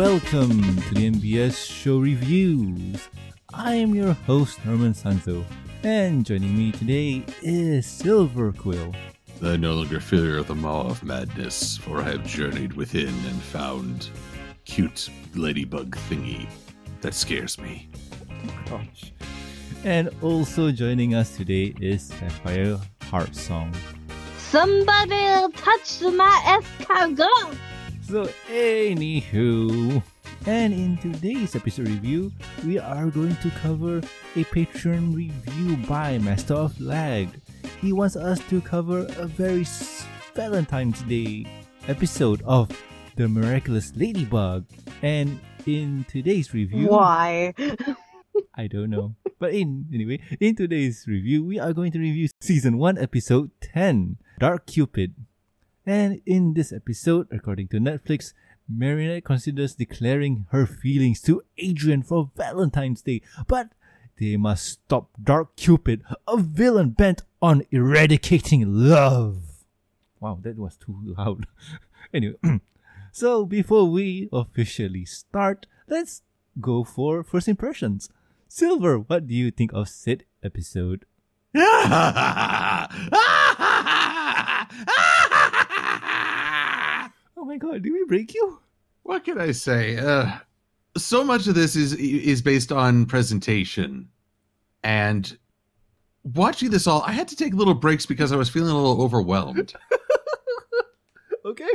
welcome 0.00 0.62
to 0.62 0.94
the 0.94 1.10
MBS 1.10 1.70
Show 1.70 1.98
Reviews. 1.98 3.06
I 3.52 3.74
am 3.74 3.94
your 3.94 4.14
host, 4.14 4.58
Norman 4.64 4.94
Sanzo, 4.94 5.44
and 5.82 6.24
joining 6.24 6.56
me 6.56 6.72
today 6.72 7.22
is 7.42 7.84
Silver 7.84 8.50
Quill. 8.50 8.94
I 9.42 9.58
no 9.58 9.74
longer 9.74 10.00
fear 10.00 10.42
the 10.42 10.54
maw 10.54 10.88
of 10.88 11.04
madness, 11.04 11.76
for 11.76 12.00
I 12.00 12.12
have 12.12 12.24
journeyed 12.24 12.72
within 12.72 13.08
and 13.08 13.42
found 13.42 14.08
cute 14.64 15.10
ladybug 15.34 15.94
thingy 16.08 16.48
that 17.02 17.12
scares 17.12 17.58
me. 17.58 17.90
Gosh. 18.70 19.12
And 19.84 20.08
also 20.22 20.72
joining 20.72 21.14
us 21.14 21.36
today 21.36 21.74
is 21.78 22.04
Sapphire 22.04 22.80
Heart 23.02 23.36
Song. 23.36 23.74
Somebody 24.38 25.52
touch 25.58 26.00
my 26.00 26.58
escargot! 26.58 27.58
So, 28.10 28.26
anywho, 28.50 30.02
and 30.44 30.74
in 30.74 30.96
today's 30.96 31.54
episode 31.54 31.86
review, 31.86 32.32
we 32.66 32.76
are 32.76 33.06
going 33.06 33.36
to 33.36 33.50
cover 33.62 33.98
a 34.34 34.42
Patreon 34.50 35.14
review 35.14 35.76
by 35.86 36.18
Master 36.18 36.54
of 36.54 36.74
Lag. 36.80 37.28
He 37.80 37.92
wants 37.92 38.16
us 38.16 38.40
to 38.50 38.60
cover 38.62 39.06
a 39.16 39.26
very 39.26 39.64
Valentine's 40.34 41.02
Day 41.02 41.46
episode 41.86 42.42
of 42.42 42.68
The 43.14 43.28
Miraculous 43.28 43.92
Ladybug. 43.94 44.66
And 45.02 45.38
in 45.64 46.04
today's 46.08 46.52
review, 46.52 46.88
Why? 46.88 47.54
I 48.56 48.66
don't 48.66 48.90
know. 48.90 49.14
But 49.38 49.54
in 49.54 49.86
anyway, 49.94 50.18
in 50.40 50.56
today's 50.56 51.04
review, 51.06 51.44
we 51.44 51.60
are 51.60 51.72
going 51.72 51.92
to 51.92 52.00
review 52.00 52.26
season 52.40 52.76
1 52.76 52.98
episode 52.98 53.52
10, 53.60 54.16
Dark 54.40 54.66
Cupid. 54.66 55.14
And 55.90 56.22
in 56.24 56.54
this 56.54 56.72
episode, 56.72 57.26
according 57.32 57.66
to 57.74 57.80
Netflix, 57.80 58.32
Marinette 58.68 59.24
considers 59.24 59.74
declaring 59.74 60.46
her 60.52 60.64
feelings 60.64 61.20
to 61.22 61.42
Adrien 61.60 62.04
for 62.04 62.30
Valentine's 62.36 63.02
Day, 63.02 63.22
but 63.48 63.70
they 64.16 64.36
must 64.36 64.64
stop 64.64 65.10
Dark 65.20 65.56
Cupid, 65.56 66.04
a 66.28 66.36
villain 66.36 66.90
bent 66.90 67.22
on 67.42 67.64
eradicating 67.72 68.72
love. 68.72 69.64
Wow, 70.20 70.38
that 70.42 70.56
was 70.56 70.76
too 70.76 70.96
loud. 71.18 71.48
anyway, 72.14 72.36
so 73.10 73.44
before 73.44 73.90
we 73.90 74.28
officially 74.32 75.04
start, 75.04 75.66
let's 75.88 76.22
go 76.60 76.84
for 76.84 77.24
first 77.24 77.48
impressions. 77.48 78.08
Silver, 78.46 78.96
what 78.96 79.26
do 79.26 79.34
you 79.34 79.50
think 79.50 79.72
of 79.72 79.88
said 79.88 80.22
episode? 80.44 81.04
Oh 87.40 87.44
my 87.46 87.56
god, 87.56 87.82
did 87.82 87.92
we 87.92 88.04
break 88.04 88.34
you? 88.34 88.60
what 89.02 89.24
can 89.24 89.40
I 89.40 89.52
say? 89.52 89.96
Uh, 89.96 90.30
so 90.96 91.24
much 91.24 91.46
of 91.46 91.54
this 91.54 91.74
is 91.74 91.94
is 91.94 92.42
based 92.42 92.70
on 92.70 93.06
presentation, 93.06 94.10
and 94.84 95.38
watching 96.22 96.70
this 96.70 96.86
all, 96.86 97.02
I 97.02 97.12
had 97.12 97.28
to 97.28 97.36
take 97.36 97.54
little 97.54 97.72
breaks 97.74 98.04
because 98.04 98.30
I 98.30 98.36
was 98.36 98.50
feeling 98.50 98.70
a 98.70 98.76
little 98.76 99.02
overwhelmed. 99.02 99.74
Okay. 101.42 101.70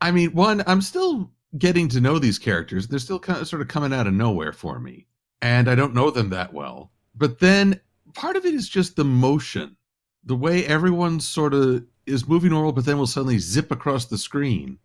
I 0.00 0.10
mean, 0.10 0.32
one, 0.32 0.64
I'm 0.66 0.80
still 0.80 1.30
getting 1.58 1.88
to 1.88 2.00
know 2.00 2.18
these 2.18 2.38
characters. 2.38 2.88
They're 2.88 2.98
still 2.98 3.18
kind 3.18 3.38
of 3.38 3.46
sort 3.46 3.60
of 3.60 3.68
coming 3.68 3.92
out 3.92 4.06
of 4.06 4.14
nowhere 4.14 4.52
for 4.54 4.80
me, 4.80 5.06
and 5.42 5.68
I 5.68 5.74
don't 5.74 5.94
know 5.94 6.10
them 6.10 6.30
that 6.30 6.54
well. 6.54 6.90
But 7.14 7.38
then 7.38 7.78
part 8.14 8.36
of 8.36 8.46
it 8.46 8.54
is 8.54 8.66
just 8.66 8.96
the 8.96 9.04
motion, 9.04 9.76
the 10.24 10.34
way 10.34 10.66
everyone 10.66 11.20
sort 11.20 11.52
of 11.52 11.84
is 12.06 12.26
moving 12.26 12.50
normal, 12.50 12.72
but 12.72 12.86
then 12.86 12.96
will 12.96 13.06
suddenly 13.06 13.38
zip 13.38 13.70
across 13.70 14.06
the 14.06 14.18
screen. 14.18 14.78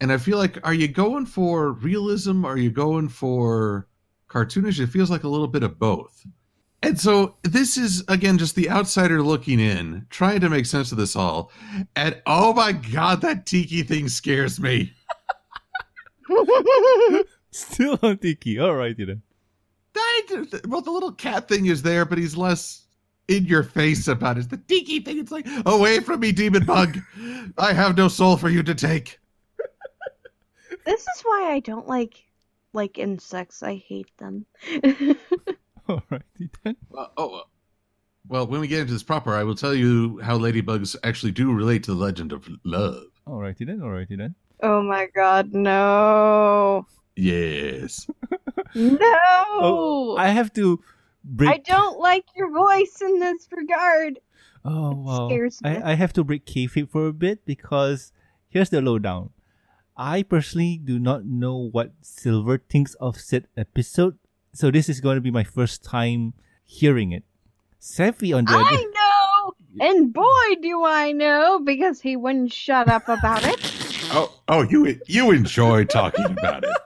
And 0.00 0.10
I 0.10 0.16
feel 0.16 0.38
like, 0.38 0.58
are 0.66 0.74
you 0.74 0.88
going 0.88 1.26
for 1.26 1.72
realism? 1.72 2.44
Are 2.44 2.56
you 2.56 2.70
going 2.70 3.08
for 3.08 3.86
cartoonish? 4.28 4.80
It 4.80 4.86
feels 4.88 5.10
like 5.10 5.24
a 5.24 5.28
little 5.28 5.48
bit 5.48 5.62
of 5.62 5.78
both. 5.78 6.26
And 6.82 6.98
so 6.98 7.36
this 7.42 7.76
is 7.76 8.02
again 8.08 8.38
just 8.38 8.54
the 8.54 8.70
outsider 8.70 9.22
looking 9.22 9.60
in, 9.60 10.06
trying 10.08 10.40
to 10.40 10.48
make 10.48 10.64
sense 10.64 10.92
of 10.92 10.98
this 10.98 11.14
all. 11.14 11.52
And 11.94 12.20
oh 12.26 12.54
my 12.54 12.72
god, 12.72 13.20
that 13.20 13.44
tiki 13.44 13.82
thing 13.82 14.08
scares 14.08 14.58
me. 14.58 14.94
Still 17.50 17.98
on 18.02 18.18
Tikki. 18.18 18.56
Alrighty 18.56 19.06
then. 19.06 19.22
I, 19.96 20.46
well, 20.68 20.80
the 20.80 20.90
little 20.90 21.12
cat 21.12 21.48
thing 21.48 21.66
is 21.66 21.82
there, 21.82 22.04
but 22.04 22.16
he's 22.16 22.36
less 22.36 22.84
in 23.28 23.44
your 23.44 23.62
face 23.62 24.08
about 24.08 24.38
it. 24.38 24.48
The 24.48 24.56
tiki 24.56 25.00
thing, 25.00 25.18
it's 25.18 25.32
like, 25.32 25.46
away 25.66 26.00
from 26.00 26.20
me, 26.20 26.32
demon 26.32 26.64
bug. 26.64 26.98
I 27.58 27.72
have 27.72 27.96
no 27.96 28.08
soul 28.08 28.36
for 28.36 28.48
you 28.48 28.62
to 28.62 28.74
take. 28.74 29.18
This 30.90 31.02
is 31.02 31.22
why 31.22 31.52
I 31.52 31.60
don't 31.60 31.86
like 31.86 32.24
like 32.72 32.98
insects. 32.98 33.62
I 33.62 33.76
hate 33.76 34.10
them. 34.18 34.46
Alrighty 35.88 36.50
then. 36.62 36.76
Well, 36.88 37.12
oh, 37.16 37.34
uh, 37.34 37.42
well, 38.28 38.46
when 38.46 38.60
we 38.60 38.68
get 38.68 38.80
into 38.80 38.92
this 38.92 39.02
proper, 39.02 39.34
I 39.34 39.44
will 39.44 39.54
tell 39.54 39.74
you 39.74 40.20
how 40.20 40.38
ladybugs 40.38 40.96
actually 41.02 41.32
do 41.32 41.52
relate 41.52 41.84
to 41.84 41.94
the 41.94 42.00
legend 42.00 42.32
of 42.32 42.48
love. 42.64 43.04
Alrighty 43.26 43.66
then. 43.66 43.80
Alrighty 43.80 44.16
then. 44.18 44.34
oh 44.62 44.82
my 44.82 45.06
god, 45.14 45.54
no. 45.54 46.86
Yes. 47.16 48.06
No. 48.72 49.18
Oh, 49.58 50.16
I 50.16 50.28
have 50.28 50.52
to 50.52 50.78
break. 51.24 51.50
I 51.50 51.56
don't 51.56 51.98
like 51.98 52.24
your 52.36 52.52
voice 52.52 53.02
in 53.02 53.18
this 53.18 53.48
regard. 53.50 54.20
Oh 54.64 54.92
wow! 54.92 55.28
scares 55.28 55.60
me. 55.60 55.70
I, 55.70 55.90
I 55.90 55.94
have 55.94 56.12
to 56.12 56.22
break 56.22 56.46
kayfabe 56.46 56.88
for 56.88 57.08
a 57.08 57.12
bit 57.12 57.44
because 57.44 58.12
here's 58.48 58.70
the 58.70 58.80
lowdown. 58.80 59.30
I 60.00 60.22
personally 60.22 60.80
do 60.82 60.98
not 60.98 61.26
know 61.26 61.68
what 61.72 61.92
Silver 62.00 62.56
thinks 62.56 62.94
of 62.94 63.20
said 63.20 63.48
episode, 63.54 64.16
so 64.50 64.70
this 64.70 64.88
is 64.88 64.98
going 64.98 65.16
to 65.16 65.20
be 65.20 65.30
my 65.30 65.44
first 65.44 65.84
time 65.84 66.32
hearing 66.64 67.12
it. 67.12 67.22
Sefi 67.78 68.34
on 68.34 68.46
the 68.46 68.52
I 68.52 68.62
other, 68.62 68.76
know, 68.78 69.52
and 69.86 70.10
boy, 70.10 70.54
do 70.62 70.82
I 70.86 71.12
know 71.12 71.60
because 71.62 72.00
he 72.00 72.16
wouldn't 72.16 72.50
shut 72.50 72.88
up 72.88 73.08
about 73.10 73.44
it. 73.44 73.60
Oh, 74.12 74.40
oh, 74.48 74.62
you 74.62 74.98
you 75.06 75.30
enjoyed 75.30 75.88
talking 75.88 76.24
about 76.24 76.64
it. 76.64 76.76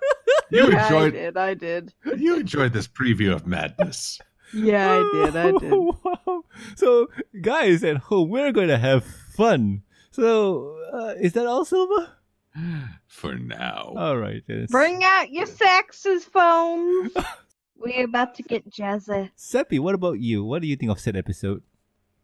You 0.50 0.68
Yeah, 0.70 0.76
I 0.76 0.84
enjoyed 0.84 1.12
did. 1.14 1.36
I 1.38 1.54
did. 1.54 1.94
you 2.18 2.36
enjoyed 2.36 2.74
this 2.74 2.86
preview 2.86 3.32
of 3.32 3.46
madness. 3.46 4.20
Yeah, 4.52 4.92
I 4.92 5.10
did. 5.10 5.36
I 5.36 5.52
did. 5.52 5.72
wow. 6.04 6.44
So, 6.76 7.08
guys 7.40 7.82
at 7.82 7.96
home, 7.96 8.28
we're 8.28 8.52
going 8.52 8.68
to 8.68 8.76
have 8.76 9.04
fun. 9.04 9.84
So, 10.10 10.76
uh, 10.92 11.14
is 11.18 11.32
that 11.32 11.46
all, 11.46 11.64
Silver? 11.64 12.10
For 13.06 13.34
now. 13.34 13.94
All 13.96 14.16
right. 14.16 14.42
then. 14.46 14.66
Bring 14.70 15.02
out 15.04 15.30
your 15.30 15.46
saxophones. 15.46 17.12
We're 17.76 18.04
about 18.04 18.34
to 18.36 18.42
get 18.42 18.70
jazzy. 18.70 19.30
Seppi, 19.34 19.78
what 19.78 19.94
about 19.94 20.20
you? 20.20 20.44
What 20.44 20.62
do 20.62 20.68
you 20.68 20.76
think 20.76 20.90
of 20.90 21.00
said 21.00 21.16
episode? 21.16 21.62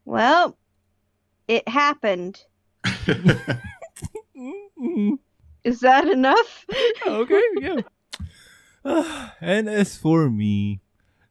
Well, 0.05 0.57
it 1.47 1.67
happened. 1.67 2.43
Is 5.63 5.81
that 5.81 6.07
enough? 6.07 6.65
okay, 7.05 7.41
yeah. 7.59 7.81
Ah, 8.83 9.35
and 9.41 9.69
as 9.69 9.95
for 9.97 10.29
me, 10.29 10.81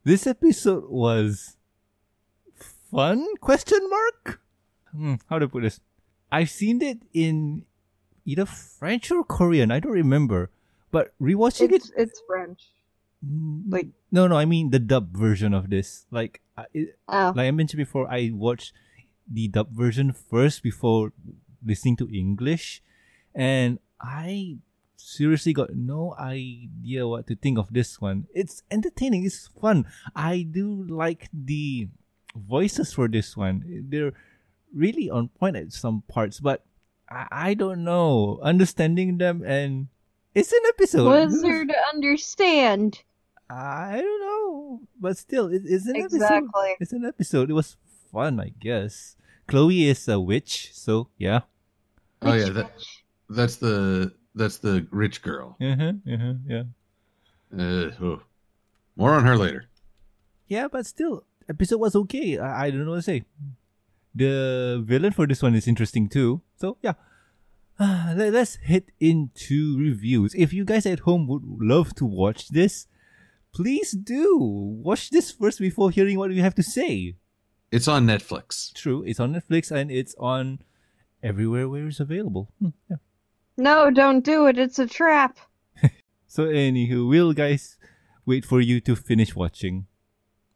this 0.04 0.26
episode 0.26 0.84
was 0.88 1.56
fun? 2.90 3.26
Question 3.40 3.80
mark? 3.88 4.40
Hmm, 4.92 5.14
how 5.28 5.38
to 5.38 5.48
put 5.48 5.62
this? 5.62 5.80
I've 6.30 6.50
seen 6.50 6.80
it 6.82 7.02
in 7.12 7.64
either 8.24 8.46
French 8.46 9.10
or 9.10 9.24
Korean. 9.24 9.70
I 9.70 9.80
don't 9.80 9.92
remember. 9.92 10.50
But 10.90 11.12
rewatching 11.20 11.72
It's 11.72 11.90
it, 11.90 11.94
it's 11.96 12.22
French. 12.26 12.70
Mm, 13.24 13.64
like 13.68 13.88
no, 14.10 14.26
no, 14.26 14.36
I 14.36 14.44
mean 14.44 14.70
the 14.70 14.78
dub 14.78 15.16
version 15.16 15.54
of 15.54 15.70
this. 15.70 16.06
Like, 16.10 16.40
it, 16.72 16.96
Oh, 17.08 17.32
like 17.36 17.46
I 17.46 17.50
mentioned 17.50 17.78
before, 17.78 18.10
I 18.10 18.30
watched 18.32 18.72
the 19.30 19.48
dub 19.48 19.70
version 19.70 20.12
first 20.12 20.62
before 20.62 21.12
listening 21.64 21.96
to 21.98 22.08
English, 22.08 22.82
and 23.34 23.78
I 24.00 24.58
seriously 24.96 25.52
got 25.52 25.74
no 25.74 26.14
idea 26.18 27.06
what 27.06 27.26
to 27.28 27.36
think 27.36 27.58
of 27.58 27.72
this 27.72 28.00
one. 28.00 28.26
It's 28.34 28.62
entertaining, 28.70 29.24
it's 29.24 29.48
fun. 29.60 29.86
I 30.16 30.42
do 30.42 30.84
like 30.88 31.28
the 31.32 31.88
voices 32.34 32.92
for 32.92 33.08
this 33.08 33.36
one. 33.36 33.84
They're 33.88 34.12
really 34.74 35.10
on 35.10 35.28
point 35.28 35.56
at 35.56 35.72
some 35.72 36.02
parts, 36.08 36.40
but 36.40 36.64
I, 37.10 37.26
I 37.30 37.54
don't 37.54 37.84
know. 37.84 38.40
Understanding 38.42 39.18
them 39.18 39.42
and 39.44 39.88
it's 40.34 40.52
an 40.52 40.60
episode. 40.68 41.06
what's 41.06 41.42
there 41.42 41.64
to 41.64 41.74
understand? 41.92 43.02
I 43.48 44.00
don't 44.00 44.20
know, 44.20 44.80
but 45.00 45.18
still, 45.18 45.48
it, 45.48 45.62
it's 45.64 45.86
an 45.86 45.96
episode. 45.96 46.16
Exactly. 46.16 46.76
It's 46.78 46.92
an 46.92 47.04
episode. 47.04 47.50
It 47.50 47.54
was 47.54 47.76
fun, 48.12 48.38
I 48.38 48.52
guess. 48.60 49.16
Chloe 49.48 49.88
is 49.88 50.06
a 50.06 50.20
witch, 50.20 50.70
so 50.72 51.08
yeah. 51.18 51.40
Oh 52.22 52.32
yeah, 52.32 52.44
Which 52.44 52.54
that, 52.54 52.70
that's 53.28 53.56
the 53.56 54.12
that's 54.36 54.58
the 54.58 54.86
rich 54.92 55.22
girl. 55.22 55.56
Uh-huh, 55.60 55.92
uh-huh, 56.06 56.34
yeah. 56.46 56.62
Uh, 57.52 57.90
oh. 58.00 58.22
More 58.94 59.14
on 59.14 59.24
her 59.24 59.36
later. 59.36 59.64
Yeah, 60.46 60.68
but 60.68 60.86
still, 60.86 61.24
episode 61.48 61.78
was 61.78 61.96
okay. 61.96 62.38
I, 62.38 62.66
I 62.66 62.70
don't 62.70 62.84
know 62.84 62.92
what 62.92 62.98
to 62.98 63.02
say. 63.02 63.24
The 64.14 64.82
villain 64.84 65.12
for 65.12 65.26
this 65.26 65.42
one 65.42 65.54
is 65.54 65.68
interesting 65.68 66.08
too. 66.08 66.42
So 66.56 66.76
yeah. 66.82 66.94
Ah, 67.78 68.12
let- 68.16 68.32
let's 68.32 68.56
hit 68.56 68.90
into 69.00 69.78
reviews. 69.78 70.34
If 70.34 70.52
you 70.52 70.64
guys 70.64 70.84
at 70.86 71.00
home 71.00 71.26
would 71.28 71.42
love 71.44 71.94
to 71.96 72.04
watch 72.04 72.48
this, 72.48 72.86
please 73.52 73.92
do 73.92 74.36
watch 74.82 75.10
this 75.10 75.30
first 75.30 75.58
before 75.60 75.90
hearing 75.90 76.18
what 76.18 76.30
we 76.30 76.38
have 76.38 76.54
to 76.56 76.62
say. 76.62 77.14
It's 77.72 77.88
on 77.88 78.06
Netflix. 78.06 78.72
True, 78.74 79.02
it's 79.04 79.20
on 79.20 79.32
Netflix 79.32 79.70
and 79.70 79.90
it's 79.90 80.14
on 80.18 80.58
everywhere 81.22 81.68
where 81.68 81.86
it's 81.86 82.00
available. 82.00 82.50
Hmm, 82.58 82.68
yeah. 82.90 82.96
No, 83.56 83.90
don't 83.90 84.24
do 84.24 84.46
it. 84.46 84.58
It's 84.58 84.78
a 84.78 84.86
trap. 84.86 85.38
So, 86.26 86.44
anywho, 86.46 87.08
we'll 87.08 87.32
guys 87.32 87.76
wait 88.24 88.44
for 88.44 88.60
you 88.60 88.80
to 88.82 88.94
finish 88.94 89.34
watching. 89.34 89.86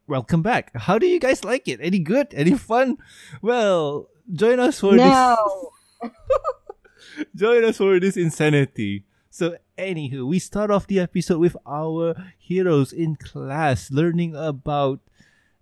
Welcome 0.07 0.43
back. 0.43 0.71
How 0.77 0.99
do 0.99 1.07
you 1.07 1.19
guys 1.19 1.45
like 1.45 1.67
it? 1.67 1.81
Any 1.81 1.99
good? 1.99 2.29
Any 2.35 2.55
fun? 2.59 2.99
Well, 3.41 4.11
join 4.31 4.61
us 4.61 4.81
for 4.81 4.93
this. 4.93 5.01
No. 5.01 5.71
Join 7.35 7.65
us 7.65 7.79
for 7.79 8.01
this 8.01 8.17
insanity. 8.17 9.05
So, 9.31 9.57
anywho, 9.79 10.27
we 10.27 10.39
start 10.39 10.71
off 10.71 10.87
the 10.87 10.99
episode 10.99 11.39
with 11.39 11.57
our 11.65 12.15
heroes 12.37 12.93
in 12.93 13.17
class 13.17 13.91
learning 13.91 14.35
about 14.35 15.01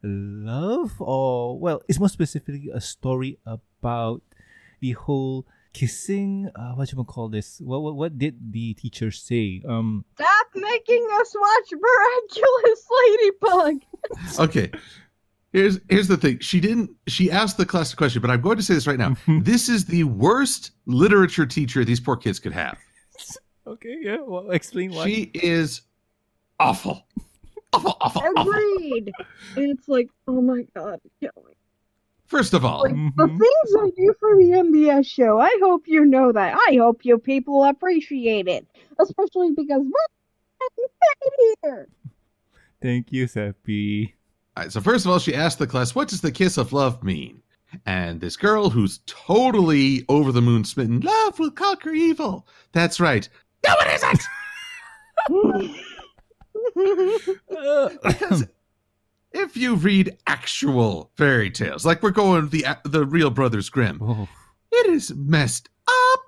love, 0.03 0.97
or 0.99 1.59
well, 1.59 1.83
it's 1.89 1.99
more 2.01 2.09
specifically 2.09 2.71
a 2.73 2.81
story 2.81 3.39
about 3.47 4.23
the 4.81 4.93
whole 4.93 5.47
kissing. 5.73 6.51
Uh, 6.55 6.73
what 6.73 6.91
you 6.91 6.97
gonna 6.97 7.05
call 7.07 7.29
this? 7.29 7.61
What, 7.61 7.83
what 7.83 7.95
what 7.97 8.19
did 8.19 8.53
the 8.53 8.75
teacher 8.75 9.11
say? 9.11 9.63
Um, 9.67 10.05
Stop 10.15 10.47
making 10.55 11.07
us 11.15 11.35
watch 11.39 11.81
Miraculous 11.81 12.87
Ladybug. 12.99 13.83
Okay. 14.39 14.71
Here's 15.53 15.79
here's 15.91 16.09
the 16.09 16.17
thing. 16.17 16.39
She 16.41 16.61
didn't 16.61 16.91
she 17.09 17.31
asked 17.31 17.57
the 17.59 17.67
class 17.67 17.93
a 17.93 17.97
question, 17.97 18.23
but 18.23 18.31
I'm 18.31 18.41
going 18.41 18.57
to 18.57 18.63
say 18.63 18.75
this 18.75 18.87
right 18.87 18.99
now. 18.99 19.17
this 19.43 19.69
is 19.69 19.85
the 19.85 20.05
worst 20.05 20.71
literature 20.87 21.47
teacher 21.47 21.85
these 21.85 22.01
poor 22.01 22.17
kids 22.17 22.39
could 22.39 22.53
have. 22.53 22.79
okay, 23.67 23.97
yeah. 24.01 24.17
Well, 24.21 24.51
explain 24.51 24.93
why. 24.93 25.07
She 25.07 25.31
is 25.35 25.83
awful. 26.59 27.07
Awful, 27.75 27.97
awful, 28.01 28.23
awful. 28.37 28.43
Agreed. 28.53 29.13
And 29.57 29.71
it's 29.71 29.89
like, 29.89 30.09
oh 30.27 30.41
my 30.41 30.65
god. 30.75 31.01
yeah, 31.21 31.31
like- 31.37 31.57
First 32.33 32.55
of 32.55 32.65
all, 32.65 32.81
Like, 32.85 32.95
the 32.95 32.97
mm-hmm. 32.97 33.37
things 33.37 33.77
I 33.79 33.91
do 33.95 34.15
for 34.19 34.39
the 34.39 34.45
MBS 34.45 35.07
show, 35.07 35.39
I 35.39 35.55
hope 35.63 35.83
you 35.87 36.07
know 36.07 36.33
that. 36.33 36.57
I 36.67 36.77
hope 36.77 37.05
you 37.05 37.19
people 37.19 37.63
appreciate 37.63 38.49
it. 38.49 38.67
Especially 38.99 39.51
because 39.51 39.83
we're 39.83 39.91
right 40.71 41.57
here. 41.63 41.89
Thank 42.81 43.13
you, 43.13 43.27
Seppi. 43.27 44.15
All 44.57 44.63
right, 44.63 44.73
so 44.73 44.81
first 44.81 45.05
of 45.05 45.11
all, 45.11 45.19
she 45.19 45.35
asked 45.35 45.59
the 45.59 45.67
class, 45.67 45.95
"What 45.95 46.09
does 46.09 46.23
the 46.23 46.33
kiss 46.33 46.57
of 46.57 46.73
love 46.73 47.03
mean?" 47.03 47.43
And 47.85 48.19
this 48.19 48.39
girl, 48.39 48.71
who's 48.71 49.01
totally 49.05 50.07
over 50.09 50.33
the 50.33 50.41
moon 50.41 50.65
smitten, 50.65 51.01
love 51.01 51.39
will 51.39 51.51
conquer 51.51 51.91
evil. 51.91 52.49
That's 52.73 52.99
right. 52.99 53.29
No, 53.67 53.75
it 53.81 53.89
isn't. 53.95 54.23
Because 58.03 58.47
if 59.35 59.57
you 59.57 59.75
read 59.77 60.17
actual 60.27 61.11
fairy 61.17 61.51
tales, 61.51 61.85
like 61.85 62.03
we're 62.03 62.11
going 62.11 62.49
the 62.49 62.65
the 62.85 63.05
real 63.05 63.31
Brothers 63.31 63.69
Grimm, 63.69 63.99
oh, 64.03 64.29
it 64.71 64.87
is 64.87 65.15
messed 65.15 65.69
up. 65.89 66.21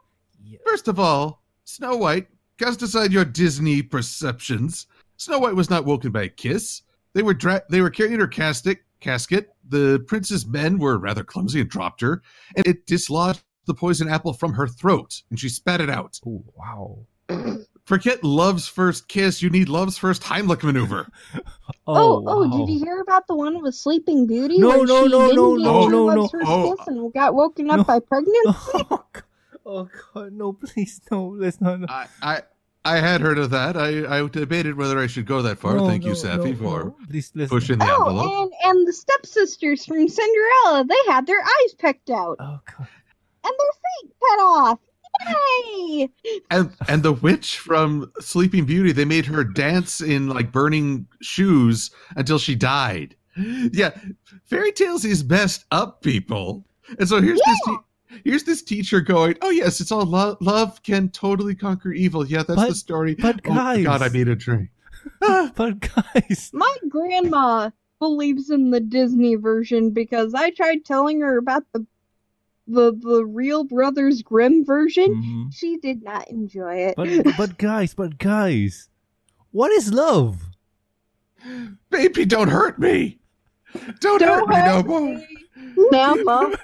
yeah. 0.42 0.58
First 0.64 0.88
of 0.88 0.98
all, 0.98 1.42
Snow 1.64 1.96
White, 1.96 2.28
cast 2.58 2.82
aside 2.82 3.12
your 3.12 3.24
Disney 3.24 3.82
perceptions, 3.82 4.86
Snow 5.16 5.38
White 5.38 5.54
was 5.56 5.70
not 5.70 5.84
woken 5.84 6.10
by 6.12 6.24
a 6.24 6.28
kiss. 6.28 6.82
They 7.12 7.22
were 7.22 7.34
dra- 7.34 7.62
they 7.70 7.80
were 7.80 7.90
carrying 7.90 8.20
her 8.20 8.26
casket. 8.26 8.78
Casket. 9.00 9.50
The 9.68 10.02
prince's 10.06 10.46
men 10.46 10.78
were 10.78 10.98
rather 10.98 11.24
clumsy 11.24 11.60
and 11.60 11.68
dropped 11.68 12.00
her, 12.00 12.22
and 12.56 12.66
it 12.66 12.86
dislodged 12.86 13.42
the 13.66 13.74
poison 13.74 14.08
apple 14.08 14.32
from 14.32 14.52
her 14.54 14.66
throat, 14.66 15.22
and 15.30 15.38
she 15.38 15.48
spat 15.48 15.80
it 15.80 15.90
out. 15.90 16.18
Oh, 16.26 16.42
wow. 16.54 17.06
Forget 17.84 18.24
love's 18.24 18.66
first 18.66 19.08
kiss. 19.08 19.42
You 19.42 19.50
need 19.50 19.68
love's 19.68 19.98
first 19.98 20.22
Heimlich 20.22 20.62
maneuver. 20.62 21.08
Oh, 21.86 22.24
oh, 22.26 22.46
wow. 22.48 22.56
did 22.64 22.72
you 22.72 22.78
hear 22.82 23.00
about 23.02 23.26
the 23.26 23.34
one 23.34 23.62
with 23.62 23.74
Sleeping 23.74 24.26
Beauty? 24.26 24.58
No, 24.58 24.68
where 24.70 24.86
no, 24.86 25.04
she 25.04 25.08
no, 25.10 25.20
didn't 25.26 25.36
no, 25.36 25.56
get 25.56 25.62
no, 25.64 25.84
her 25.84 25.90
no, 25.90 26.08
no. 26.14 26.28
first 26.28 26.46
Oh. 26.48 26.74
kiss 26.78 26.86
and 26.86 27.12
got 27.12 27.34
woken 27.34 27.68
up 27.70 27.76
No. 27.78 27.84
by 27.84 28.00
pregnancy? 28.00 28.38
Oh, 28.90 29.04
God. 29.12 29.22
oh 29.66 29.88
God, 30.14 30.32
no! 30.32 30.52
Please, 30.54 31.00
no. 31.10 31.26
Let's 31.28 31.60
not. 31.60 31.90
I, 31.90 32.06
I 32.22 32.42
I 32.86 32.96
had 33.00 33.20
heard 33.20 33.36
of 33.38 33.50
that. 33.50 33.76
I, 33.76 34.18
I 34.20 34.26
debated 34.28 34.76
whether 34.78 34.98
I 34.98 35.06
should 35.06 35.26
go 35.26 35.42
that 35.42 35.58
far. 35.58 35.74
No, 35.76 35.86
Thank 35.86 36.04
you, 36.04 36.10
no, 36.10 36.16
Safi, 36.16 36.50
no, 36.52 36.56
for 36.56 36.84
no. 36.84 36.96
Please, 37.10 37.30
pushing 37.48 37.78
the 37.78 37.86
Oh, 37.86 38.06
envelope. 38.08 38.32
and 38.32 38.52
and 38.78 38.88
the 38.88 38.92
stepsisters 38.94 39.84
from 39.84 40.08
Cinderella, 40.08 40.84
they 40.88 41.12
had 41.12 41.26
their 41.26 41.40
eyes 41.42 41.74
picked 41.78 42.08
out 42.08 42.36
Oh 42.40 42.60
God. 42.66 42.88
and 43.44 43.52
their 43.58 43.72
feet 44.02 44.12
cut 44.20 44.38
off. 44.40 44.78
Yay! 45.28 46.08
And 46.50 46.72
and 46.88 47.02
the 47.02 47.12
witch 47.12 47.58
from 47.58 48.10
Sleeping 48.20 48.64
Beauty, 48.66 48.92
they 48.92 49.04
made 49.04 49.26
her 49.26 49.44
dance 49.44 50.00
in 50.00 50.28
like 50.28 50.52
burning 50.52 51.06
shoes 51.22 51.90
until 52.16 52.38
she 52.38 52.54
died. 52.54 53.16
Yeah, 53.36 53.90
fairy 54.44 54.72
tales 54.72 55.04
is 55.04 55.24
messed 55.24 55.64
up, 55.70 56.02
people. 56.02 56.64
And 56.98 57.08
so 57.08 57.20
here's 57.20 57.40
this 57.44 57.58
te- 57.66 58.20
here's 58.24 58.44
this 58.44 58.62
teacher 58.62 59.00
going, 59.00 59.36
"Oh 59.42 59.50
yes, 59.50 59.80
it's 59.80 59.90
all 59.92 60.04
love. 60.04 60.36
Love 60.40 60.82
can 60.82 61.08
totally 61.10 61.54
conquer 61.54 61.92
evil. 61.92 62.26
Yeah, 62.26 62.42
that's 62.42 62.54
But- 62.56 62.68
the 62.68 62.74
story." 62.74 63.14
but 63.14 63.40
oh 63.46 63.54
God, 63.54 63.76
I 63.78 63.82
guys- 63.82 64.12
made 64.12 64.28
a 64.28 64.36
drink. 64.36 64.70
But 65.20 65.80
guys, 65.80 66.50
My 66.52 66.76
grandma 66.88 67.70
believes 67.98 68.50
in 68.50 68.70
the 68.70 68.80
Disney 68.80 69.34
version 69.34 69.90
because 69.90 70.34
I 70.34 70.50
tried 70.50 70.84
telling 70.84 71.20
her 71.20 71.36
about 71.38 71.64
the 71.72 71.86
the 72.66 72.92
the 72.92 73.24
real 73.26 73.64
Brothers 73.64 74.22
Grimm 74.22 74.64
version. 74.64 75.14
Mhm. 75.14 75.54
She 75.54 75.76
did 75.78 76.02
not 76.02 76.28
enjoy 76.30 76.76
it. 76.76 76.94
but 76.96 77.08
but 77.36 77.58
guys, 77.58 77.94
but 77.94 78.18
guys, 78.18 78.88
what 79.52 79.70
is 79.72 79.92
love? 79.92 80.42
Baby, 81.90 82.24
don't 82.24 82.48
hurt 82.48 82.78
me. 82.78 83.18
Don't, 84.00 84.22
hurt 84.22 84.46
Don't 84.46 84.48
me 84.48 84.56
no 84.56 84.62
hurt 84.76 84.86
more. 84.86 85.00
me. 85.14 85.26
Now, 85.90 86.14
Mom. 86.14 86.54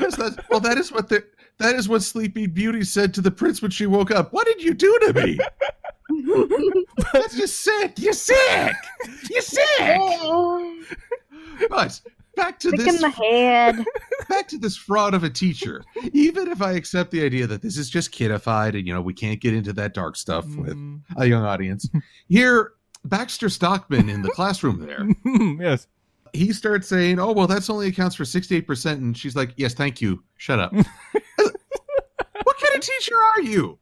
Yes, 0.00 0.16
that's, 0.16 0.36
well, 0.50 0.60
that 0.60 0.76
is 0.78 0.90
what 0.92 1.08
the 1.08 1.24
that 1.58 1.74
is 1.76 1.88
what 1.88 2.02
Sleepy 2.02 2.46
Beauty 2.46 2.82
said 2.84 3.14
to 3.14 3.20
the 3.22 3.30
prince 3.30 3.62
when 3.62 3.70
she 3.70 3.86
woke 3.86 4.10
up. 4.10 4.32
What 4.32 4.46
did 4.46 4.62
you 4.62 4.74
do 4.74 4.98
to 5.06 5.12
me? 5.14 5.38
That's 7.12 7.36
just 7.36 7.60
sick. 7.60 7.94
You're 7.98 8.12
sick. 8.12 8.74
You're 9.30 9.40
sick. 9.42 10.00
But 11.70 12.00
back 12.36 12.58
to 12.60 12.70
Sick 12.70 12.78
this 12.80 12.94
in 12.94 13.00
the 13.00 13.10
head. 13.10 13.84
back 14.28 14.46
to 14.48 14.58
this 14.58 14.76
fraud 14.76 15.14
of 15.14 15.24
a 15.24 15.30
teacher. 15.30 15.82
Even 16.12 16.48
if 16.48 16.62
I 16.62 16.72
accept 16.72 17.10
the 17.10 17.24
idea 17.24 17.46
that 17.46 17.62
this 17.62 17.76
is 17.76 17.90
just 17.90 18.12
kidified 18.12 18.76
and 18.78 18.86
you 18.86 18.94
know 18.94 19.00
we 19.02 19.14
can't 19.14 19.40
get 19.40 19.54
into 19.54 19.72
that 19.74 19.94
dark 19.94 20.16
stuff 20.16 20.44
with 20.56 20.76
Mm. 20.76 21.00
a 21.16 21.26
young 21.26 21.44
audience, 21.44 21.88
here 22.28 22.72
Baxter 23.04 23.48
Stockman 23.48 24.08
in 24.08 24.22
the 24.22 24.30
classroom 24.30 24.80
there, 24.80 25.06
yes. 25.60 25.86
he 26.32 26.52
starts 26.52 26.86
saying, 26.88 27.18
"Oh 27.18 27.32
well, 27.32 27.46
that's 27.46 27.70
only 27.70 27.88
accounts 27.88 28.14
for 28.16 28.24
sixty-eight 28.24 28.66
percent," 28.66 29.00
and 29.00 29.16
she's 29.16 29.34
like, 29.36 29.50
"Yes, 29.56 29.74
thank 29.74 30.00
you. 30.00 30.22
Shut 30.36 30.58
up." 30.58 30.72
what 31.36 32.58
kind 32.60 32.74
of 32.74 32.80
teacher 32.80 33.14
are 33.36 33.42
you? 33.42 33.78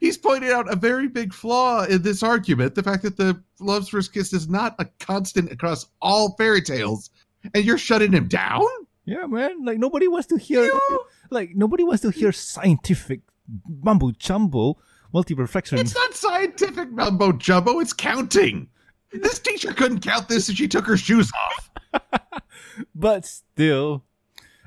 He's 0.00 0.18
pointed 0.18 0.50
out 0.50 0.70
a 0.72 0.76
very 0.76 1.06
big 1.08 1.32
flaw 1.32 1.84
in 1.84 2.02
this 2.02 2.22
argument: 2.22 2.74
the 2.74 2.82
fact 2.82 3.02
that 3.04 3.16
the 3.16 3.40
love's 3.60 3.88
first 3.88 4.12
kiss 4.12 4.32
is 4.32 4.48
not 4.48 4.74
a 4.78 4.86
constant 5.00 5.50
across 5.52 5.86
all 6.02 6.34
fairy 6.36 6.60
tales, 6.62 7.10
and 7.54 7.64
you're 7.64 7.78
shutting 7.78 8.12
him 8.12 8.28
down. 8.28 8.64
Yeah, 9.04 9.26
man. 9.26 9.64
Like 9.64 9.78
nobody 9.78 10.08
wants 10.08 10.26
to 10.28 10.36
hear. 10.38 10.64
You- 10.64 11.00
Like 11.30 11.50
nobody 11.54 11.82
wants 11.84 12.02
to 12.02 12.10
hear 12.10 12.32
scientific 12.32 13.20
mumbo 13.82 14.12
jumbo 14.12 14.76
multi-perfection. 15.12 15.78
It's 15.78 15.94
not 15.94 16.14
scientific 16.14 16.90
mumbo 16.90 17.32
jumbo. 17.32 17.78
It's 17.80 17.92
counting. 17.92 18.68
This 19.12 19.38
teacher 19.38 19.72
couldn't 19.72 20.00
count 20.00 20.28
this, 20.28 20.48
and 20.48 20.56
she 20.58 20.68
took 20.68 20.86
her 20.86 20.96
shoes 20.96 21.30
off. 21.32 21.70
but 22.94 23.24
still, 23.24 24.04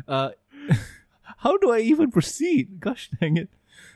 uh, 0.08 0.32
how 1.38 1.58
do 1.58 1.72
I 1.72 1.80
even 1.80 2.10
proceed? 2.12 2.80
Gosh 2.80 3.10
dang 3.20 3.38
it. 3.38 3.50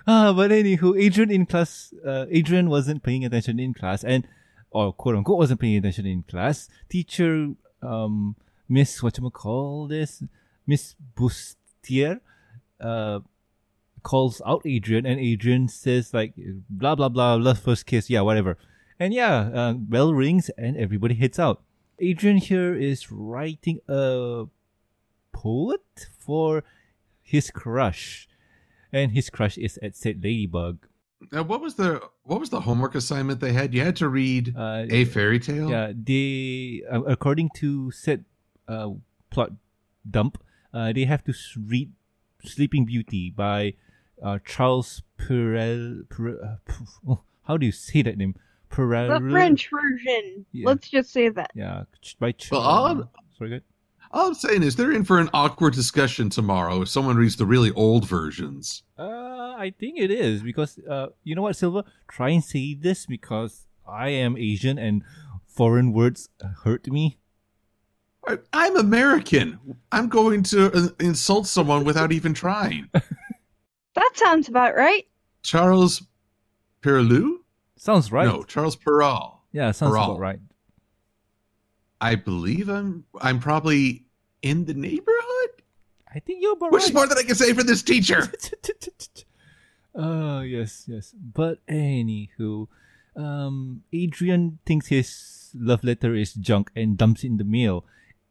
Uh, 0.06 0.34
but 0.34 0.52
anywho, 0.52 1.02
Adrien 1.02 1.32
in 1.32 1.46
class, 1.46 1.94
uh, 2.06 2.26
Adrien 2.34 2.70
wasn't 2.70 3.04
paying 3.04 3.24
attention 3.26 3.58
in 3.60 3.74
class 3.74 4.04
and, 4.04 4.28
or 4.70 4.92
quote 4.94 5.16
unquote 5.16 5.38
wasn't 5.38 5.60
paying 5.62 5.78
attention 5.78 6.06
in 6.06 6.24
class. 6.24 6.68
Teacher, 6.90 7.54
um, 7.82 8.36
Miss, 8.70 9.04
what 9.04 9.18
you 9.18 9.30
call 9.30 9.88
this? 9.88 10.24
Miss 10.66 10.96
Bustier, 11.16 12.20
uh, 12.80 13.20
calls 14.02 14.42
out 14.46 14.66
Adrien 14.66 15.06
and 15.06 15.20
Adrien 15.20 15.68
says 15.68 16.14
like, 16.14 16.34
blah, 16.70 16.96
blah, 16.96 17.10
blah, 17.10 17.36
love 17.36 17.60
first 17.60 17.86
kiss, 17.86 18.10
yeah, 18.10 18.22
whatever. 18.22 18.58
And 19.00 19.14
yeah, 19.14 19.50
uh, 19.54 19.74
bell 19.74 20.14
rings 20.14 20.50
and 20.58 20.78
everybody 20.78 21.16
heads 21.16 21.40
out. 21.40 21.62
Adrien 22.02 22.38
here 22.38 22.74
is 22.74 23.12
writing 23.12 23.80
a 23.88 24.46
poet 25.32 26.08
for 26.18 26.64
his 27.22 27.52
crush, 27.52 28.28
and 28.92 29.12
his 29.12 29.30
crush 29.30 29.58
is 29.58 29.78
at 29.82 29.96
said 29.96 30.24
Ladybug. 30.24 30.88
Now, 31.32 31.44
what 31.44 31.62
was 31.62 31.76
the 31.76 32.02
what 32.24 32.40
was 32.40 32.50
the 32.50 32.60
homework 32.62 32.96
assignment 32.96 33.40
they 33.40 33.54
had? 33.54 33.74
You 33.74 33.82
had 33.82 33.96
to 33.98 34.10
read 34.10 34.54
Uh, 34.58 34.86
a 34.90 35.06
fairy 35.06 35.40
tale. 35.40 35.70
yeah, 35.70 35.92
they 35.96 36.84
uh, 36.92 37.02
according 37.04 37.50
to 37.56 37.92
said 37.92 38.26
uh, 38.68 38.90
plot 39.30 39.52
dump, 40.10 40.42
uh, 40.74 40.92
they 40.94 41.06
have 41.06 41.24
to 41.26 41.34
read 41.68 41.92
Sleeping 42.44 42.86
Beauty 42.86 43.30
by 43.30 43.74
uh, 44.22 44.40
Charles 44.46 45.02
Perel. 45.20 46.04
Perel 46.08 46.44
uh, 46.44 46.56
poof, 46.66 46.90
oh, 47.08 47.22
how 47.44 47.58
do 47.58 47.66
you 47.66 47.72
say 47.72 48.02
that 48.02 48.18
name? 48.18 48.36
Perel. 48.72 49.20
The 49.24 49.32
French 49.32 49.70
version. 49.70 50.46
Yeah. 50.52 50.68
Let's 50.68 50.90
just 50.90 51.12
say 51.12 51.30
that. 51.30 51.52
Yeah, 51.54 51.84
by 52.20 52.32
Ch- 52.32 52.52
Well, 52.52 52.62
all- 52.62 53.12
sorry, 53.38 53.50
good. 53.52 53.64
All 54.12 54.28
I'm 54.28 54.34
saying 54.36 54.62
is 54.62 54.76
they're 54.76 54.92
in 54.92 55.06
for 55.06 55.18
an 55.18 55.30
awkward 55.34 55.74
discussion 55.74 56.30
tomorrow 56.30 56.84
if 56.84 56.90
someone 56.90 57.16
reads 57.18 57.36
the 57.36 57.48
really 57.48 57.72
old 57.72 58.08
versions. 58.08 58.84
Uh, 58.98 59.56
I 59.58 59.74
think 59.80 59.98
it 60.00 60.12
is 60.12 60.44
because 60.44 60.78
uh, 60.88 61.08
you 61.24 61.34
know 61.34 61.42
what, 61.42 61.56
Silver? 61.56 61.84
Try 62.08 62.30
and 62.30 62.44
say 62.44 62.76
this 62.76 63.08
because 63.08 63.66
I 63.88 64.10
am 64.10 64.38
Asian 64.38 64.78
and 64.78 65.02
foreign 65.48 65.94
words 65.94 66.30
hurt 66.64 66.86
me. 66.88 67.18
I- 68.28 68.38
I'm 68.54 68.78
American. 68.78 69.60
I'm 69.92 70.08
going 70.10 70.44
to 70.44 70.72
uh, 70.74 70.88
insult 71.00 71.48
someone 71.48 71.84
without 71.84 72.12
even 72.12 72.34
trying. 72.34 72.90
That 73.96 74.12
sounds 74.16 74.48
about 74.50 74.76
right. 74.76 75.06
Charles 75.44 76.02
Perlou? 76.82 77.36
Sounds 77.78 78.12
right. 78.12 78.26
No, 78.26 78.42
Charles 78.44 78.76
Perrault. 78.76 79.38
Yeah, 79.52 79.70
sounds 79.70 79.94
Peral. 79.94 80.06
about 80.06 80.20
right. 80.20 80.40
I 82.02 82.16
believe 82.16 82.70
I'm 82.70 83.06
I'm 83.22 83.40
probably 83.40 84.06
in 84.42 84.66
the 84.66 84.74
neighborhood, 84.74 85.62
I 86.14 86.20
think 86.20 86.42
you're 86.42 86.54
about 86.54 86.72
which 86.72 86.82
right. 86.82 86.90
is 86.90 86.94
more 86.96 87.08
than 87.08 87.18
I 87.20 87.24
can 87.24 87.36
say 87.36 87.54
for 87.54 87.64
this 87.64 87.84
teacher. 87.84 88.32
uh 89.96 90.42
yes, 90.46 90.86
yes. 90.88 91.14
But 91.16 91.66
anywho, 91.68 92.68
um 93.16 93.84
Adrien 93.94 94.58
thinks 94.66 94.88
his 94.88 95.52
love 95.54 95.84
letter 95.84 96.16
is 96.16 96.34
junk 96.34 96.72
and 96.76 96.98
dumps 96.98 97.24
it 97.24 97.28
in 97.28 97.38
the 97.38 97.44
mail. 97.44 97.86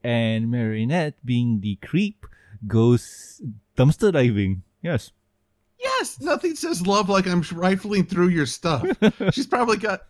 And 0.04 0.50
Marinette, 0.50 1.14
being 1.24 1.60
the 1.60 1.76
creep, 1.76 2.26
goes 2.66 3.40
dumpster 3.76 4.12
diving. 4.12 4.62
Yes. 4.82 5.12
Yes, 5.78 6.20
nothing 6.20 6.54
says 6.54 6.86
love 6.86 7.08
like 7.08 7.26
I'm 7.26 7.42
rifling 7.52 8.06
through 8.06 8.28
your 8.28 8.46
stuff. 8.46 8.86
She's 9.32 9.46
probably 9.46 9.76
got 9.76 10.02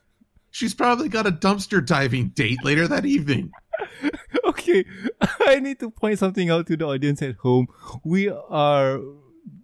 she's 0.51 0.75
probably 0.75 1.09
got 1.09 1.27
a 1.27 1.33
dumpster 1.33 1.85
diving 1.85 2.29
date 2.29 2.59
later 2.63 2.87
that 2.87 3.07
evening. 3.07 3.51
okay, 4.45 4.85
I 5.47 5.59
need 5.61 5.81
to 5.81 5.91
point 5.91 6.19
something 6.19 6.51
out 6.51 6.67
to 6.69 6.77
the 6.77 6.87
audience 6.87 7.23
at 7.23 7.37
home. 7.37 7.69
We 8.05 8.29
are 8.29 9.01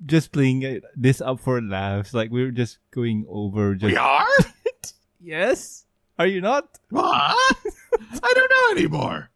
just 0.06 0.32
playing 0.32 0.80
this 0.96 1.20
up 1.20 1.40
for 1.40 1.60
laughs. 1.60 2.14
Like 2.14 2.30
we're 2.30 2.50
just 2.50 2.78
going 2.90 3.26
over. 3.28 3.74
Just 3.74 3.92
We 3.92 3.96
are? 3.96 4.26
yes. 5.20 5.84
Are 6.18 6.26
you 6.26 6.40
not? 6.40 6.68
What? 6.90 7.06
I 7.06 8.32
don't 8.34 8.50
know 8.50 8.80
anymore. 8.80 9.30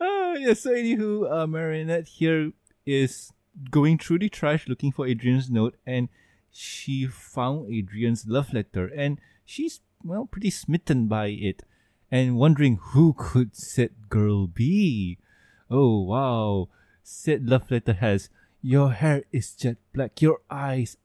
Uh, 0.00 0.36
yes. 0.38 0.60
So 0.60 0.72
anywho, 0.72 1.30
uh, 1.30 1.46
Marinette 1.46 2.08
here 2.08 2.52
is 2.86 3.32
going 3.70 3.98
through 3.98 4.20
the 4.20 4.28
trash 4.28 4.68
looking 4.68 4.92
for 4.92 5.06
Adrien's 5.06 5.50
note, 5.50 5.76
and 5.86 6.08
she 6.50 7.06
found 7.06 7.72
Adrien's 7.72 8.26
love 8.26 8.52
letter, 8.52 8.86
and 8.86 9.20
she's 9.44 9.80
well 10.04 10.26
pretty 10.26 10.50
smitten 10.50 11.08
by 11.08 11.28
it, 11.28 11.62
and 12.10 12.36
wondering 12.36 12.78
who 12.92 13.14
could 13.16 13.56
said 13.56 14.08
girl 14.08 14.46
be. 14.46 15.18
Oh 15.70 16.02
wow! 16.02 16.68
Said 17.02 17.48
love 17.48 17.70
letter 17.70 17.94
has 17.94 18.28
your 18.62 18.92
hair 18.92 19.24
is 19.32 19.52
jet 19.52 19.78
black, 19.94 20.20
your 20.20 20.40
eyes 20.50 20.96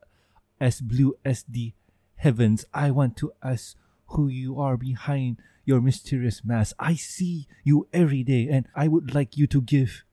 as 0.59 0.81
blue 0.81 1.15
as 1.23 1.43
the 1.47 1.73
heavens. 2.17 2.65
I 2.73 2.91
want 2.91 3.15
to 3.17 3.31
ask 3.43 3.77
who 4.07 4.27
you 4.27 4.59
are 4.59 4.77
behind 4.77 5.37
your 5.65 5.81
mysterious 5.81 6.43
mass. 6.45 6.73
I 6.79 6.95
see 6.95 7.47
you 7.63 7.87
every 7.91 8.23
day, 8.23 8.47
and 8.49 8.67
I 8.75 8.87
would 8.87 9.13
like 9.13 9.37
you 9.37 9.47
to 9.47 9.61
give 9.61 10.03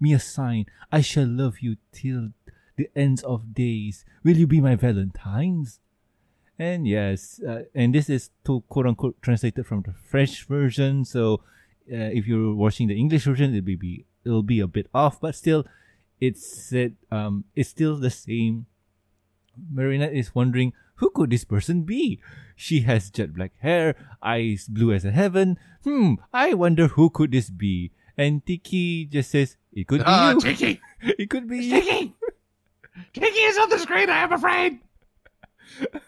me 0.00 0.12
a 0.12 0.18
sign. 0.18 0.66
I 0.90 1.00
shall 1.00 1.26
love 1.26 1.60
you 1.60 1.76
till 1.92 2.30
the 2.76 2.88
ends 2.96 3.22
of 3.22 3.54
days. 3.54 4.04
Will 4.24 4.36
you 4.36 4.46
be 4.46 4.60
my 4.60 4.74
Valentine's? 4.74 5.80
And 6.58 6.86
yes, 6.86 7.40
uh, 7.42 7.64
and 7.74 7.94
this 7.94 8.08
is 8.08 8.30
to 8.44 8.62
quote 8.68 8.86
unquote 8.86 9.20
translated 9.22 9.66
from 9.66 9.82
the 9.82 9.92
French 9.92 10.44
version. 10.44 11.04
So 11.04 11.40
uh, 11.92 12.10
if 12.14 12.26
you're 12.26 12.54
watching 12.54 12.88
the 12.88 12.96
English 12.96 13.24
version, 13.24 13.54
it'll 13.54 13.64
be, 13.64 14.04
it'll 14.24 14.42
be 14.42 14.60
a 14.60 14.66
bit 14.66 14.88
off, 14.94 15.20
but 15.20 15.34
still, 15.34 15.66
it's 16.20 16.46
said 16.46 16.94
um 17.10 17.44
it's 17.56 17.68
still 17.68 17.96
the 17.96 18.10
same. 18.10 18.66
Marinette 19.72 20.14
is 20.14 20.34
wondering 20.34 20.72
who 20.96 21.10
could 21.10 21.30
this 21.30 21.44
person 21.44 21.82
be. 21.82 22.20
She 22.56 22.80
has 22.82 23.10
jet 23.10 23.34
black 23.34 23.52
hair, 23.60 23.96
eyes 24.22 24.68
blue 24.68 24.92
as 24.92 25.04
a 25.04 25.10
heaven. 25.10 25.58
Hmm, 25.82 26.14
I 26.32 26.54
wonder 26.54 26.88
who 26.88 27.10
could 27.10 27.32
this 27.32 27.50
be. 27.50 27.92
And 28.16 28.46
Tikki 28.46 29.06
just 29.06 29.30
says, 29.30 29.56
"It 29.72 29.88
could 29.88 30.00
be 30.00 30.04
Ah, 30.06 30.32
you. 30.32 30.40
Tikki. 30.40 30.80
It 31.18 31.28
could 31.30 31.48
be 31.48 31.58
you." 31.58 31.80
Tikki. 31.80 32.14
Tikki 33.12 33.40
is 33.40 33.58
on 33.58 33.68
the 33.70 33.78
screen, 33.78 34.08
I 34.08 34.22
am 34.22 34.32
afraid. 34.32 34.78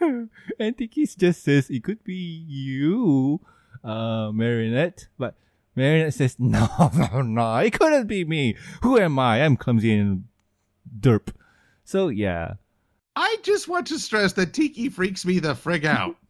and 0.61 0.79
Tikki 0.79 1.07
just 1.07 1.43
says 1.43 1.69
it 1.69 1.83
could 1.83 2.05
be 2.05 2.45
you, 2.47 3.41
uh, 3.83 4.31
Marinette. 4.33 5.09
But 5.19 5.35
Marinette 5.75 6.15
says, 6.15 6.37
no, 6.39 6.69
no, 6.95 7.23
no, 7.23 7.57
it 7.57 7.73
couldn't 7.79 8.07
be 8.07 8.25
me. 8.25 8.57
Who 8.83 8.99
am 8.99 9.19
I? 9.19 9.43
I'm 9.43 9.57
clumsy 9.57 9.99
and 9.99 10.25
derp. 10.89 11.33
So 11.85 12.09
yeah. 12.09 12.55
I 13.17 13.39
just 13.43 13.67
want 13.67 13.87
to 13.89 13.99
stress 13.99 14.35
that 14.35 14.53
Tikki 14.53 14.89
freaks 14.91 15.25
me 15.25 15.39
the 15.39 15.55
frig 15.55 15.85
out. 15.85 16.17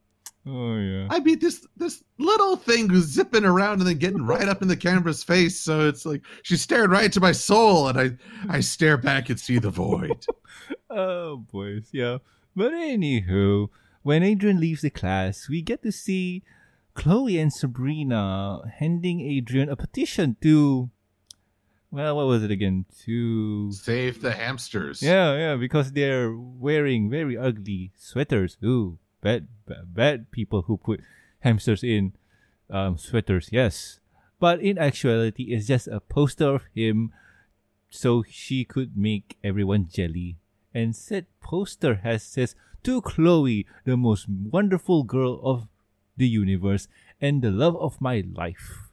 Oh 0.49 0.76
yeah. 0.76 1.09
I 1.11 1.19
mean, 1.19 1.40
this 1.40 1.66
this 1.76 2.05
little 2.19 2.55
thing 2.55 2.87
was 2.87 3.07
zipping 3.07 3.45
around 3.45 3.81
and 3.81 3.88
then 3.88 3.99
getting 3.99 4.23
right 4.23 4.49
up 4.49 4.62
in 4.62 4.69
the 4.69 4.76
camera's 4.76 5.25
face. 5.25 5.59
So 5.59 5.88
it's 5.88 6.07
like 6.07 6.23
she 6.45 6.57
stared 6.57 6.93
right 6.93 7.07
into 7.07 7.19
my 7.19 7.33
soul, 7.33 7.88
and 7.88 7.99
I 7.99 8.11
I 8.49 8.61
stare 8.61 8.97
back 8.97 9.28
and 9.28 9.40
see 9.40 9.59
the 9.59 9.71
void. 9.71 10.25
Oh 10.88 11.38
boys, 11.38 11.88
yeah. 11.93 12.19
But 12.55 12.73
anywho, 12.73 13.71
when 14.02 14.23
Adrien 14.23 14.61
leaves 14.61 14.83
the 14.83 14.90
class, 14.90 15.49
we 15.49 15.62
get 15.62 15.83
to 15.83 15.90
see 15.90 16.45
Chloe 16.95 17.38
and 17.38 17.52
Sabrina 17.52 18.61
handing 18.78 19.21
Adrien 19.21 19.69
a 19.69 19.75
petition 19.76 20.37
to 20.43 20.90
well, 21.90 22.16
what 22.16 22.26
was 22.26 22.43
it 22.43 22.50
again? 22.50 22.85
To 23.05 23.73
Save 23.73 24.21
the 24.21 24.33
hamsters. 24.33 25.02
Yeah, 25.02 25.37
yeah, 25.37 25.57
because 25.57 25.93
they're 25.93 26.35
wearing 26.35 27.11
very 27.11 27.37
ugly 27.37 27.93
sweaters. 27.97 28.57
Ooh, 28.64 28.99
bad, 29.21 29.49
bad, 29.66 29.95
bad 29.95 30.31
people 30.31 30.62
who 30.62 30.76
put 30.76 31.00
hamsters 31.40 31.83
in 31.85 32.12
um, 32.71 32.99
sweaters. 32.99 33.49
Yes, 33.52 34.00
but 34.38 34.61
in 34.61 34.78
actuality, 34.78 35.45
it's 35.55 35.66
just 35.66 35.88
a 35.88 36.00
poster 36.00 36.55
of 36.55 36.64
him, 36.75 37.12
so 37.88 38.25
she 38.28 38.64
could 38.64 38.97
make 38.97 39.37
everyone 39.43 39.88
jelly. 39.88 40.37
And 40.75 40.95
said 40.95 41.26
poster 41.40 41.97
has 41.97 42.23
says 42.23 42.55
to 42.83 43.00
Chloe, 43.00 43.66
the 43.85 43.97
most 43.97 44.26
wonderful 44.28 45.02
girl 45.05 45.40
of 45.43 45.69
the 46.16 46.28
universe 46.28 46.88
and 47.21 47.43
the 47.43 47.50
love 47.50 47.76
of 47.76 48.00
my 48.00 48.23
life. 48.33 48.90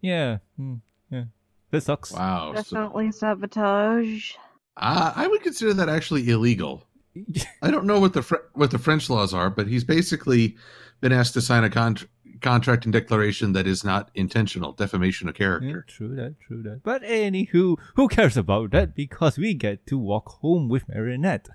Yeah, 0.00 0.38
hmm, 0.56 0.76
yeah, 1.10 1.24
that 1.70 1.82
sucks. 1.82 2.12
Wow. 2.12 2.52
So, 2.56 2.62
Definitely 2.62 3.12
sabotage. 3.12 4.32
uh, 4.76 5.12
I 5.14 5.26
would 5.26 5.42
consider 5.42 5.74
that 5.74 5.88
actually 5.88 6.28
illegal. 6.30 6.84
I 7.62 7.70
don't 7.70 7.86
know 7.86 7.98
what 8.00 8.12
the 8.12 8.22
Fr- 8.22 8.46
what 8.54 8.70
the 8.70 8.78
French 8.78 9.10
laws 9.10 9.34
are, 9.34 9.50
but 9.50 9.66
he's 9.66 9.84
basically 9.84 10.56
been 11.00 11.12
asked 11.12 11.34
to 11.34 11.40
sign 11.40 11.64
a 11.64 11.70
con- 11.70 11.96
contract 12.40 12.84
and 12.84 12.92
declaration 12.92 13.52
that 13.52 13.66
is 13.66 13.82
not 13.84 14.10
intentional 14.14 14.72
defamation 14.72 15.28
of 15.28 15.34
Yeah, 15.34 15.38
character. 15.58 15.84
true 15.88 16.14
that, 16.16 16.36
true 16.46 16.62
that. 16.62 16.82
But 16.84 17.02
anywho, 17.02 17.76
who 17.96 18.08
cares 18.08 18.36
about 18.36 18.70
that? 18.70 18.94
Because 18.94 19.36
we 19.38 19.54
get 19.54 19.86
to 19.88 19.98
walk 19.98 20.28
home 20.40 20.68
with 20.68 20.88
Marinette. 20.88 21.48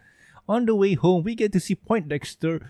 On 0.49 0.65
the 0.65 0.75
way 0.75 0.93
home, 0.95 1.23
we 1.23 1.35
get 1.35 1.53
to 1.53 1.59
see 1.61 1.75
Poindexter 1.75 2.69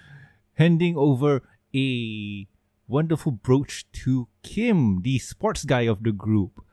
handing 0.56 0.96
over 0.96 1.42
a 1.74 2.48
wonderful 2.88 3.32
brooch 3.32 3.88
to 4.04 4.28
Kim, 4.44 5.02
the 5.02 5.18
sports 5.18 5.66
guy 5.66 5.82
of 5.82 6.04
the 6.04 6.12
group. 6.12 6.64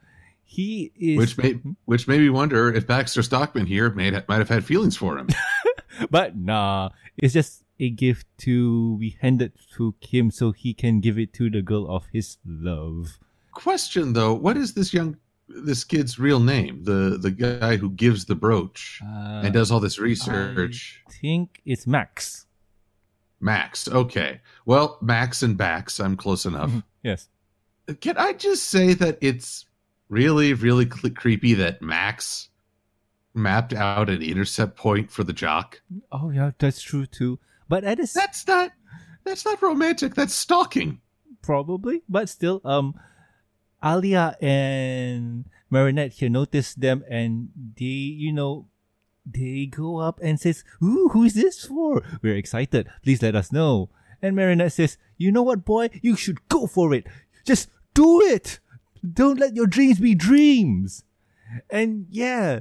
He 0.50 0.90
is, 0.98 1.16
Which 1.16 1.38
made 1.38 1.62
which 1.84 2.08
made 2.08 2.18
me 2.20 2.28
wonder 2.28 2.74
if 2.74 2.84
Baxter 2.84 3.22
Stockman 3.22 3.66
here 3.66 3.88
may 3.90 4.10
might 4.10 4.38
have 4.38 4.48
had 4.48 4.64
feelings 4.64 4.96
for 4.96 5.16
him. 5.16 5.28
but 6.10 6.36
nah, 6.36 6.88
it's 7.16 7.34
just 7.34 7.62
a 7.78 7.88
gift 7.88 8.26
to 8.38 8.98
be 8.98 9.16
handed 9.20 9.52
to 9.76 9.94
Kim 10.00 10.32
so 10.32 10.50
he 10.50 10.74
can 10.74 10.98
give 10.98 11.20
it 11.20 11.32
to 11.34 11.50
the 11.50 11.62
girl 11.62 11.88
of 11.88 12.06
his 12.12 12.38
love. 12.44 13.20
Question 13.52 14.12
though, 14.12 14.34
what 14.34 14.56
is 14.56 14.74
this 14.74 14.92
young 14.92 15.18
this 15.46 15.84
kid's 15.84 16.18
real 16.18 16.40
name? 16.40 16.82
The 16.82 17.16
the 17.16 17.30
guy 17.30 17.76
who 17.76 17.88
gives 17.88 18.24
the 18.24 18.34
brooch 18.34 19.00
Uh, 19.04 19.42
and 19.44 19.54
does 19.54 19.70
all 19.70 19.78
this 19.78 20.00
research. 20.00 21.00
I 21.06 21.12
think 21.12 21.62
it's 21.64 21.86
Max. 21.86 22.46
Max. 23.38 23.86
Okay. 23.86 24.40
Well, 24.66 24.98
Max 25.00 25.44
and 25.44 25.56
Bax, 25.56 26.00
I'm 26.00 26.16
close 26.16 26.44
enough. 26.44 26.72
Yes. 27.04 27.28
Can 28.00 28.16
I 28.16 28.32
just 28.32 28.64
say 28.64 28.94
that 28.94 29.16
it's 29.20 29.64
really, 30.10 30.52
really 30.52 30.84
cl- 30.90 31.14
creepy 31.14 31.54
that 31.54 31.80
Max 31.80 32.50
mapped 33.32 33.72
out 33.72 34.10
an 34.10 34.20
intercept 34.22 34.76
point 34.76 35.10
for 35.10 35.24
the 35.24 35.32
jock? 35.32 35.80
Oh 36.12 36.28
yeah, 36.30 36.50
that's 36.58 36.82
true 36.82 37.06
too. 37.06 37.38
But 37.68 37.84
at 37.84 37.98
That's 38.12 38.46
not. 38.46 38.72
That's 39.24 39.44
not 39.44 39.62
romantic. 39.62 40.14
That's 40.14 40.34
stalking. 40.34 41.00
probably, 41.42 42.02
but 42.08 42.28
still, 42.28 42.60
um, 42.64 42.94
Alya 43.82 44.34
and 44.42 45.44
Marinette 45.70 46.12
here 46.12 46.28
notice 46.28 46.74
them, 46.74 47.04
and 47.08 47.48
they, 47.78 47.84
you 47.84 48.32
know, 48.32 48.66
they 49.24 49.66
go 49.66 49.98
up 49.98 50.18
and 50.22 50.40
says, 50.40 50.64
Ooh, 50.82 51.08
who 51.12 51.22
is 51.24 51.34
this 51.34 51.64
for? 51.64 52.02
We're 52.22 52.36
excited. 52.36 52.88
Please 53.02 53.22
let 53.22 53.36
us 53.36 53.52
know. 53.52 53.90
And 54.20 54.34
Marinette 54.34 54.72
says, 54.72 54.98
You 55.16 55.30
know 55.32 55.42
what, 55.42 55.64
boy? 55.64 55.90
You 56.02 56.16
should 56.16 56.46
go 56.48 56.66
for 56.66 56.92
it. 56.94 57.06
Just 57.44 57.68
do 57.94 58.20
it. 58.20 58.58
Don't 59.00 59.38
let 59.38 59.54
your 59.54 59.66
dreams 59.66 59.98
be 59.98 60.14
dreams. 60.14 61.04
And 61.70 62.06
yeah, 62.10 62.60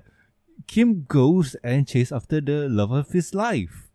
Kim 0.68 1.06
goes 1.08 1.56
and 1.64 1.88
chases 1.88 2.12
after 2.12 2.42
the 2.42 2.70
love 2.70 2.92
of 2.92 3.12
his 3.12 3.34
life. 3.34 3.90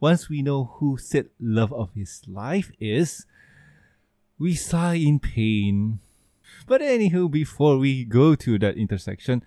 Once 0.00 0.28
we 0.28 0.42
know 0.42 0.64
who 0.78 0.96
said 0.96 1.28
love 1.40 1.72
of 1.72 1.92
his 1.94 2.22
life 2.28 2.70
is, 2.78 3.26
we 4.38 4.54
sigh 4.54 4.94
in 4.94 5.18
pain. 5.18 5.98
But 6.66 6.80
anywho, 6.80 7.30
before 7.30 7.78
we 7.78 8.04
go 8.04 8.34
to 8.36 8.58
that 8.60 8.76
intersection, 8.76 9.42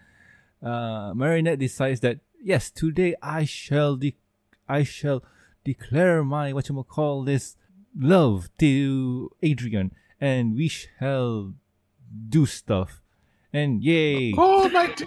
uh, 0.62 1.14
Marinette 1.16 1.60
decides 1.60 2.02
that 2.02 2.20
yes, 2.42 2.70
today 2.70 3.16
I 3.22 3.46
shall 3.46 3.96
de- 3.96 4.18
I 4.68 4.84
shall 4.84 5.24
declare 5.64 6.24
my 6.24 6.54
what 6.54 6.70
you 6.70 6.84
call 6.84 7.24
this 7.24 7.56
love 7.98 8.50
to 8.60 9.32
Adrien, 9.44 9.92
and 10.20 10.56
we 10.56 10.68
shall 10.68 11.54
do 12.30 12.46
stuff. 12.46 13.02
And 13.54 13.84
yay! 13.84 14.34
Oh 14.38 14.70
my, 14.70 14.88
d- 14.94 15.06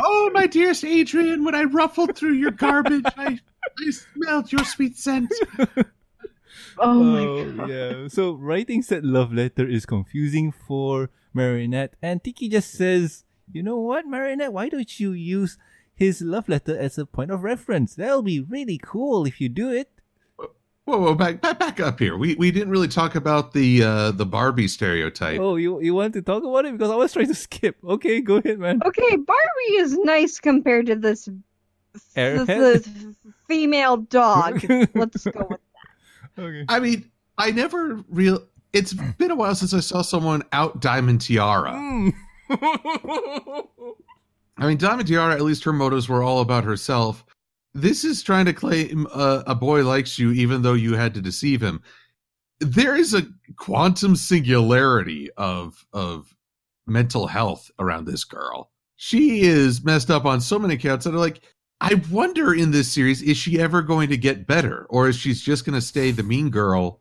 oh 0.00 0.30
my 0.32 0.46
dearest 0.46 0.84
Adrien! 0.84 1.44
When 1.44 1.54
I 1.54 1.64
ruffled 1.64 2.16
through 2.16 2.32
your 2.32 2.52
garbage, 2.52 3.04
I, 3.16 3.38
I 3.78 3.90
smelled 3.90 4.50
your 4.50 4.64
sweet 4.64 4.96
scent. 4.96 5.32
Oh 6.78 7.02
my 7.02 7.20
oh, 7.20 7.52
god. 7.52 7.68
yeah. 7.68 8.08
So 8.08 8.32
writing 8.32 8.82
said 8.82 9.04
love 9.04 9.32
letter 9.32 9.68
is 9.68 9.86
confusing 9.86 10.50
for 10.50 11.10
Marinette, 11.34 11.94
and 12.02 12.22
Tikki 12.22 12.48
just 12.48 12.72
says, 12.72 13.24
"You 13.52 13.62
know 13.62 13.76
what, 13.76 14.06
Marinette? 14.06 14.52
Why 14.52 14.68
don't 14.68 14.98
you 14.98 15.12
use 15.12 15.58
his 15.94 16.22
love 16.22 16.48
letter 16.48 16.76
as 16.76 16.96
a 16.96 17.06
point 17.06 17.30
of 17.30 17.44
reference? 17.44 17.94
That'll 17.94 18.22
be 18.22 18.40
really 18.40 18.80
cool 18.82 19.26
if 19.26 19.40
you 19.40 19.48
do 19.48 19.70
it." 19.70 19.99
Whoa, 20.84 20.98
whoa, 20.98 21.14
back, 21.14 21.40
back, 21.40 21.58
back 21.58 21.78
up 21.80 21.98
here. 21.98 22.16
We 22.16 22.34
we 22.34 22.50
didn't 22.50 22.70
really 22.70 22.88
talk 22.88 23.14
about 23.14 23.52
the 23.52 23.82
uh, 23.82 24.10
the 24.12 24.26
Barbie 24.26 24.66
stereotype. 24.66 25.38
Oh, 25.40 25.56
you 25.56 25.80
you 25.80 25.94
want 25.94 26.14
to 26.14 26.22
talk 26.22 26.42
about 26.42 26.64
it 26.64 26.72
because 26.72 26.90
I 26.90 26.96
was 26.96 27.12
trying 27.12 27.28
to 27.28 27.34
skip. 27.46 27.76
Okay, 27.84 28.20
go 28.20 28.36
ahead, 28.36 28.58
man. 28.58 28.80
Okay, 28.84 29.16
Barbie 29.16 29.74
is 29.74 29.96
nice 29.98 30.40
compared 30.40 30.86
to 30.86 30.96
this 30.96 31.28
Airhead? 32.16 32.46
this 32.46 32.88
female 33.46 33.98
dog. 33.98 34.64
Let's 34.94 35.24
go 35.24 35.46
with 35.50 35.60
Okay. 36.38 36.64
I 36.68 36.80
mean, 36.80 37.10
I 37.38 37.50
never 37.50 38.02
real. 38.08 38.42
It's 38.72 38.92
been 38.92 39.30
a 39.30 39.34
while 39.34 39.54
since 39.54 39.74
I 39.74 39.80
saw 39.80 40.02
someone 40.02 40.42
out 40.52 40.80
Diamond 40.80 41.20
Tiara. 41.20 41.72
Mm. 41.72 42.14
I 44.56 44.66
mean, 44.66 44.76
Diamond 44.76 45.08
Tiara, 45.08 45.34
at 45.34 45.42
least 45.42 45.64
her 45.64 45.72
motives 45.72 46.08
were 46.08 46.22
all 46.22 46.40
about 46.40 46.64
herself. 46.64 47.24
This 47.74 48.04
is 48.04 48.22
trying 48.22 48.46
to 48.46 48.52
claim 48.52 49.06
a 49.12 49.54
boy 49.54 49.84
likes 49.84 50.18
you 50.18 50.32
even 50.32 50.62
though 50.62 50.74
you 50.74 50.94
had 50.94 51.14
to 51.14 51.20
deceive 51.20 51.62
him. 51.62 51.82
There 52.58 52.96
is 52.96 53.14
a 53.14 53.26
quantum 53.56 54.16
singularity 54.16 55.30
of 55.36 55.86
of 55.92 56.34
mental 56.86 57.26
health 57.28 57.70
around 57.78 58.06
this 58.06 58.24
girl. 58.24 58.70
She 58.96 59.42
is 59.42 59.82
messed 59.84 60.10
up 60.10 60.24
on 60.26 60.40
so 60.40 60.58
many 60.58 60.76
counts 60.76 61.04
that 61.04 61.14
are 61.14 61.18
like, 61.18 61.40
I 61.80 61.94
wonder 62.10 62.52
in 62.52 62.72
this 62.72 62.92
series, 62.92 63.22
is 63.22 63.38
she 63.38 63.58
ever 63.58 63.80
going 63.80 64.10
to 64.10 64.18
get 64.18 64.46
better? 64.46 64.86
Or 64.90 65.08
is 65.08 65.16
she 65.16 65.32
just 65.32 65.64
going 65.64 65.74
to 65.74 65.80
stay 65.80 66.10
the 66.10 66.22
mean 66.22 66.50
girl 66.50 67.00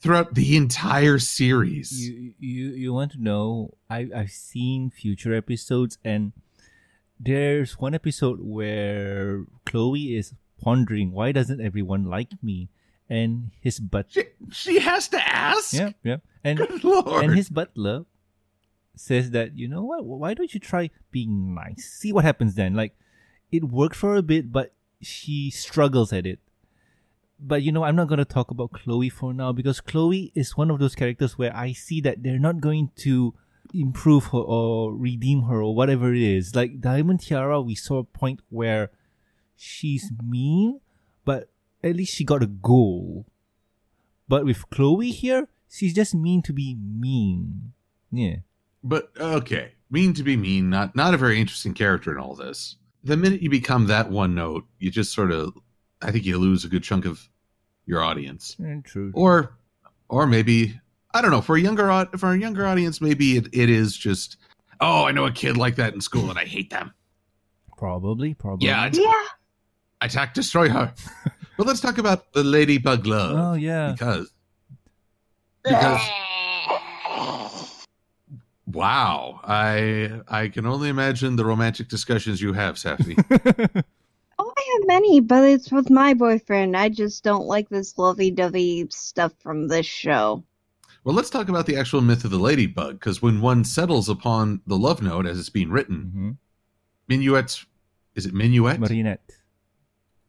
throughout 0.00 0.34
the 0.34 0.56
entire 0.56 1.18
series? 1.18 1.92
you 1.92 2.34
you 2.38 2.70
you 2.72 2.92
want 2.92 3.12
to 3.12 3.22
know? 3.22 3.78
I 3.88 4.08
I've 4.14 4.32
seen 4.32 4.90
future 4.90 5.34
episodes 5.34 5.96
and 6.04 6.32
there's 7.24 7.78
one 7.78 7.94
episode 7.94 8.38
where 8.40 9.44
Chloe 9.66 10.16
is 10.16 10.34
pondering 10.60 11.12
why 11.12 11.32
doesn't 11.32 11.60
everyone 11.60 12.04
like 12.04 12.30
me, 12.42 12.68
and 13.08 13.50
his 13.60 13.80
but 13.80 14.06
she, 14.10 14.24
she 14.52 14.78
has 14.78 15.08
to 15.08 15.20
ask? 15.28 15.72
yeah 15.72 15.92
yeah. 16.02 16.16
And 16.44 16.58
Good 16.58 16.84
Lord. 16.84 17.24
and 17.24 17.34
his 17.34 17.48
butler 17.48 18.04
says 18.96 19.30
that 19.32 19.56
you 19.56 19.66
know 19.68 19.82
what? 19.82 20.04
Why 20.04 20.34
don't 20.34 20.52
you 20.52 20.60
try 20.60 20.90
being 21.10 21.54
nice? 21.54 21.84
See 21.98 22.12
what 22.12 22.24
happens 22.24 22.54
then. 22.54 22.74
Like 22.74 22.94
it 23.50 23.64
worked 23.64 23.96
for 23.96 24.16
a 24.16 24.22
bit 24.22 24.52
but 24.52 24.72
she 25.00 25.50
struggles 25.50 26.12
at 26.12 26.26
it. 26.26 26.38
But 27.40 27.62
you 27.62 27.72
know 27.72 27.82
i'm 27.82 27.96
not 27.96 28.06
going 28.08 28.22
to 28.22 28.24
talk 28.24 28.50
about 28.50 28.72
chloe 28.72 29.10
for 29.10 29.34
now 29.34 29.52
because 29.52 29.80
chloe 29.80 30.30
is 30.34 30.56
one 30.56 30.70
of 30.70 30.78
those 30.78 30.94
characters 30.94 31.36
where 31.36 31.54
i 31.54 31.72
see 31.72 32.00
that 32.00 32.22
they're 32.22 32.38
not 32.38 32.60
going 32.60 32.90
to 33.04 33.34
improve 33.74 34.26
her 34.26 34.38
or 34.38 34.94
redeem 34.94 35.42
her 35.42 35.62
or 35.62 35.74
whatever 35.74 36.14
it 36.14 36.22
is. 36.22 36.54
Like 36.54 36.80
diamond 36.80 37.20
tiara 37.20 37.60
we 37.60 37.74
saw 37.74 37.98
a 37.98 38.04
point 38.04 38.40
where 38.48 38.90
she's 39.56 40.12
mean 40.22 40.80
but 41.24 41.50
at 41.82 41.96
least 41.96 42.14
she 42.14 42.24
got 42.24 42.42
a 42.42 42.46
goal. 42.46 43.26
But 44.28 44.44
with 44.44 44.70
chloe 44.70 45.10
here 45.10 45.48
she's 45.68 45.94
just 45.94 46.14
mean 46.14 46.42
to 46.42 46.52
be 46.52 46.76
mean. 46.76 47.72
Yeah. 48.10 48.36
But 48.82 49.10
okay, 49.18 49.72
mean 49.90 50.12
to 50.14 50.22
be 50.22 50.36
mean, 50.36 50.70
not 50.70 50.94
not 50.94 51.14
a 51.14 51.18
very 51.18 51.40
interesting 51.40 51.74
character 51.74 52.12
in 52.12 52.18
all 52.18 52.34
this. 52.34 52.76
The 53.02 53.16
minute 53.16 53.42
you 53.42 53.50
become 53.50 53.86
that 53.86 54.10
one 54.10 54.34
note, 54.34 54.64
you 54.78 54.90
just 54.90 55.12
sort 55.12 55.30
of, 55.30 55.54
I 56.00 56.10
think 56.10 56.24
you 56.24 56.38
lose 56.38 56.64
a 56.64 56.68
good 56.68 56.82
chunk 56.82 57.04
of 57.04 57.28
your 57.86 58.02
audience. 58.02 58.56
True. 58.84 59.10
Or, 59.14 59.58
or 60.08 60.26
maybe 60.26 60.80
I 61.14 61.22
don't 61.22 61.30
know. 61.30 61.40
For 61.40 61.56
a 61.56 61.60
younger 61.60 62.06
for 62.18 62.32
a 62.32 62.38
younger 62.38 62.66
audience, 62.66 63.00
maybe 63.00 63.36
it, 63.36 63.46
it 63.52 63.70
is 63.70 63.96
just, 63.96 64.36
oh, 64.80 65.04
I 65.04 65.12
know 65.12 65.26
a 65.26 65.32
kid 65.32 65.56
like 65.56 65.76
that 65.76 65.94
in 65.94 66.00
school 66.00 66.28
and 66.28 66.38
I 66.38 66.44
hate 66.44 66.70
them. 66.70 66.92
Probably, 67.78 68.34
probably. 68.34 68.66
Yeah, 68.66 68.88
that. 68.88 69.00
Yeah. 69.00 69.24
Attack, 70.00 70.34
destroy 70.34 70.68
her. 70.68 70.92
but 71.56 71.66
let's 71.66 71.80
talk 71.80 71.98
about 71.98 72.32
the 72.32 72.42
Ladybug 72.44 73.06
love 73.06 73.36
Oh 73.36 73.54
yeah. 73.54 73.92
because 73.92 74.30
because 75.62 76.00
wow, 78.66 79.40
I 79.44 80.20
I 80.28 80.48
can 80.48 80.66
only 80.66 80.88
imagine 80.88 81.36
the 81.36 81.44
romantic 81.44 81.88
discussions 81.88 82.42
you 82.42 82.52
have, 82.52 82.74
Safi. 82.74 83.16
Oh, 84.36 84.52
I 84.56 84.78
have 84.80 84.88
many, 84.88 85.20
but 85.20 85.44
it's 85.44 85.70
with 85.70 85.90
my 85.90 86.12
boyfriend. 86.12 86.76
I 86.76 86.88
just 86.88 87.22
don't 87.22 87.46
like 87.46 87.68
this 87.68 87.96
lovey-dovey 87.96 88.88
stuff 88.90 89.32
from 89.38 89.68
this 89.68 89.86
show. 89.86 90.42
Well, 91.04 91.14
let's 91.14 91.30
talk 91.30 91.48
about 91.48 91.66
the 91.66 91.76
actual 91.76 92.00
myth 92.00 92.24
of 92.24 92.30
the 92.30 92.38
ladybug, 92.38 92.98
because 92.98 93.20
when 93.22 93.40
one 93.40 93.64
settles 93.64 94.08
upon 94.08 94.62
the 94.66 94.76
love 94.78 95.02
note 95.02 95.26
as 95.26 95.38
it's 95.38 95.50
being 95.50 95.70
written, 95.70 96.10
hmm 96.12 96.30
minuets, 97.06 97.66
is 98.14 98.24
it 98.26 98.32
minuet? 98.34 98.80
Marinette. 98.80 99.20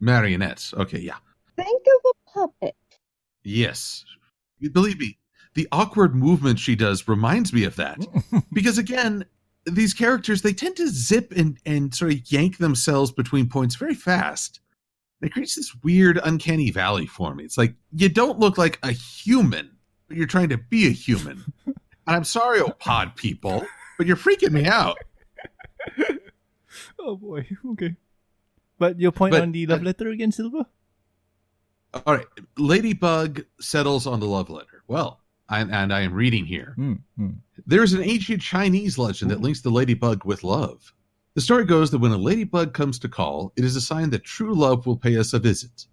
Marionettes. 0.01 0.73
Okay, 0.73 0.99
yeah, 0.99 1.15
Think 1.55 1.83
of 1.87 2.11
a 2.11 2.31
puppet. 2.31 2.75
yes. 3.43 4.03
Believe 4.73 4.99
me, 4.99 5.17
the 5.53 5.67
awkward 5.71 6.15
movement 6.15 6.59
she 6.59 6.75
does 6.75 7.07
reminds 7.07 7.53
me 7.53 7.63
of 7.63 7.75
that. 7.77 7.97
because 8.53 8.77
again 8.77 9.25
these 9.65 9.93
characters 9.93 10.41
they 10.41 10.53
tend 10.53 10.75
to 10.75 10.87
zip 10.89 11.31
and 11.35 11.57
and 11.65 11.93
sort 11.95 12.11
of 12.13 12.31
yank 12.31 12.57
themselves 12.57 13.11
between 13.11 13.49
points 13.49 13.75
very 13.75 13.95
fast 13.95 14.59
it 15.21 15.31
creates 15.33 15.55
this 15.55 15.73
weird 15.83 16.19
uncanny 16.23 16.69
valley 16.69 17.07
for 17.07 17.33
me 17.33 17.43
it's 17.43 17.57
like 17.57 17.73
you 17.91 18.07
don't 18.07 18.37
look 18.37 18.59
like 18.59 18.77
a 18.83 18.91
human 18.91 19.71
but 20.07 20.17
you're 20.17 20.27
trying 20.27 20.49
to 20.49 20.57
be 20.57 20.87
a 20.87 20.91
human 20.91 21.43
and 21.65 21.75
i'm 22.07 22.23
sorry 22.23 22.59
oh 22.59 22.69
pod 22.79 23.15
people 23.15 23.65
but 23.97 24.05
you're 24.07 24.15
freaking 24.17 24.51
me 24.51 24.65
out 24.65 24.97
oh 26.99 27.15
boy. 27.15 27.45
Okay. 27.71 27.95
But 28.77 28.99
your 28.99 29.11
point 29.11 29.31
But- 29.31 29.41
on 29.43 29.51
the 29.51 29.65
love 29.67 29.83
letter 29.83 30.09
again, 30.09 30.31
Silva? 30.31 30.67
all 32.05 32.15
right 32.15 32.25
ladybug 32.57 33.45
settles 33.61 34.05
on 34.05 34.19
the 34.19 34.25
love 34.25 34.49
letter 34.49 34.83
well 34.89 35.21
I, 35.47 35.61
and 35.61 35.93
i 35.93 36.01
am 36.01 36.13
reading 36.13 36.45
here 36.45 36.73
Hmm. 36.75 36.93
hmm. 37.17 37.29
There's 37.65 37.93
an 37.93 38.03
ancient 38.03 38.41
Chinese 38.41 38.97
legend 38.97 39.31
that 39.31 39.39
links 39.41 39.61
the 39.61 39.69
ladybug 39.69 40.25
with 40.25 40.43
love. 40.43 40.91
The 41.35 41.41
story 41.41 41.63
goes 41.65 41.89
that 41.91 41.99
when 41.99 42.11
a 42.11 42.17
ladybug 42.17 42.73
comes 42.73 42.99
to 42.99 43.07
call, 43.09 43.53
it 43.55 43.63
is 43.63 43.75
a 43.77 43.81
sign 43.81 44.09
that 44.11 44.23
true 44.25 44.53
love 44.53 44.85
will 44.85 44.97
pay 44.97 45.17
us 45.17 45.33
a 45.33 45.39
visit. 45.39 45.85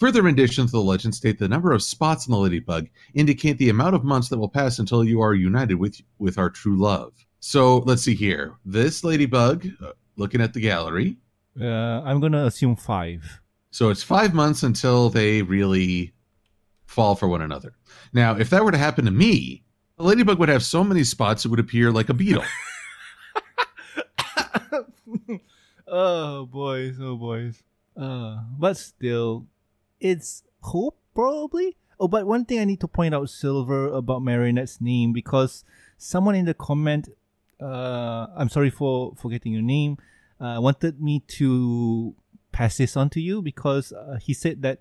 Further 0.00 0.22
renditions 0.22 0.66
of 0.68 0.72
the 0.72 0.80
legend 0.82 1.14
state 1.14 1.38
the 1.38 1.48
number 1.48 1.72
of 1.72 1.82
spots 1.82 2.26
on 2.26 2.32
the 2.32 2.38
ladybug 2.38 2.88
indicate 3.14 3.58
the 3.58 3.68
amount 3.70 3.94
of 3.94 4.02
months 4.04 4.28
that 4.28 4.38
will 4.38 4.48
pass 4.48 4.78
until 4.80 5.04
you 5.04 5.20
are 5.20 5.34
united 5.34 5.76
with 5.76 6.00
with 6.18 6.36
our 6.36 6.50
true 6.50 6.76
love. 6.76 7.12
So 7.40 7.78
let's 7.78 8.02
see 8.02 8.14
here. 8.14 8.54
This 8.64 9.04
ladybug, 9.04 9.66
uh, 9.82 9.92
looking 10.16 10.40
at 10.40 10.52
the 10.52 10.60
gallery, 10.60 11.16
Uh, 11.60 12.02
I'm 12.04 12.18
gonna 12.20 12.44
assume 12.46 12.74
five. 12.76 13.40
so 13.70 13.90
it's 13.90 14.02
five 14.02 14.34
months 14.34 14.62
until 14.64 15.10
they 15.10 15.42
really 15.42 16.12
fall 16.86 17.14
for 17.14 17.28
one 17.28 17.42
another. 17.42 17.74
Now, 18.12 18.36
if 18.36 18.50
that 18.50 18.64
were 18.64 18.72
to 18.72 18.78
happen 18.78 19.04
to 19.04 19.10
me, 19.12 19.62
the 19.96 20.02
ladybug 20.04 20.38
would 20.40 20.48
have 20.48 20.62
so 20.64 20.82
many 20.82 21.04
spots 21.04 21.44
it 21.44 21.48
would 21.48 21.60
appear 21.60 21.92
like 21.92 22.08
a 22.08 22.14
beetle. 22.14 22.44
oh 25.86 26.46
boys, 26.46 26.96
oh 27.00 27.16
boys. 27.16 27.62
Uh, 27.96 28.38
but 28.58 28.76
still, 28.76 29.46
it's 30.04 30.44
hope 30.60 30.98
probably. 31.14 31.78
Oh, 31.98 32.08
but 32.08 32.26
one 32.26 32.44
thing 32.44 32.60
I 32.60 32.64
need 32.64 32.80
to 32.80 32.88
point 32.88 33.14
out, 33.14 33.30
Silver, 33.30 33.88
about 33.88 34.20
Marinette's 34.22 34.80
name 34.80 35.14
because 35.14 35.64
someone 35.96 36.34
in 36.34 36.44
the 36.44 36.52
comment, 36.52 37.08
uh, 37.58 38.26
I'm 38.36 38.50
sorry 38.50 38.68
for 38.68 39.14
forgetting 39.16 39.52
your 39.52 39.62
name. 39.62 39.96
uh, 40.40 40.58
wanted 40.60 41.00
me 41.00 41.20
to 41.38 42.14
pass 42.52 42.76
this 42.76 42.96
on 42.96 43.10
to 43.10 43.20
you 43.20 43.42
because 43.42 43.92
uh, 43.92 44.18
he 44.20 44.34
said 44.34 44.62
that 44.62 44.80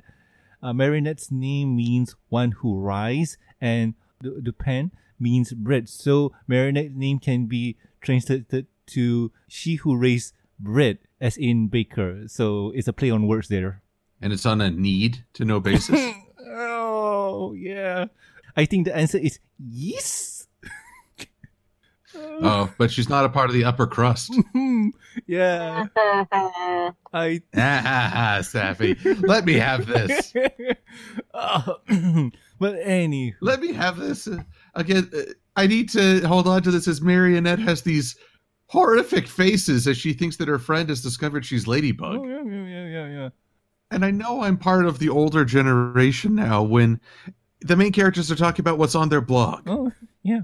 uh, 0.62 0.74
Marinette's 0.74 1.32
name 1.32 1.76
means 1.76 2.16
one 2.30 2.52
who 2.52 2.80
rise, 2.80 3.38
and 3.62 3.94
the, 4.22 4.42
the 4.42 4.54
pen 4.54 4.92
means 5.20 5.54
bread. 5.54 5.90
So 5.90 6.34
Marinette's 6.48 6.96
name 6.96 7.20
can 7.20 7.46
be 7.46 7.78
translated 8.02 8.68
to 8.88 9.32
she 9.48 9.76
who 9.76 9.96
raised 9.96 10.34
bread, 10.60 11.00
as 11.22 11.38
in 11.38 11.68
baker. 11.68 12.28
So 12.28 12.72
it's 12.76 12.88
a 12.88 12.94
play 12.94 13.12
on 13.12 13.28
words 13.28 13.48
there. 13.48 13.83
And 14.24 14.32
it's 14.32 14.46
on 14.46 14.62
a 14.62 14.72
need 14.72 15.26
to 15.34 15.44
know 15.44 15.60
basis. 15.60 16.00
oh 16.48 17.52
yeah, 17.52 18.06
I 18.56 18.64
think 18.64 18.86
the 18.86 18.96
answer 18.96 19.18
is 19.18 19.38
yes. 19.60 20.48
oh, 22.16 22.74
but 22.78 22.90
she's 22.90 23.10
not 23.10 23.26
a 23.26 23.30
part 23.30 23.50
of 23.50 23.54
the 23.54 23.66
upper 23.66 23.86
crust. 23.86 24.34
yeah, 25.28 25.88
I. 27.12 27.42
ah, 27.54 27.82
ha, 27.84 28.12
ha, 28.14 28.38
Safi. 28.40 29.28
Let 29.28 29.44
me 29.44 29.56
have 29.56 29.88
this. 29.88 30.34
Uh, 31.34 31.74
but 32.60 32.76
any, 32.82 33.36
Let 33.42 33.60
me 33.60 33.74
have 33.74 33.98
this. 33.98 34.26
Uh, 34.26 34.44
Again, 34.76 35.12
uh, 35.14 35.34
I 35.58 35.68
need 35.68 35.90
to 35.90 36.22
hold 36.22 36.48
on 36.48 36.64
to 36.64 36.72
this 36.72 36.88
as 36.88 37.02
Marionette 37.02 37.60
has 37.60 37.82
these 37.82 38.16
horrific 38.68 39.28
faces 39.28 39.86
as 39.86 39.98
she 39.98 40.14
thinks 40.14 40.38
that 40.38 40.48
her 40.48 40.60
friend 40.60 40.88
has 40.88 41.02
discovered 41.02 41.46
she's 41.46 41.68
Ladybug. 41.68 42.20
oh 42.20 42.24
yeah, 42.24 42.42
yeah, 42.44 42.66
yeah, 42.66 42.88
yeah, 42.88 43.08
yeah. 43.08 43.30
And 43.94 44.04
I 44.04 44.12
know 44.12 44.42
I'm 44.42 44.58
part 44.58 44.86
of 44.86 45.00
the 45.00 45.10
older 45.10 45.46
generation 45.46 46.36
now 46.36 46.64
when 46.64 47.00
the 47.62 47.76
main 47.76 47.92
characters 47.92 48.32
are 48.32 48.36
talking 48.36 48.62
about 48.64 48.78
what's 48.78 48.96
on 48.96 49.10
their 49.10 49.22
blog. 49.22 49.64
Oh 49.68 49.92
yeah. 50.24 50.42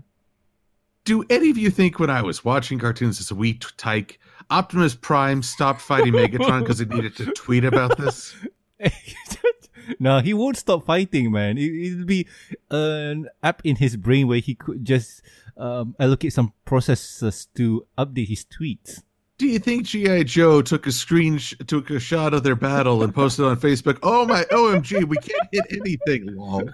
Do 1.06 1.24
any 1.30 1.50
of 1.50 1.58
you 1.58 1.72
think 1.72 2.00
when 2.00 2.10
I 2.10 2.22
was 2.22 2.46
watching 2.46 2.78
cartoons 2.78 3.20
as 3.20 3.32
a 3.32 3.36
wee 3.36 3.60
tyke, 3.78 4.20
Optimus 4.52 4.96
Prime 4.96 5.42
stopped 5.42 5.82
fighting 5.82 6.14
Megatron 6.14 6.60
because 6.60 6.80
he 6.80 6.86
needed 6.86 7.16
to 7.18 7.26
tweet 7.34 7.66
about 7.66 7.98
this? 7.98 8.36
no, 10.00 10.20
he 10.20 10.34
won't 10.34 10.58
stop 10.58 10.86
fighting, 10.86 11.32
man. 11.32 11.58
It, 11.58 11.72
it'll 11.74 12.06
be 12.06 12.28
an 12.70 13.28
app 13.42 13.62
in 13.66 13.78
his 13.78 13.98
brain 13.98 14.28
where 14.28 14.40
he 14.40 14.56
could 14.56 14.86
just 14.86 15.22
um, 15.58 15.96
allocate 16.00 16.34
some 16.34 16.54
processes 16.66 17.48
to 17.56 17.88
update 17.98 18.28
his 18.28 18.46
tweets. 18.46 19.02
Do 19.40 19.48
you 19.48 19.58
think 19.58 19.86
GI 19.86 20.26
Joe 20.26 20.62
took 20.62 20.86
a 20.86 20.92
screen 20.92 21.38
sh- 21.38 21.56
took 21.66 21.90
a 21.92 22.00
shot 22.00 22.34
of 22.34 22.44
their 22.44 22.56
battle 22.56 23.04
and 23.04 23.16
posted 23.16 23.46
on 23.46 23.58
Facebook? 23.58 23.98
Oh 24.04 24.26
my 24.26 24.44
OMG, 24.52 25.06
we 25.06 25.16
can't 25.16 25.48
hit 25.54 25.66
anything, 25.72 26.36
lol. 26.36 26.70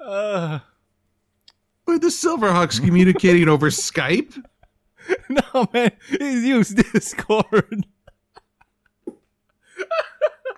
Uh, 0.00 0.58
Were 1.86 1.98
the 1.98 2.08
Silverhawks 2.08 2.82
communicating 2.82 3.48
over 3.48 3.68
Skype? 3.70 4.42
no, 5.28 5.68
man, 5.72 5.92
he's 6.08 6.44
used 6.44 6.76
Discord. 6.92 7.86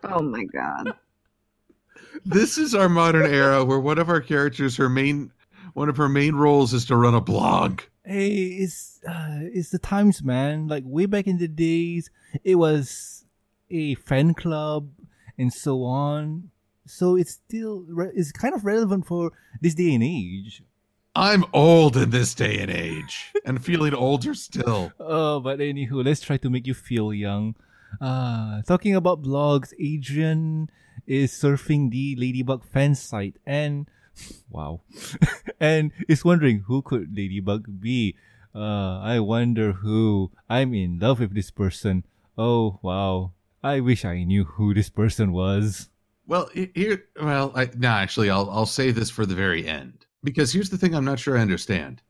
oh 0.05 0.23
my 0.23 0.45
god. 0.45 0.95
This 2.25 2.57
is 2.59 2.75
our 2.75 2.89
modern 2.89 3.27
era 3.27 3.65
where 3.65 3.81
one 3.81 3.99
of 3.99 4.09
our 4.09 4.21
characters, 4.21 4.77
her 4.77 4.89
main 4.89 5.33
one 5.75 5.89
of 5.89 5.97
her 5.97 6.09
main 6.09 6.35
roles 6.35 6.73
is 6.73 6.85
to 6.87 6.97
run 6.97 7.15
a 7.15 7.21
blog. 7.21 7.83
Hey, 8.05 8.35
it's 8.35 9.01
uh, 9.09 9.41
it's 9.41 9.71
the 9.71 9.79
times, 9.79 10.23
man. 10.23 10.69
Like 10.69 10.85
way 10.87 11.07
back 11.07 11.27
in 11.27 11.39
the 11.39 11.49
days, 11.49 12.11
it 12.45 12.57
was 12.57 13.25
a 13.71 13.95
fan 13.95 14.35
club 14.35 14.91
and 15.39 15.53
so 15.53 15.85
on. 15.85 16.51
So 16.87 17.17
it's 17.17 17.33
still 17.33 17.85
re- 17.89 18.13
it's 18.15 18.33
kind 18.33 18.55
of 18.55 18.65
relevant 18.65 19.07
for 19.07 19.33
this 19.61 19.75
day 19.75 19.95
and 19.95 20.03
age. 20.03 20.63
I'm 21.15 21.45
old 21.53 21.97
in 21.97 22.11
this 22.11 22.35
day 22.35 22.59
and 22.59 22.71
age 22.71 23.33
and 23.45 23.63
feeling 23.63 23.95
older 23.95 24.35
still. 24.35 24.93
Oh, 24.99 25.41
but 25.41 25.59
anywho, 25.59 26.05
let's 26.05 26.23
try 26.23 26.39
to 26.39 26.51
make 26.51 26.67
you 26.67 26.75
feel 26.75 27.13
young. 27.13 27.55
Uh, 28.01 28.63
talking 28.63 28.95
about 28.97 29.23
blogs, 29.23 29.73
Adrien 29.75 30.71
is 31.07 31.33
surfing 31.33 31.91
the 31.91 32.17
Ladybug 32.17 32.65
fan 32.65 32.95
site 32.95 33.37
and 33.45 33.89
wow, 34.51 34.83
and 35.61 35.93
is 36.09 36.25
wondering 36.25 36.65
who 36.67 36.83
could 36.83 37.17
Ladybug 37.17 37.81
be. 37.81 38.17
Uh, 38.55 39.01
I 39.01 39.21
wonder 39.21 39.73
who. 39.73 40.31
I'm 40.49 40.75
in 40.75 40.99
love 40.99 41.21
with 41.21 41.35
this 41.35 41.51
person. 41.51 42.05
Oh 42.37 42.79
wow, 42.83 43.33
I 43.63 43.81
wish 43.81 44.05
I 44.05 44.25
knew 44.25 44.45
who 44.45 44.75
this 44.75 44.91
person 44.91 45.33
was. 45.33 45.89
Well, 46.27 46.49
here, 46.55 47.05
well, 47.21 47.53
I, 47.55 47.69
no, 47.77 47.89
actually, 47.89 48.31
I'll 48.31 48.49
I'll 48.51 48.67
save 48.67 48.95
this 48.95 49.11
for 49.11 49.27
the 49.27 49.35
very 49.35 49.67
end 49.67 50.07
because 50.23 50.53
here's 50.53 50.71
the 50.71 50.79
thing: 50.79 50.95
I'm 50.95 51.05
not 51.05 51.19
sure 51.19 51.37
I 51.37 51.43
understand. 51.43 52.03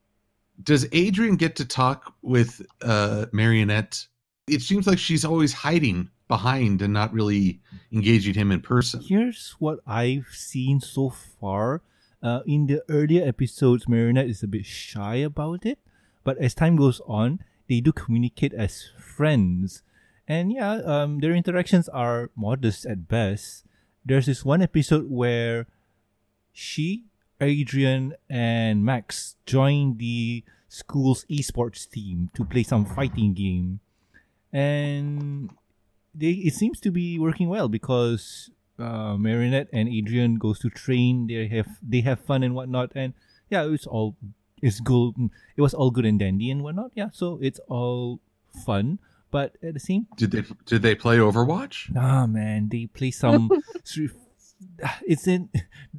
Does 0.62 0.86
Adrien 0.94 1.36
get 1.36 1.56
to 1.56 1.64
talk 1.64 2.14
with 2.22 2.64
uh, 2.82 3.26
Marionette? 3.32 4.06
It 4.48 4.60
seems 4.60 4.86
like 4.86 4.98
she's 4.98 5.24
always 5.24 5.52
hiding 5.52 6.10
behind 6.28 6.82
and 6.82 6.92
not 6.92 7.12
really 7.12 7.60
engaging 7.92 8.34
him 8.34 8.50
in 8.52 8.60
person. 8.60 9.02
Here's 9.06 9.54
what 9.58 9.80
I've 9.86 10.26
seen 10.30 10.80
so 10.80 11.10
far. 11.10 11.82
Uh, 12.22 12.40
in 12.46 12.66
the 12.66 12.82
earlier 12.88 13.26
episodes, 13.26 13.88
Marinette 13.88 14.28
is 14.28 14.42
a 14.42 14.46
bit 14.46 14.64
shy 14.64 15.16
about 15.16 15.66
it, 15.66 15.78
but 16.22 16.38
as 16.38 16.54
time 16.54 16.76
goes 16.76 17.00
on, 17.06 17.40
they 17.68 17.80
do 17.80 17.92
communicate 17.92 18.54
as 18.54 18.90
friends. 18.96 19.82
And 20.28 20.52
yeah, 20.52 20.80
um, 20.84 21.18
their 21.18 21.34
interactions 21.34 21.88
are 21.88 22.30
modest 22.36 22.86
at 22.86 23.08
best. 23.08 23.64
There's 24.04 24.26
this 24.26 24.44
one 24.44 24.62
episode 24.62 25.10
where 25.10 25.66
she, 26.52 27.04
Adrien, 27.40 28.14
and 28.30 28.84
Max 28.84 29.36
join 29.46 29.98
the 29.98 30.44
school's 30.68 31.24
esports 31.26 31.90
team 31.90 32.30
to 32.34 32.44
play 32.44 32.62
some 32.62 32.84
fighting 32.84 33.34
game. 33.34 33.80
And 34.52 35.50
they 36.14 36.30
it 36.30 36.54
seems 36.54 36.78
to 36.80 36.90
be 36.90 37.18
working 37.18 37.48
well 37.48 37.68
because 37.68 38.50
uh, 38.78 39.16
Marinette 39.16 39.68
and 39.72 39.88
Adrien 39.88 40.36
goes 40.36 40.58
to 40.60 40.70
train. 40.70 41.26
They 41.26 41.48
have 41.48 41.68
they 41.82 42.00
have 42.02 42.20
fun 42.20 42.42
and 42.42 42.54
whatnot, 42.54 42.92
and 42.94 43.14
yeah, 43.50 43.64
it's 43.66 43.86
all 43.86 44.16
it's 44.62 44.80
good. 44.80 45.14
It 45.56 45.60
was 45.62 45.74
all 45.74 45.90
good 45.90 46.06
and 46.06 46.18
dandy 46.18 46.50
and 46.50 46.62
whatnot. 46.62 46.92
Yeah, 46.94 47.10
so 47.12 47.38
it's 47.42 47.60
all 47.68 48.20
fun, 48.64 48.98
but 49.30 49.56
at 49.62 49.74
the 49.74 49.80
same, 49.80 50.06
Did 50.16 50.30
they 50.30 50.44
did 50.66 50.82
they 50.82 50.94
play 50.94 51.18
Overwatch? 51.18 51.92
nah, 51.92 52.26
man, 52.26 52.68
they 52.70 52.86
play 52.86 53.10
some. 53.10 53.50
street- 53.84 54.12
it's 55.02 55.26
in 55.26 55.48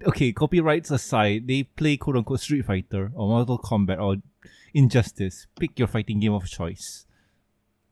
okay. 0.07 0.31
Copyrights 0.31 0.89
aside, 0.89 1.47
they 1.47 1.63
play 1.63 1.97
quote 1.97 2.15
unquote 2.15 2.39
Street 2.39 2.65
Fighter 2.65 3.11
or 3.13 3.27
Mortal 3.27 3.59
Kombat 3.59 3.99
or 4.01 4.15
Injustice. 4.73 5.47
Pick 5.59 5.77
your 5.77 5.87
fighting 5.89 6.19
game 6.21 6.33
of 6.33 6.45
choice. 6.47 7.05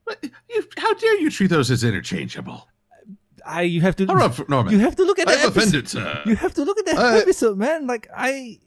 What- 0.05 0.23
you- 0.49 0.67
How 0.77 0.93
dare 0.93 1.19
you 1.19 1.29
treat 1.29 1.47
those 1.49 1.69
as 1.71 1.83
interchangeable? 1.83 2.67
I 3.45 3.61
you 3.63 3.81
have 3.81 3.95
to 3.97 4.05
All 4.07 4.15
right, 4.15 4.49
Norman. 4.49 4.73
you 4.73 4.79
have 4.79 4.95
to 4.97 5.03
look 5.03 5.19
at 5.19 5.27
I've 5.27 5.39
episode. 5.45 5.57
offended, 5.57 5.89
sir. 5.89 6.21
You 6.25 6.35
have 6.35 6.53
to 6.55 6.63
look 6.63 6.77
at 6.79 6.85
that 6.85 6.97
Uh, 6.97 7.17
episode, 7.21 7.57
man. 7.57 7.87
Like 7.87 8.07
I, 8.15 8.59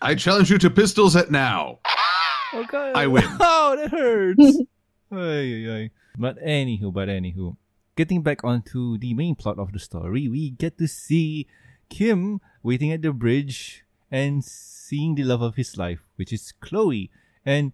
I 0.00 0.14
challenge 0.14 0.50
you 0.50 0.58
to 0.58 0.70
pistols 0.70 1.16
at 1.16 1.30
now. 1.30 1.80
oh 2.52 2.64
god, 2.68 2.92
I 2.96 3.06
win. 3.06 3.24
Oh, 3.40 3.76
that 3.76 3.90
hurts. 3.90 4.58
ay, 5.12 5.66
ay. 5.68 5.90
But 6.18 6.38
anywho, 6.42 6.92
but 6.92 7.08
anywho, 7.08 7.56
getting 7.96 8.22
back 8.22 8.44
onto 8.44 8.96
the 8.98 9.12
main 9.14 9.34
plot 9.34 9.58
of 9.58 9.72
the 9.72 9.78
story, 9.78 10.28
we 10.28 10.50
get 10.50 10.78
to 10.78 10.88
see 10.88 11.46
Kim 11.88 12.40
waiting 12.62 12.90
at 12.92 13.02
the 13.02 13.12
bridge 13.12 13.84
and 14.10 14.44
seeing 14.44 15.14
the 15.14 15.24
love 15.24 15.42
of 15.42 15.56
his 15.56 15.76
life, 15.76 16.00
which 16.16 16.32
is 16.32 16.52
Chloe, 16.60 17.10
and 17.44 17.72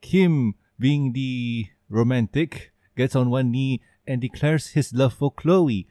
Kim, 0.00 0.54
being 0.78 1.12
the 1.12 1.66
romantic, 1.88 2.72
gets 2.96 3.14
on 3.16 3.30
one 3.30 3.50
knee 3.50 3.80
and 4.06 4.20
declares 4.20 4.68
his 4.68 4.92
love 4.92 5.14
for 5.14 5.30
Chloe, 5.30 5.86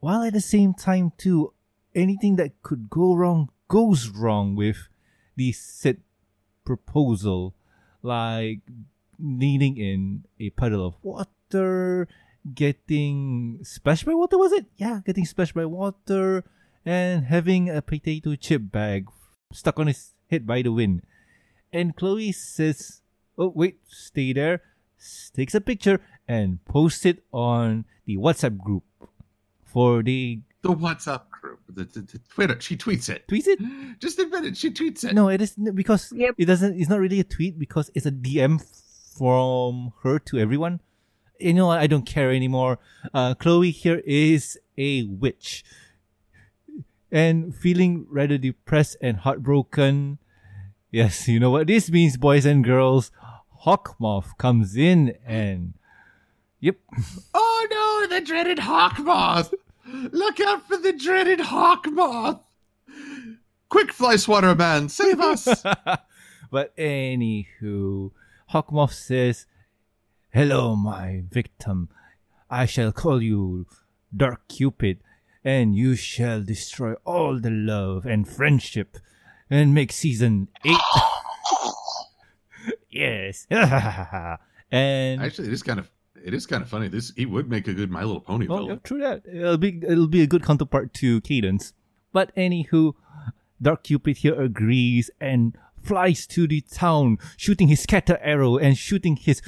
while 0.00 0.22
at 0.22 0.32
the 0.32 0.40
same 0.40 0.74
time 0.74 1.12
too, 1.18 1.52
anything 1.94 2.36
that 2.36 2.62
could 2.62 2.88
go 2.88 3.14
wrong 3.14 3.50
goes 3.68 4.08
wrong 4.08 4.54
with 4.54 4.88
the 5.36 5.52
said 5.52 6.00
proposal, 6.64 7.54
like 8.02 8.60
needing 9.18 9.76
in 9.76 10.24
a 10.40 10.50
puddle 10.50 10.86
of 10.86 10.94
water, 11.02 12.08
getting 12.54 13.58
splashed 13.62 14.06
by 14.06 14.14
water, 14.14 14.38
was 14.38 14.52
it? 14.52 14.66
Yeah, 14.76 15.00
getting 15.04 15.24
splashed 15.24 15.54
by 15.54 15.64
water, 15.64 16.44
and 16.84 17.24
having 17.26 17.68
a 17.68 17.82
potato 17.82 18.34
chip 18.36 18.70
bag 18.70 19.08
stuck 19.52 19.78
on 19.78 19.88
his 19.88 20.12
head 20.30 20.46
by 20.46 20.62
the 20.62 20.72
wind. 20.72 21.02
And 21.72 21.96
Chloe 21.96 22.32
says, 22.32 23.02
Oh, 23.36 23.52
wait, 23.54 23.78
stay 23.86 24.32
there, 24.32 24.62
takes 25.34 25.54
a 25.54 25.60
picture, 25.60 26.00
and 26.26 26.64
posts 26.64 27.04
it 27.06 27.22
on 27.32 27.84
the 28.06 28.16
WhatsApp 28.16 28.58
group 28.58 28.84
for 29.64 30.02
the 30.02 30.40
The 30.62 30.70
WhatsApp 30.74 31.28
group, 31.30 31.60
the, 31.68 31.84
the, 31.84 32.00
the 32.00 32.18
Twitter. 32.28 32.60
She 32.60 32.76
tweets 32.76 33.08
it. 33.08 33.24
tweets 33.28 33.46
it. 33.46 33.58
Just 34.00 34.18
admit 34.18 34.44
it. 34.44 34.56
She 34.56 34.70
tweets 34.70 35.04
it. 35.04 35.14
No, 35.14 35.28
it 35.28 35.40
is 35.40 35.54
n- 35.58 35.74
because 35.74 36.12
Yep. 36.14 36.34
it 36.38 36.44
doesn't. 36.46 36.78
It's 36.80 36.88
not 36.90 36.98
really 37.00 37.20
a 37.20 37.24
tweet 37.24 37.58
because 37.58 37.90
it's 37.94 38.06
a 38.06 38.10
DM 38.12 38.60
from 39.16 39.92
her 40.02 40.18
to 40.18 40.38
everyone. 40.38 40.80
You 41.38 41.54
know, 41.54 41.66
what? 41.68 41.78
I 41.78 41.86
don't 41.86 42.04
care 42.06 42.32
anymore. 42.32 42.78
Uh, 43.14 43.34
Chloe 43.34 43.70
here 43.70 44.02
is 44.04 44.58
a 44.76 45.04
witch, 45.04 45.62
and 47.10 47.54
feeling 47.54 48.06
rather 48.10 48.38
depressed 48.38 48.96
and 49.00 49.18
heartbroken. 49.18 50.18
Yes, 50.90 51.28
you 51.28 51.38
know 51.38 51.50
what 51.50 51.66
this 51.66 51.90
means, 51.90 52.16
boys 52.16 52.44
and 52.46 52.64
girls. 52.64 53.10
Hawkmoth 53.64 54.36
comes 54.38 54.76
in 54.76 55.16
and. 55.26 55.74
Yep. 56.60 56.76
Oh 57.34 57.66
no, 57.70 58.16
the 58.16 58.24
dreaded 58.24 58.58
hawk 58.58 58.98
moth! 58.98 59.54
Look 59.86 60.40
out 60.40 60.66
for 60.66 60.76
the 60.76 60.92
dreaded 60.92 61.40
hawk 61.40 61.86
moth! 61.88 62.40
Quick, 63.68 63.92
fly 63.92 64.16
swatter 64.16 64.54
man, 64.54 64.88
save 64.88 65.20
us! 65.20 65.46
but 66.50 66.76
anywho, 66.76 68.10
Hawkmoth 68.52 68.92
says, 68.92 69.46
Hello, 70.30 70.74
my 70.74 71.22
victim. 71.30 71.88
I 72.50 72.66
shall 72.66 72.92
call 72.92 73.22
you 73.22 73.66
Dark 74.14 74.48
Cupid, 74.48 74.98
and 75.44 75.76
you 75.76 75.94
shall 75.96 76.42
destroy 76.42 76.94
all 77.04 77.38
the 77.38 77.50
love 77.50 78.06
and 78.06 78.26
friendship 78.26 78.98
and 79.50 79.74
make 79.74 79.92
season 79.92 80.48
eight. 80.64 80.78
Yes. 82.98 83.46
and 84.70 85.22
Actually, 85.22 85.48
it 85.48 85.52
is 85.52 85.62
kind 85.62 85.78
of 85.78 85.90
it 86.24 86.34
is 86.34 86.46
kind 86.46 86.62
of 86.62 86.68
funny. 86.68 86.88
This 86.88 87.12
he 87.16 87.26
would 87.26 87.48
make 87.48 87.68
a 87.68 87.74
good 87.74 87.90
My 87.90 88.02
Little 88.02 88.20
Pony 88.20 88.46
yeah, 88.48 88.76
true 88.82 89.00
that. 89.00 89.22
It'll 89.26 89.58
be 89.58 89.80
it'll 89.86 90.08
be 90.08 90.22
a 90.22 90.26
good 90.26 90.44
counterpart 90.44 90.94
to 90.94 91.20
Cadance. 91.20 91.72
But 92.12 92.34
anywho, 92.36 92.94
Dark 93.60 93.84
Cupid 93.84 94.18
here 94.18 94.40
agrees 94.40 95.10
and 95.20 95.56
flies 95.82 96.26
to 96.28 96.46
the 96.48 96.60
town, 96.60 97.18
shooting 97.36 97.68
his 97.68 97.80
scatter 97.80 98.18
arrow 98.20 98.56
and 98.56 98.76
shooting 98.76 99.16
his 99.16 99.40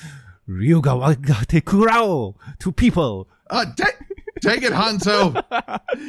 Ryuga 0.48 0.98
Wagate 0.98 1.62
Kurao 1.62 2.34
to 2.58 2.72
people. 2.72 3.28
Uh, 3.48 3.66
ta- 3.76 3.86
take 4.40 4.62
it, 4.62 4.72
Hanzo. 4.72 5.42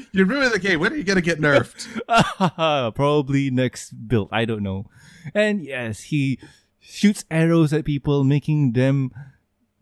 you 0.11 0.25
ruined 0.25 0.53
the 0.53 0.59
game. 0.59 0.79
When 0.79 0.93
are 0.93 0.95
you 0.95 1.03
gonna 1.03 1.21
get 1.21 1.39
nerfed? 1.39 1.87
Probably 2.95 3.49
next 3.49 4.07
build. 4.07 4.29
I 4.31 4.45
don't 4.45 4.63
know. 4.63 4.85
And 5.33 5.63
yes, 5.63 6.01
he 6.01 6.39
shoots 6.81 7.23
arrows 7.31 7.71
at 7.71 7.85
people, 7.85 8.23
making 8.23 8.73
them 8.73 9.11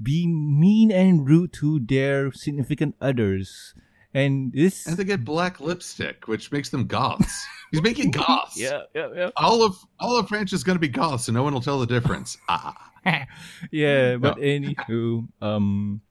be 0.02 0.28
mean 0.28 0.92
and 0.92 1.28
rude 1.28 1.54
to 1.54 1.80
their 1.80 2.32
significant 2.32 2.96
others. 3.02 3.74
And 4.14 4.52
this. 4.54 4.86
And 4.86 4.98
they 4.98 5.04
get 5.04 5.24
black 5.24 5.60
lipstick, 5.60 6.28
which 6.28 6.52
makes 6.52 6.70
them 6.70 6.86
goths. 6.86 7.46
He's 7.72 7.82
making 7.82 8.12
goths. 8.12 8.60
yeah, 8.60 8.84
yeah, 8.96 9.10
yeah. 9.16 9.30
All 9.38 9.64
of 9.64 9.78
all 10.00 10.18
of 10.18 10.28
French 10.28 10.54
is 10.54 10.64
gonna 10.64 10.80
be 10.80 10.88
goths, 10.88 11.28
and 11.28 11.36
no 11.36 11.44
one 11.44 11.54
will 11.54 11.62
tell 11.62 11.80
the 11.80 11.88
difference. 11.88 12.38
Ah. 12.50 12.90
yeah, 13.72 14.18
but 14.18 14.38
anywho, 14.38 15.28
um, 15.42 16.02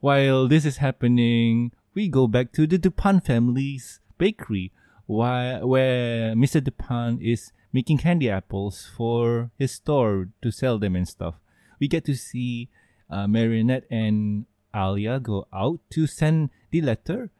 while 0.00 0.48
this 0.48 0.64
is 0.64 0.78
happening, 0.78 1.72
we 1.94 2.08
go 2.08 2.26
back 2.26 2.52
to 2.52 2.66
the 2.66 2.78
Dupain 2.78 3.24
family's 3.24 4.00
bakery, 4.18 4.72
where, 5.06 5.66
where 5.66 6.34
Mr. 6.34 6.60
Dupain 6.60 7.20
is 7.22 7.52
making 7.74 7.98
candy 7.98 8.30
apples 8.30 8.88
for 8.96 9.50
his 9.58 9.72
store 9.72 10.28
to 10.40 10.52
sell 10.52 10.78
them 10.78 10.94
and 10.94 11.08
stuff. 11.08 11.34
We 11.80 11.88
get 11.88 12.04
to 12.06 12.14
see 12.14 12.70
uh, 13.10 13.26
Marinette 13.26 13.84
and 13.90 14.46
Alya 14.72 15.20
go 15.20 15.48
out 15.52 15.80
to 15.90 16.06
send 16.06 16.50
the 16.70 16.80
letter, 16.80 17.30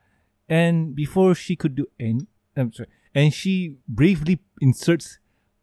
and 0.49 0.95
before 0.95 1.35
she 1.35 1.55
could 1.55 1.77
do 1.77 1.87
any, 1.99 2.27
I'm 2.57 2.73
sorry, 2.73 2.89
and 3.15 3.33
she 3.33 3.77
bravely 3.89 4.41
inserts 4.61 5.21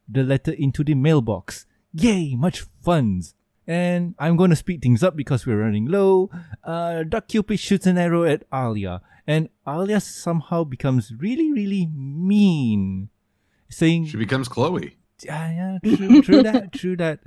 the 0.08 0.24
letter 0.24 0.54
into 0.54 0.84
the 0.84 0.96
mailbox. 0.96 1.66
Yay, 1.94 2.36
much 2.36 2.66
funds. 2.82 3.36
And 3.68 4.16
I'm 4.20 4.38
going 4.38 4.50
to 4.50 4.56
speed 4.56 4.82
things 4.82 5.04
up 5.04 5.16
because 5.16 5.46
we're 5.46 5.62
running 5.62 5.86
low. 5.86 6.30
Uh, 6.64 7.04
Dark 7.04 7.28
Cupid 7.28 7.60
shoots 7.60 7.86
an 7.86 7.98
arrow 7.98 8.24
at 8.24 8.50
Alya, 8.50 9.02
and 9.28 9.50
Alya 9.68 10.02
somehow 10.02 10.64
becomes 10.64 11.14
really, 11.18 11.52
really 11.52 11.86
mean, 11.86 13.10
saying, 13.72 14.06
She 14.08 14.18
becomes 14.18 14.48
Chloe. 14.48 14.98
yeah, 15.24 15.78
yeah, 15.84 15.96
true, 15.96 16.22
true 16.22 16.44
that, 16.44 16.72
true 16.74 16.96
that. 16.98 17.20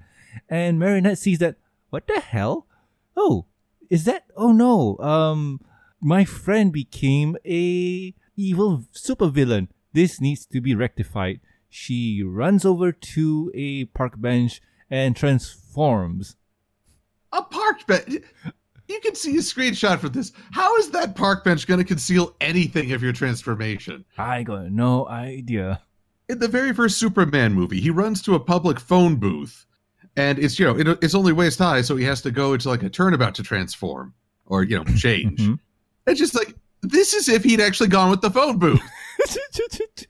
And 0.49 0.79
Marinette 0.79 1.19
sees 1.19 1.39
that, 1.41 1.57
what 1.91 2.07
the 2.07 2.21
hell? 2.21 2.67
Oh, 3.17 3.47
is 3.91 4.05
that, 4.05 4.25
oh 4.37 4.53
no, 4.53 4.99
um, 4.99 5.61
my 6.01 6.25
friend 6.25 6.73
became 6.73 7.37
a 7.47 8.15
evil 8.37 8.85
supervillain. 8.93 9.69
This 9.93 10.21
needs 10.21 10.45
to 10.47 10.61
be 10.61 10.75
rectified. 10.75 11.41
She 11.69 12.23
runs 12.25 12.65
over 12.65 12.93
to 12.93 13.51
a 13.55 13.87
park 13.87 14.21
bench 14.21 14.61
and 14.91 15.17
transforms. 15.17 16.37
A 17.33 17.43
park 17.43 17.87
bench. 17.87 18.19
You 18.87 19.01
can 19.01 19.15
see 19.15 19.37
a 19.37 19.41
screenshot 19.41 19.99
for 19.99 20.09
this. 20.09 20.33
How 20.53 20.77
is 20.77 20.91
that 20.91 21.17
park 21.17 21.43
bench 21.45 21.67
going 21.67 21.79
to 21.79 21.85
conceal 21.85 22.37
anything 22.41 22.93
of 22.93 23.03
your 23.03 23.13
transformation? 23.13 24.05
I 24.19 24.43
got 24.43 24.71
no 24.71 25.09
idea. 25.09 25.81
In 26.29 26.39
the 26.39 26.49
very 26.49 26.73
first 26.73 26.99
Superman 26.99 27.53
movie, 27.53 27.81
he 27.81 27.91
runs 27.91 28.23
to 28.23 28.35
a 28.35 28.41
public 28.41 28.81
phone 28.81 29.17
booth, 29.17 29.67
and 30.17 30.39
it's 30.39 30.59
you 30.59 30.65
know 30.65 30.79
it, 30.79 30.99
it's 31.03 31.15
only 31.15 31.33
waist 31.33 31.59
high, 31.59 31.83
so 31.83 31.97
he 31.97 32.05
has 32.05 32.23
to 32.23 32.31
go 32.31 32.55
into 32.55 32.69
like 32.69 32.83
a 32.83 32.89
turnabout 32.89 33.35
to 33.37 33.43
transform 33.43 34.15
or 34.47 34.63
you 34.63 34.77
know 34.79 34.85
change. 34.97 35.41
Mhm. 35.41 35.59
It's 36.07 36.19
just 36.19 36.35
like 36.35 36.55
this 36.83 37.13
is 37.15 37.29
if 37.29 37.45
he'd 37.45 37.61
actually 37.61 37.89
gone 37.89 38.11
with 38.11 38.21
the 38.23 38.31
phone 38.31 38.59
booth. 38.59 38.81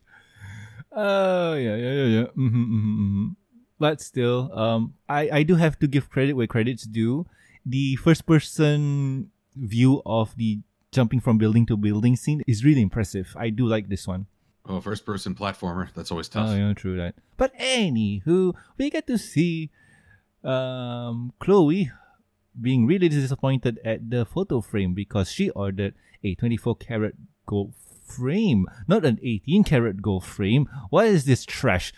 Oh 0.96 1.54
yeah, 1.54 1.74
yeah, 1.76 1.92
yeah, 1.92 2.04
yeah. 2.20 2.26
hmm 2.34 2.48
hmm 2.48 2.64
hmm 2.64 3.26
But 3.78 4.00
still, 4.00 4.50
um, 4.56 4.94
I 5.08 5.28
I 5.30 5.42
do 5.42 5.56
have 5.56 5.78
to 5.80 5.86
give 5.88 6.08
credit 6.08 6.34
where 6.34 6.46
credit's 6.46 6.84
due. 6.86 7.26
The 7.66 7.96
first 7.96 8.26
person 8.26 9.30
view 9.56 10.02
of 10.06 10.36
the 10.36 10.60
jumping 10.92 11.18
from 11.18 11.38
building 11.38 11.66
to 11.66 11.76
building 11.76 12.14
scene 12.14 12.42
is 12.46 12.64
really 12.64 12.82
impressive. 12.82 13.34
I 13.36 13.50
do 13.50 13.66
like 13.66 13.88
this 13.88 14.06
one. 14.06 14.26
Oh, 14.66 14.80
first 14.80 15.04
person 15.04 15.34
platformer. 15.34 15.92
That's 15.94 16.10
always 16.10 16.28
tough. 16.28 16.48
Oh, 16.50 16.54
yeah, 16.54 16.72
true 16.72 16.96
that. 16.96 17.14
But 17.36 17.54
anywho, 17.58 18.54
we 18.78 18.90
get 18.90 19.06
to 19.08 19.18
see 19.18 19.70
um 20.42 21.32
Chloe 21.38 21.90
being 22.60 22.86
really 22.86 23.08
disappointed 23.08 23.80
at 23.84 24.10
the 24.10 24.24
photo 24.24 24.60
frame 24.60 24.94
because 24.94 25.30
she 25.30 25.50
ordered 25.50 25.94
a 26.22 26.34
24 26.34 26.76
karat 26.76 27.14
gold 27.46 27.74
frame, 28.06 28.66
not 28.86 29.04
an 29.04 29.18
18 29.22 29.64
karat 29.64 30.00
gold 30.00 30.24
frame. 30.24 30.68
What 30.90 31.06
is 31.06 31.24
this 31.24 31.44
trash? 31.44 31.92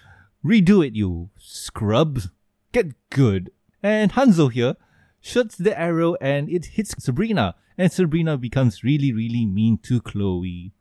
Redo 0.45 0.87
it, 0.87 0.95
you 0.95 1.31
scrubs. 1.39 2.29
Get 2.73 2.95
good. 3.11 3.51
And 3.83 4.13
Hanzo 4.13 4.51
here 4.51 4.77
shoots 5.21 5.57
the 5.57 5.79
arrow 5.79 6.17
and 6.21 6.49
it 6.49 6.67
hits 6.67 6.95
Sabrina. 7.03 7.55
And 7.79 7.93
Sabrina 7.93 8.39
becomes 8.39 8.83
really, 8.83 9.13
really 9.13 9.45
mean 9.45 9.79
to 9.85 10.01
Chloe. 10.01 10.73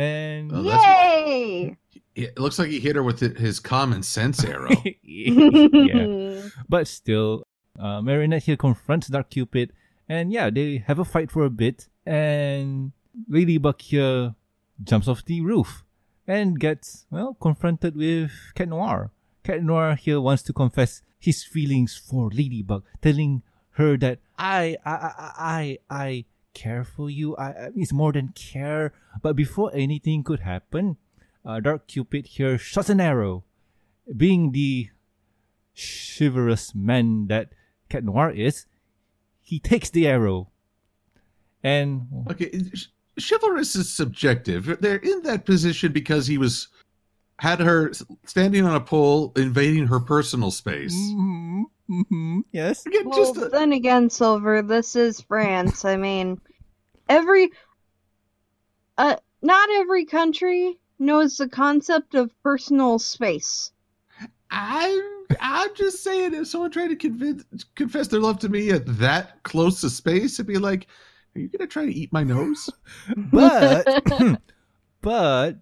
And 0.00 0.50
Oh, 0.52 0.62
that's- 0.62 1.26
Yay! 1.28 1.76
It 2.14 2.38
looks 2.38 2.58
like 2.58 2.70
he 2.70 2.80
hit 2.80 2.96
her 2.96 3.02
with 3.02 3.20
his 3.20 3.60
common 3.60 4.02
sense 4.02 4.42
arrow. 4.44 4.70
yeah. 5.02 6.48
But 6.68 6.88
still, 6.88 7.44
uh, 7.78 8.00
Marinette 8.02 8.44
here 8.44 8.56
confronts 8.56 9.08
Dark 9.08 9.30
Cupid, 9.30 9.72
and 10.08 10.32
yeah, 10.32 10.50
they 10.50 10.82
have 10.86 10.98
a 10.98 11.04
fight 11.04 11.30
for 11.30 11.44
a 11.44 11.50
bit, 11.50 11.88
and 12.06 12.92
Ladybug 13.28 13.80
here 13.80 14.34
jumps 14.82 15.06
off 15.08 15.24
the 15.24 15.40
roof 15.40 15.84
and 16.26 16.58
gets, 16.58 17.06
well, 17.10 17.34
confronted 17.40 17.94
with 17.96 18.32
Cat 18.54 18.68
Noir. 18.68 19.10
Cat 19.44 19.62
Noir 19.62 19.94
here 19.96 20.20
wants 20.20 20.42
to 20.44 20.52
confess 20.52 21.02
his 21.18 21.44
feelings 21.44 21.96
for 21.96 22.30
Ladybug, 22.30 22.84
telling 23.02 23.42
her 23.72 23.96
that 23.98 24.18
I, 24.38 24.76
I, 24.84 24.90
I, 24.92 25.32
I, 25.38 25.78
I 25.90 26.24
care 26.54 26.84
for 26.84 27.10
you. 27.10 27.36
I, 27.36 27.70
it's 27.76 27.92
more 27.92 28.12
than 28.12 28.28
care. 28.28 28.92
But 29.22 29.36
before 29.36 29.70
anything 29.74 30.22
could 30.22 30.40
happen, 30.40 30.96
uh, 31.44 31.60
Dark 31.60 31.86
Cupid 31.86 32.26
here 32.26 32.58
shoots 32.58 32.90
an 32.90 33.00
arrow 33.00 33.44
being 34.16 34.52
the 34.52 34.90
chivalrous 35.74 36.74
man 36.74 37.26
that 37.28 37.50
Cat 37.88 38.04
Noir 38.04 38.30
is, 38.30 38.66
he 39.40 39.58
takes 39.58 39.90
the 39.90 40.06
arrow. 40.06 40.48
And 41.62 42.06
Okay, 42.30 42.50
chivalrous 43.20 43.76
is 43.76 43.92
subjective. 43.92 44.78
They're 44.80 44.96
in 44.96 45.22
that 45.22 45.44
position 45.44 45.92
because 45.92 46.26
he 46.26 46.38
was 46.38 46.68
had 47.38 47.60
her 47.60 47.92
standing 48.26 48.64
on 48.66 48.74
a 48.74 48.80
pole, 48.80 49.32
invading 49.36 49.86
her 49.86 50.00
personal 50.00 50.50
space. 50.50 50.94
Mhm, 50.94 51.64
mhm, 51.90 52.44
yes. 52.52 52.86
Again, 52.86 53.08
well, 53.08 53.18
just 53.18 53.36
a- 53.36 53.48
then 53.48 53.72
again, 53.72 54.08
Silver, 54.10 54.62
this 54.62 54.96
is 54.96 55.20
France. 55.20 55.84
I 55.84 55.96
mean, 55.96 56.40
every 57.08 57.50
uh, 58.96 59.16
not 59.42 59.68
every 59.70 60.04
country 60.04 60.78
knows 60.98 61.36
the 61.36 61.48
concept 61.48 62.14
of 62.14 62.30
personal 62.42 62.98
space. 62.98 63.72
I'm 64.50 65.00
I'm 65.40 65.74
just 65.74 66.02
saying, 66.02 66.34
if 66.34 66.48
someone 66.48 66.70
tried 66.70 66.88
to 66.88 66.96
convince, 66.96 67.44
confess 67.74 68.08
their 68.08 68.20
love 68.20 68.38
to 68.40 68.48
me 68.48 68.70
at 68.70 68.84
that 68.98 69.42
close 69.44 69.80
to 69.80 69.90
space, 69.90 70.34
it'd 70.34 70.46
be 70.46 70.58
like, 70.58 70.86
"Are 71.34 71.40
you 71.40 71.48
gonna 71.48 71.66
try 71.66 71.86
to 71.86 71.94
eat 71.94 72.12
my 72.12 72.24
nose?" 72.24 72.68
But 73.16 73.86
but 75.00 75.58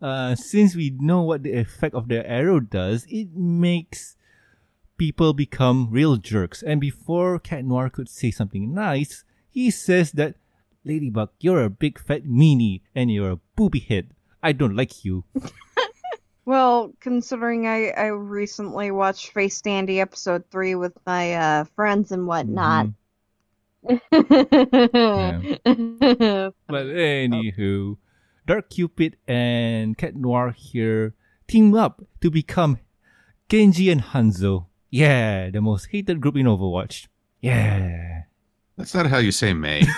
uh, 0.00 0.34
since 0.34 0.74
we 0.74 0.96
know 0.98 1.22
what 1.22 1.42
the 1.42 1.52
effect 1.52 1.94
of 1.94 2.08
the 2.08 2.28
arrow 2.28 2.60
does, 2.60 3.06
it 3.08 3.28
makes 3.34 4.16
people 5.00 5.32
become 5.32 5.88
real 5.90 6.18
jerks. 6.18 6.62
And 6.62 6.78
before 6.78 7.38
Cat 7.38 7.64
Noir 7.64 7.88
could 7.88 8.06
say 8.06 8.30
something 8.30 8.74
nice, 8.74 9.24
he 9.48 9.70
says 9.70 10.12
that 10.12 10.34
Ladybug, 10.84 11.30
you're 11.40 11.64
a 11.64 11.70
big 11.70 11.98
fat 11.98 12.24
meanie 12.24 12.82
and 12.94 13.10
you're 13.10 13.30
a 13.30 13.40
booby 13.56 13.80
head. 13.80 14.10
I 14.42 14.52
don't 14.52 14.76
like 14.76 15.04
you. 15.04 15.24
Well, 16.46 16.94
considering 16.98 17.68
I, 17.68 17.90
I 17.90 18.06
recently 18.06 18.90
watched 18.90 19.28
Space 19.28 19.60
Dandy 19.60 20.00
episode 20.00 20.42
three 20.50 20.74
with 20.74 20.94
my 21.06 21.34
uh, 21.34 21.64
friends 21.76 22.10
and 22.10 22.26
whatnot. 22.26 22.86
Mm-hmm. 22.86 22.96
But 26.66 26.86
anywho, 26.86 27.98
Dark 28.46 28.70
Cupid 28.70 29.16
and 29.28 29.96
Cat 29.96 30.16
Noir 30.16 30.50
here 30.50 31.14
team 31.46 31.74
up 31.74 32.02
to 32.20 32.30
become 32.30 32.78
Genji 33.48 33.90
and 33.90 34.02
Hanzo. 34.02 34.69
Yeah, 34.90 35.50
the 35.50 35.60
most 35.60 35.86
hated 35.90 36.20
group 36.20 36.36
in 36.36 36.46
Overwatch. 36.46 37.06
Yeah. 37.40 38.22
That's 38.76 38.94
not 38.94 39.06
how 39.06 39.18
you 39.18 39.32
say 39.32 39.52
Mei. 39.54 39.82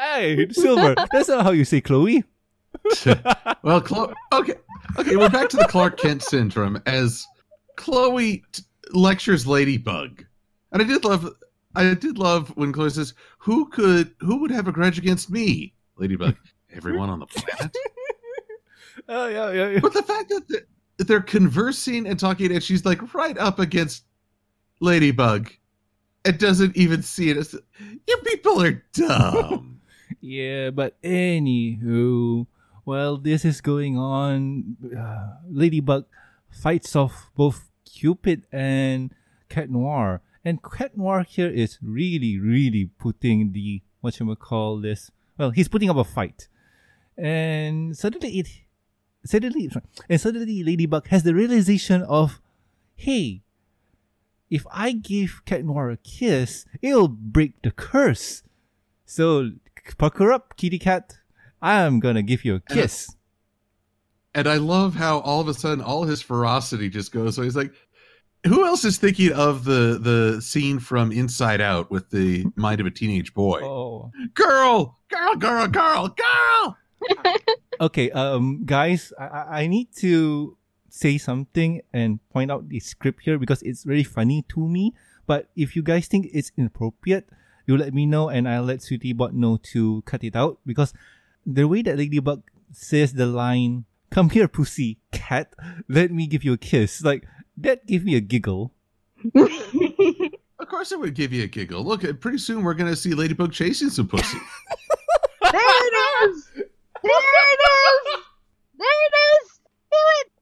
Hey, 0.00 0.48
Silver, 0.50 0.94
that's 1.12 1.28
not 1.28 1.44
how 1.44 1.50
you 1.50 1.64
say 1.64 1.80
Chloe. 1.82 2.24
well, 3.62 3.80
Chloe. 3.82 4.14
Okay, 4.32 4.54
okay. 4.98 5.16
We're 5.16 5.28
back 5.28 5.50
to 5.50 5.58
the 5.58 5.66
Clark 5.66 5.98
Kent 5.98 6.22
syndrome 6.22 6.80
as 6.86 7.26
Chloe 7.76 8.42
t- 8.52 8.62
lectures 8.92 9.46
Ladybug, 9.46 10.24
and 10.72 10.82
I 10.82 10.86
did 10.86 11.04
love. 11.04 11.28
I 11.74 11.94
did 11.94 12.16
love 12.16 12.48
when 12.56 12.72
Chloe 12.72 12.90
says, 12.90 13.12
"Who 13.38 13.68
could? 13.68 14.14
Who 14.20 14.40
would 14.40 14.50
have 14.50 14.68
a 14.68 14.72
grudge 14.72 14.98
against 14.98 15.30
me?" 15.30 15.74
Ladybug. 15.96 16.34
Everyone 16.72 17.10
on 17.10 17.18
the 17.20 17.26
planet. 17.26 17.76
Oh, 19.08 19.26
yeah, 19.26 19.50
yeah, 19.50 19.68
yeah. 19.70 19.80
But 19.80 19.94
the 19.94 20.02
fact 20.02 20.28
that 20.28 20.66
they're 21.06 21.20
conversing 21.20 22.06
and 22.06 22.18
talking, 22.18 22.52
and 22.52 22.62
she's 22.62 22.84
like 22.84 23.14
right 23.14 23.36
up 23.38 23.58
against 23.58 24.04
Ladybug, 24.80 25.50
and 26.24 26.38
doesn't 26.38 26.76
even 26.76 27.02
see 27.02 27.30
it. 27.30 27.36
As, 27.36 27.54
you 28.06 28.16
people 28.24 28.62
are 28.62 28.84
dumb. 28.92 29.76
Yeah, 30.20 30.70
but 30.70 31.00
anywho, 31.02 32.46
while 32.82 33.16
this 33.16 33.44
is 33.44 33.60
going 33.60 33.96
on, 33.96 34.76
uh, 34.98 35.36
Ladybug 35.48 36.06
fights 36.50 36.96
off 36.96 37.30
both 37.36 37.70
Cupid 37.84 38.42
and 38.50 39.14
Cat 39.48 39.70
Noir. 39.70 40.20
And 40.44 40.62
Cat 40.62 40.96
Noir 40.96 41.24
here 41.28 41.48
is 41.48 41.78
really, 41.80 42.38
really 42.38 42.90
putting 42.98 43.52
the, 43.52 43.82
whatchamacall 44.02 44.82
this, 44.82 45.10
well, 45.38 45.50
he's 45.50 45.68
putting 45.68 45.88
up 45.88 45.96
a 45.96 46.04
fight. 46.04 46.48
And 47.16 47.96
suddenly 47.96 48.40
it, 48.40 48.48
suddenly, 49.24 49.70
and 50.08 50.20
suddenly 50.20 50.62
Ladybug 50.62 51.08
has 51.08 51.22
the 51.22 51.34
realization 51.34 52.02
of, 52.02 52.40
hey, 52.96 53.42
if 54.50 54.66
I 54.72 54.92
give 54.92 55.42
Cat 55.44 55.64
Noir 55.64 55.90
a 55.90 55.96
kiss, 55.96 56.66
it'll 56.82 57.08
break 57.08 57.62
the 57.62 57.70
curse. 57.70 58.42
So 59.04 59.50
pucker 59.98 60.32
up, 60.32 60.56
kitty 60.56 60.78
cat. 60.78 61.18
I'm 61.62 62.00
gonna 62.00 62.22
give 62.22 62.44
you 62.44 62.56
a 62.56 62.60
kiss. 62.60 63.14
And 64.34 64.46
I 64.46 64.56
love 64.56 64.94
how 64.94 65.18
all 65.20 65.40
of 65.40 65.48
a 65.48 65.54
sudden 65.54 65.82
all 65.82 66.04
his 66.04 66.22
ferocity 66.22 66.88
just 66.88 67.12
goes. 67.12 67.34
So 67.34 67.42
he's 67.42 67.56
like, 67.56 67.72
who 68.46 68.64
else 68.64 68.84
is 68.84 68.96
thinking 68.96 69.32
of 69.32 69.64
the 69.64 69.98
the 70.00 70.40
scene 70.40 70.78
from 70.78 71.12
Inside 71.12 71.60
Out 71.60 71.90
with 71.90 72.10
the 72.10 72.46
mind 72.56 72.80
of 72.80 72.86
a 72.86 72.90
teenage 72.90 73.34
boy? 73.34 73.60
Oh. 73.62 74.10
Girl, 74.34 74.98
girl, 75.10 75.36
girl, 75.36 75.68
girl, 75.68 76.08
girl. 76.08 76.76
Okay, 77.80 78.10
um, 78.10 78.64
guys, 78.66 79.12
I- 79.18 79.24
I, 79.24 79.42
I 79.62 79.66
need 79.66 79.88
to 80.04 80.56
say 80.90 81.16
something 81.18 81.80
and 81.94 82.18
point 82.30 82.50
out 82.50 82.68
the 82.68 82.80
script 82.80 83.22
here 83.22 83.38
because 83.38 83.62
it's 83.62 83.84
very 83.84 84.04
funny 84.04 84.44
to 84.50 84.60
me. 84.68 84.92
But 85.26 85.48
if 85.56 85.74
you 85.76 85.82
guys 85.82 86.06
think 86.08 86.28
it's 86.34 86.52
inappropriate, 86.58 87.28
you 87.66 87.76
let 87.78 87.94
me 87.94 88.04
know 88.04 88.28
and 88.28 88.48
I'll 88.48 88.64
let 88.64 88.80
Sweetiebot 88.80 89.32
know 89.32 89.56
to 89.72 90.02
cut 90.04 90.24
it 90.24 90.34
out 90.36 90.58
because 90.66 90.92
the 91.46 91.64
way 91.68 91.82
that 91.82 91.96
Ladybug 91.96 92.42
says 92.72 93.14
the 93.14 93.26
line, 93.26 93.84
"Come 94.10 94.28
here, 94.30 94.48
pussy 94.48 94.98
cat, 95.12 95.54
let 95.88 96.10
me 96.10 96.26
give 96.26 96.42
you 96.44 96.52
a 96.54 96.58
kiss," 96.60 97.02
like 97.02 97.24
that 97.56 97.86
gave 97.86 98.04
me 98.04 98.14
a 98.16 98.20
giggle. 98.20 98.72
Of 100.58 100.68
course, 100.68 100.92
I 100.92 100.96
would 100.96 101.14
give 101.14 101.32
you 101.32 101.44
a 101.44 101.46
giggle. 101.46 101.82
Look, 101.84 102.02
pretty 102.20 102.38
soon 102.38 102.62
we're 102.62 102.74
gonna 102.74 102.96
see 102.96 103.14
Ladybug 103.14 103.52
chasing 103.52 103.88
some 103.90 104.08
pussy. 104.08 104.38
There 105.50 105.60
it 105.64 106.30
is! 106.30 106.50
There 107.02 107.12
it 107.12 107.60
is! 107.60 108.22
There 108.78 108.86
it 108.88 109.14
is! 109.44 109.60
Do 109.90 109.96
it! 110.20 110.32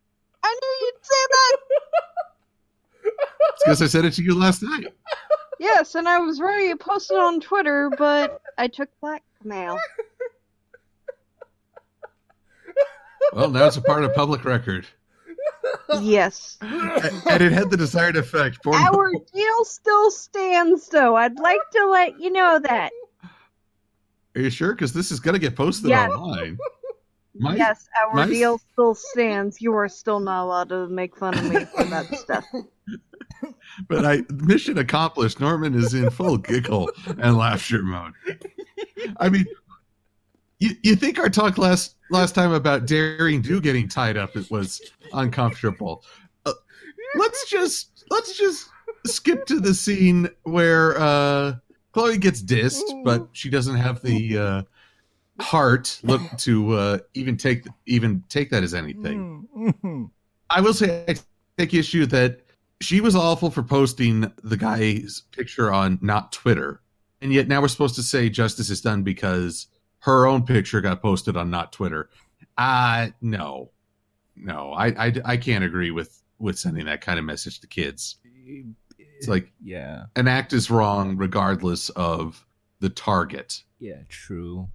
I 0.43 0.59
knew 0.61 0.87
you'd 0.87 1.05
say 1.05 1.25
that! 1.31 1.57
It's 3.55 3.65
because 3.65 3.83
I 3.83 3.87
said 3.87 4.05
it 4.05 4.13
to 4.15 4.23
you 4.23 4.35
last 4.39 4.63
night. 4.63 4.87
Yes, 5.59 5.95
and 5.95 6.09
I 6.09 6.19
was 6.19 6.41
ready 6.41 6.69
to 6.69 6.77
post 6.77 7.11
it 7.11 7.19
on 7.19 7.41
Twitter, 7.41 7.91
but 7.99 8.41
I 8.57 8.69
took 8.69 8.89
blackmail. 9.01 9.79
Well, 13.33 13.51
now 13.51 13.67
it's 13.67 13.77
a 13.77 13.83
part 13.83 14.05
of 14.05 14.15
public 14.15 14.45
record, 14.45 14.87
Yes. 16.01 16.57
and 16.63 17.43
it 17.43 17.53
had 17.53 17.71
the 17.71 17.77
desired 17.77 18.17
effect. 18.17 18.63
Poor 18.63 18.75
Our 18.75 19.13
deal 19.35 19.65
still 19.65 20.11
stands, 20.11 20.89
though. 20.89 21.15
I'd 21.17 21.39
like 21.39 21.61
to 21.73 21.87
let 21.91 22.19
you 22.21 22.31
know 22.33 22.59
that. 22.61 22.91
Are 24.39 24.43
you 24.43 24.51
sure? 24.51 24.73
Because 24.73 24.93
this 24.93 25.11
is 25.11 25.19
gonna 25.19 25.39
get 25.41 25.57
posted 25.57 25.91
Yes. 25.91 26.11
online. 26.13 26.57
My, 27.41 27.55
yes, 27.55 27.87
our 28.03 28.15
my- 28.15 28.27
deal 28.27 28.59
still 28.73 28.95
stands. 28.97 29.61
You 29.61 29.73
are 29.77 29.89
still 29.89 30.19
not 30.19 30.43
allowed 30.45 30.71
to 30.71 30.89
make 30.89 31.17
fun 31.17 31.39
of 31.39 31.45
me 31.45 31.65
for 31.67 31.85
that 31.85 32.07
stuff. 32.15 32.45
But 33.89 34.05
I 34.05 34.23
mission 34.33 34.79
accomplished. 34.79 35.39
Norman 35.39 35.75
is 35.75 35.95
in 35.95 36.11
full 36.11 36.37
giggle 36.51 36.91
and 37.07 37.37
laughter 37.37 37.83
mode. 37.83 38.13
I 39.19 39.29
mean, 39.29 39.45
you 40.59 40.71
you 40.83 40.97
think 40.97 41.21
our 41.21 41.29
talk 41.29 41.59
last 41.59 41.95
last 42.11 42.35
time 42.35 42.53
about 42.53 42.87
Daring 42.87 43.41
Do 43.41 43.61
getting 43.61 43.89
tied 43.89 44.17
up 44.17 44.35
it 44.37 44.51
was 44.51 44.81
uncomfortable? 45.13 46.03
Uh, 46.45 46.55
let's 47.15 47.49
just 47.49 48.05
let's 48.11 48.37
just 48.37 48.69
skip 49.07 49.47
to 49.47 49.61
the 49.61 49.75
scene 49.75 50.29
where 50.43 50.99
uh, 50.99 51.55
Chloe 51.99 52.19
gets 52.19 52.41
dissed, 52.41 53.03
but 53.03 53.29
she 53.33 53.51
doesn't 53.51 53.75
have 53.75 54.01
the 54.03 54.39
uh, 54.39 54.63
heart 55.41 55.99
look 56.05 56.23
to 56.39 56.73
uh, 56.75 56.99
even 57.15 57.37
take 57.37 57.67
even 57.87 58.23
take 58.29 58.51
that 58.51 58.63
as 58.63 58.73
anything. 58.73 59.49
Mm, 59.57 60.11
I 60.49 60.61
will 60.61 60.75
say 60.75 61.05
I 61.09 61.17
take 61.57 61.75
issue 61.75 62.07
that 62.07 62.41
she 62.81 63.01
was 63.01 63.17
awful 63.17 63.51
for 63.51 63.65
posting 63.65 64.33
the 64.45 64.57
guy's 64.57 65.23
picture 65.33 65.73
on 65.73 65.99
not 66.01 66.31
Twitter, 66.31 66.81
and 67.21 67.33
yet 67.33 67.49
now 67.49 67.61
we're 67.61 67.69
supposed 67.69 67.97
to 67.97 68.05
say 68.05 68.29
justice 68.29 68.71
is 68.71 68.81
done 68.81 69.03
because 69.03 69.67
her 70.01 70.29
own 70.29 70.45
picture 70.45 70.81
got 70.81 71.03
posted 71.03 71.37
on 71.37 71.51
not 71.51 71.73
Twitter. 71.73 72.11
Uh 72.57 73.09
no, 73.21 73.71
no, 74.37 74.73
I 74.73 74.87
I, 75.07 75.13
I 75.25 75.37
can't 75.37 75.65
agree 75.65 75.91
with 75.91 76.23
with 76.39 76.61
sending 76.61 76.85
that 76.85 77.01
kind 77.01 77.19
of 77.19 77.25
message 77.25 77.59
to 77.59 77.67
kids. 77.67 78.19
It's 79.19 79.29
like 79.29 79.51
yeah, 79.63 80.05
an 80.17 80.29
act 80.29 80.53
is 80.53 80.71
wrong 80.71 81.17
regardless 81.17 81.89
of 81.91 82.45
the 82.81 82.89
target. 82.89 83.63
yeah, 83.79 84.03
true. 84.09 84.69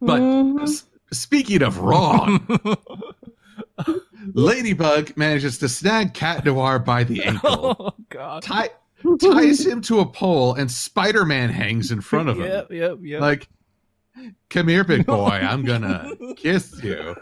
But 0.00 0.20
Mhm. 0.20 0.62
s- 0.62 0.84
speaking 1.12 1.62
of 1.62 1.78
wrong, 1.78 2.46
Ladybug 4.34 5.16
manages 5.16 5.58
to 5.58 5.68
snag 5.68 6.14
Cat 6.14 6.44
Noir 6.44 6.78
by 6.78 7.04
the 7.04 7.24
ankle. 7.24 7.76
oh 7.80 7.92
God. 8.10 8.42
tie, 8.42 8.68
ties 9.20 9.66
him 9.66 9.80
to 9.82 10.00
a 10.00 10.06
pole, 10.06 10.54
and 10.54 10.70
Spider 10.70 11.24
Man 11.24 11.48
hangs 11.50 11.90
in 11.90 12.00
front 12.00 12.28
of 12.28 12.38
him. 12.38 12.46
Yep, 12.46 12.70
yep, 12.72 12.98
yep. 13.02 13.20
Like, 13.20 13.48
come 14.50 14.68
here, 14.68 14.84
big 14.84 15.06
boy. 15.06 15.28
I'm 15.42 15.64
gonna 15.64 16.12
kiss 16.36 16.80
you. 16.82 17.16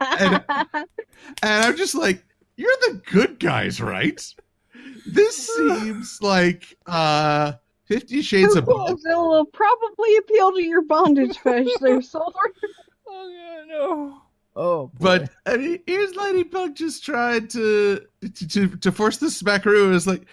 And 0.00 0.42
I'm 1.42 1.76
just 1.76 1.94
like, 1.94 2.24
you're 2.58 2.76
the 2.88 3.00
good 3.10 3.38
guys, 3.38 3.80
right? 3.80 4.20
This 5.06 5.36
seems 5.56 6.18
like 6.20 6.76
uh 6.86 7.52
Fifty 7.86 8.20
Shades 8.20 8.54
of 8.54 8.66
Well, 8.66 8.94
They'll 9.02 9.46
probably 9.46 10.16
appeal 10.18 10.52
to 10.52 10.62
your 10.62 10.82
bondage 10.82 11.38
fetish 11.42 11.72
there, 11.80 12.02
Soldier. 12.02 12.36
oh 13.08 13.32
God, 13.34 13.68
no. 13.68 14.22
Oh, 14.54 14.88
boy. 14.88 14.90
But 15.00 15.30
I 15.46 15.56
mean, 15.56 15.78
here's 15.86 16.14
Ladybug 16.14 16.74
just 16.74 17.02
trying 17.04 17.48
to 17.48 18.00
to, 18.34 18.48
to 18.48 18.68
to 18.76 18.92
force 18.92 19.16
the 19.16 19.28
smackaroo. 19.30 19.94
Is 19.94 20.06
like, 20.06 20.26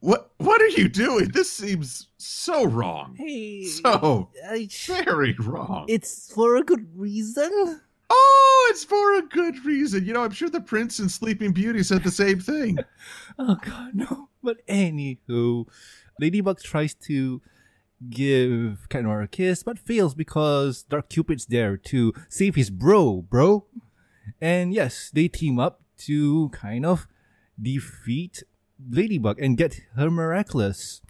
what 0.00 0.30
what 0.38 0.62
are 0.62 0.68
you 0.68 0.88
doing? 0.88 1.28
This 1.28 1.50
seems 1.52 2.08
so 2.16 2.64
wrong, 2.64 3.14
hey, 3.18 3.64
so 3.66 4.30
I- 4.48 4.68
very 4.86 5.34
wrong. 5.40 5.84
it's 5.88 6.32
for 6.32 6.56
a 6.56 6.62
good 6.62 6.86
reason. 6.96 7.80
Oh, 8.12 8.68
it's 8.70 8.84
for 8.84 9.14
a 9.18 9.22
good 9.22 9.64
reason. 9.64 10.04
You 10.04 10.12
know, 10.12 10.22
I'm 10.22 10.30
sure 10.30 10.48
the 10.50 10.60
Prince 10.60 10.98
and 10.98 11.10
Sleeping 11.10 11.52
Beauty 11.52 11.82
said 11.82 12.02
the 12.04 12.10
same 12.10 12.40
thing. 12.40 12.78
Oh 13.38 13.56
God, 13.62 13.94
no. 13.94 14.28
But 14.42 14.58
anywho, 14.66 15.66
Ladybug 16.20 16.60
tries 16.60 16.94
to 17.06 17.40
give 18.10 18.86
Cat 18.90 19.04
Noir 19.04 19.22
a 19.22 19.28
kiss, 19.28 19.62
but 19.62 19.78
fails 19.78 20.14
because 20.14 20.82
Dark 20.82 21.08
Cupid's 21.08 21.46
there 21.46 21.78
to 21.78 22.12
save 22.28 22.54
his 22.56 22.68
bro, 22.68 23.22
bro. 23.22 23.64
And 24.38 24.74
yes, 24.74 25.10
they 25.14 25.28
team 25.28 25.58
up 25.58 25.80
to 26.00 26.50
kind 26.50 26.84
of 26.84 27.06
defeat 27.60 28.42
Ladybug 28.90 29.40
and 29.40 29.56
get 29.56 29.80
her 29.96 30.10
miraculous. 30.10 31.00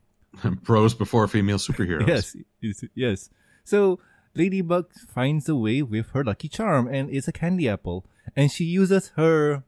Bros 0.62 0.94
before 0.94 1.26
female 1.28 1.59
superheroes. 1.59 2.07
Yes, 2.07 2.36
yes, 2.61 2.84
yes. 2.94 3.30
So 3.64 3.98
Ladybug 4.35 4.93
finds 5.14 5.49
a 5.49 5.55
way 5.55 5.83
with 5.83 6.11
her 6.11 6.24
lucky 6.24 6.49
charm, 6.49 6.89
and 6.89 7.11
it's 7.11 7.28
a 7.28 7.33
candy 7.33 7.68
apple. 7.68 8.07
And 8.37 8.51
she 8.51 8.64
uses 8.64 9.09
her, 9.16 9.64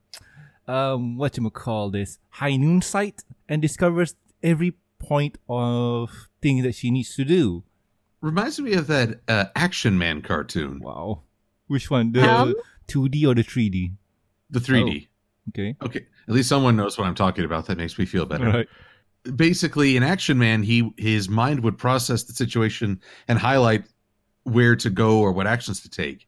um, 0.67 1.17
what 1.17 1.37
you 1.37 1.51
call 1.51 1.91
this, 1.91 2.19
high 2.31 2.57
noon 2.57 2.81
sight, 2.83 3.25
and 3.49 3.61
discovers 3.61 4.15
every 4.43 4.75
point 4.99 5.37
of 5.49 6.29
thing 6.41 6.63
that 6.63 6.75
she 6.75 6.91
needs 6.91 7.15
to 7.17 7.25
do. 7.25 7.63
Reminds 8.21 8.59
me 8.59 8.73
of 8.73 8.87
that 8.87 9.21
uh, 9.29 9.47
Action 9.55 9.99
Man 9.99 10.23
cartoon, 10.23 10.81
Wow. 10.81 11.23
Which 11.67 11.91
one? 11.91 12.13
The 12.13 12.23
Um? 12.29 12.55
2D 12.89 13.27
or 13.27 13.35
the 13.35 13.43
3D? 13.43 13.93
the 14.51 14.59
3D. 14.61 15.09
Okay. 15.51 15.77
Okay, 15.83 16.07
at 16.29 16.35
least 16.35 16.49
someone 16.49 16.77
knows 16.77 16.97
what 16.97 17.07
I'm 17.07 17.15
talking 17.15 17.45
about. 17.45 17.67
That 17.67 17.77
makes 17.77 17.99
me 17.99 18.07
feel 18.07 18.25
better. 18.25 18.47
Right. 18.47 18.69
Basically, 19.37 19.97
in 19.97 20.03
Action 20.03 20.39
Man, 20.39 20.63
he 20.63 20.91
his 20.99 21.29
mind 21.29 21.61
would 21.65 21.77
process 21.79 22.25
the 22.25 22.33
situation 22.35 23.01
and 23.29 23.39
highlight 23.39 23.85
where 24.45 24.77
to 24.77 24.91
go 24.91 25.19
or 25.21 25.33
what 25.33 25.47
actions 25.47 25.81
to 25.81 25.91
take. 25.91 26.27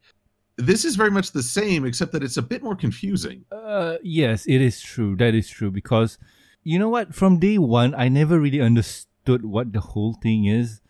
This 0.57 0.83
is 0.83 0.95
very 0.95 1.11
much 1.11 1.31
the 1.31 1.43
same, 1.43 1.85
except 1.85 2.11
that 2.13 2.23
it's 2.23 2.37
a 2.37 2.41
bit 2.41 2.63
more 2.63 2.75
confusing. 2.75 3.45
Uh, 3.51 3.97
yes, 4.01 4.45
it 4.47 4.59
is 4.59 4.81
true. 4.81 5.15
That 5.15 5.35
is 5.35 5.47
true 5.47 5.69
because 5.69 6.17
you 6.63 6.79
know 6.79 6.89
what? 6.89 7.13
From 7.13 7.39
day 7.39 7.57
one, 7.57 7.93
I 7.95 8.09
never 8.09 8.39
really 8.39 8.59
understood 8.59 9.45
what 9.45 9.71
the 9.71 9.79
whole 9.79 10.13
thing 10.13 10.45
is. 10.45 10.81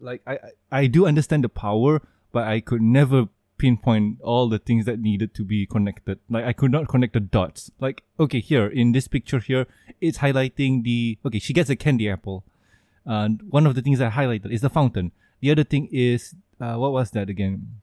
Like 0.00 0.22
I, 0.26 0.38
I 0.70 0.86
do 0.86 1.06
understand 1.06 1.44
the 1.44 1.48
power, 1.48 2.00
but 2.32 2.46
I 2.46 2.60
could 2.60 2.80
never 2.80 3.28
pinpoint 3.58 4.20
all 4.20 4.48
the 4.48 4.58
things 4.58 4.84
that 4.84 5.00
needed 5.00 5.34
to 5.34 5.44
be 5.44 5.66
connected. 5.66 6.20
Like 6.28 6.44
I 6.44 6.52
could 6.52 6.70
not 6.70 6.88
connect 6.88 7.14
the 7.14 7.20
dots. 7.20 7.70
Like 7.80 8.04
okay, 8.20 8.40
here 8.40 8.66
in 8.66 8.92
this 8.92 9.08
picture 9.08 9.40
here, 9.40 9.66
it's 10.00 10.18
highlighting 10.18 10.84
the 10.84 11.18
okay. 11.26 11.40
She 11.40 11.52
gets 11.52 11.70
a 11.70 11.76
candy 11.76 12.08
apple. 12.08 12.44
And 13.04 13.40
one 13.50 13.66
of 13.66 13.74
the 13.74 13.82
things 13.82 14.00
I 14.00 14.10
highlighted 14.10 14.50
is 14.50 14.62
the 14.62 14.70
fountain. 14.70 15.12
The 15.46 15.52
other 15.52 15.62
thing 15.62 15.88
is 15.92 16.34
uh, 16.60 16.74
what 16.74 16.90
was 16.90 17.12
that 17.12 17.30
again? 17.30 17.78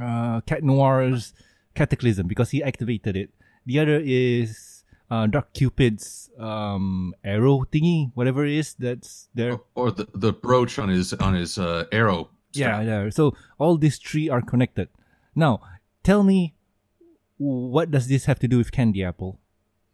Uh, 0.00 0.40
Cat 0.40 0.64
Noir's 0.64 1.34
Cataclysm 1.74 2.26
because 2.26 2.48
he 2.48 2.62
activated 2.62 3.14
it. 3.14 3.28
The 3.66 3.78
other 3.78 4.00
is 4.02 4.84
uh, 5.10 5.26
Dark 5.26 5.52
Cupid's 5.52 6.30
um, 6.38 7.14
arrow 7.22 7.66
thingy, 7.70 8.10
whatever 8.14 8.46
it 8.46 8.54
is 8.54 8.72
that's 8.72 9.28
there. 9.34 9.52
Or, 9.52 9.64
or 9.74 9.90
the, 9.90 10.08
the 10.14 10.32
brooch 10.32 10.78
on 10.78 10.88
his 10.88 11.12
on 11.12 11.34
his 11.34 11.58
uh, 11.58 11.84
arrow. 11.92 12.30
Yeah, 12.54 12.80
strap. 12.80 12.86
yeah. 12.86 13.10
So 13.10 13.36
all 13.58 13.76
these 13.76 13.98
three 13.98 14.30
are 14.30 14.40
connected. 14.40 14.88
Now, 15.34 15.60
tell 16.02 16.22
me, 16.22 16.54
what 17.36 17.90
does 17.90 18.08
this 18.08 18.24
have 18.24 18.38
to 18.38 18.48
do 18.48 18.56
with 18.56 18.72
Candy 18.72 19.04
Apple? 19.04 19.38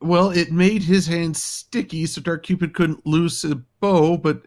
Well, 0.01 0.30
it 0.30 0.53
made 0.53 0.84
his 0.84 1.09
hands 1.09 1.42
sticky, 1.42 2.07
so 2.07 2.20
Dark 2.20 2.45
Cupid 2.45 2.72
couldn't 2.72 3.05
loose 3.05 3.42
a 3.42 3.57
bow. 3.80 4.16
But 4.16 4.45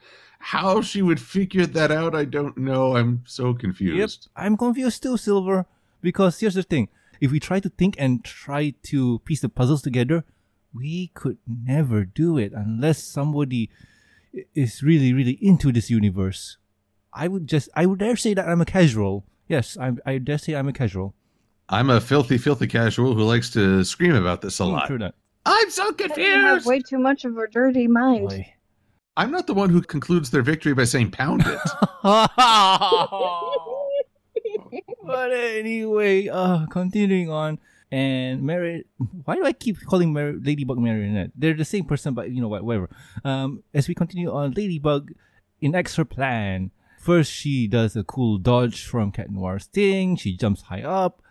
how 0.48 0.82
she 0.82 1.02
would 1.02 1.20
figure 1.20 1.66
that 1.66 1.92
out, 1.92 2.16
I 2.16 2.24
don't 2.24 2.58
know. 2.58 2.96
I'm 2.96 3.24
so 3.26 3.54
confused. 3.54 4.28
Yep, 4.28 4.32
I'm 4.44 4.56
confused 4.56 5.04
too, 5.04 5.18
Silver. 5.18 5.66
Because 6.02 6.40
here's 6.40 6.54
the 6.56 6.64
thing: 6.64 6.88
if 7.20 7.32
we 7.32 7.40
try 7.40 7.60
to 7.60 7.70
think 7.70 7.96
and 8.00 8.24
try 8.24 8.74
to 8.84 9.20
piece 9.26 9.42
the 9.42 9.50
puzzles 9.50 9.82
together, 9.82 10.24
we 10.74 11.12
could 11.14 11.38
never 11.46 12.06
do 12.06 12.38
it 12.38 12.54
unless 12.56 13.04
somebody 13.04 13.70
is 14.56 14.82
really, 14.82 15.12
really 15.12 15.38
into 15.42 15.72
this 15.74 15.90
universe. 15.90 16.58
I 17.12 17.28
would 17.28 17.48
just, 17.48 17.68
I 17.76 17.86
would 17.86 18.00
dare 18.00 18.16
say 18.16 18.34
that 18.36 18.48
I'm 18.48 18.62
a 18.62 18.66
casual. 18.66 19.26
Yes, 19.50 19.76
I'm, 19.80 20.00
I 20.06 20.18
dare 20.20 20.38
say 20.38 20.56
I'm 20.56 20.68
a 20.68 20.74
casual. 20.74 21.14
I'm 21.68 21.90
a 21.90 22.00
filthy, 22.00 22.38
filthy 22.38 22.68
casual 22.68 23.16
who 23.16 23.24
likes 23.24 23.50
to 23.52 23.84
scream 23.84 24.16
about 24.16 24.42
this 24.42 24.60
a 24.60 24.66
lot. 24.66 24.88
True 24.88 25.00
that. 25.00 25.16
I'm 25.46 25.70
so 25.72 25.84
You 25.86 25.90
have 25.90 25.98
confused. 25.98 26.66
way 26.68 26.80
too 26.80 27.00
much 27.00 27.26
of 27.26 27.38
a 27.38 27.48
dirty 27.48 27.88
mind. 27.88 28.30
Boy. 28.30 28.54
I'm 29.18 29.32
not 29.32 29.48
the 29.48 29.56
one 29.56 29.72
who 29.72 29.82
concludes 29.82 30.30
their 30.30 30.44
victory 30.44 30.76
by 30.76 30.84
saying 30.84 31.10
pound 31.10 31.44
it. 31.46 31.60
but 35.04 35.32
anyway, 35.34 36.28
uh, 36.28 36.68
continuing 36.68 37.32
on, 37.32 37.58
and 37.92 38.44
Mary, 38.44 38.86
why 39.26 39.36
do 39.36 39.44
I 39.44 39.54
keep 39.54 39.82
calling 39.88 40.14
Mary, 40.14 40.38
Ladybug 40.40 40.78
Marionette? 40.78 41.32
They're 41.36 41.56
the 41.56 41.66
same 41.66 41.86
person, 41.86 42.14
but 42.14 42.30
you 42.30 42.42
know 42.42 42.48
what, 42.48 42.64
whatever. 42.64 42.90
Um, 43.24 43.64
as 43.74 43.88
we 43.88 43.96
continue 43.96 44.32
on, 44.32 44.52
Ladybug 44.52 45.12
enacts 45.62 45.96
her 45.96 46.06
plan. 46.06 46.70
First, 47.00 47.32
she 47.32 47.68
does 47.68 47.96
a 47.96 48.04
cool 48.04 48.38
dodge 48.38 48.86
from 48.86 49.12
Cat 49.12 49.32
Noir's 49.32 49.66
thing. 49.66 50.16
She 50.16 50.38
jumps 50.38 50.62
high 50.64 50.84
up, 50.84 51.24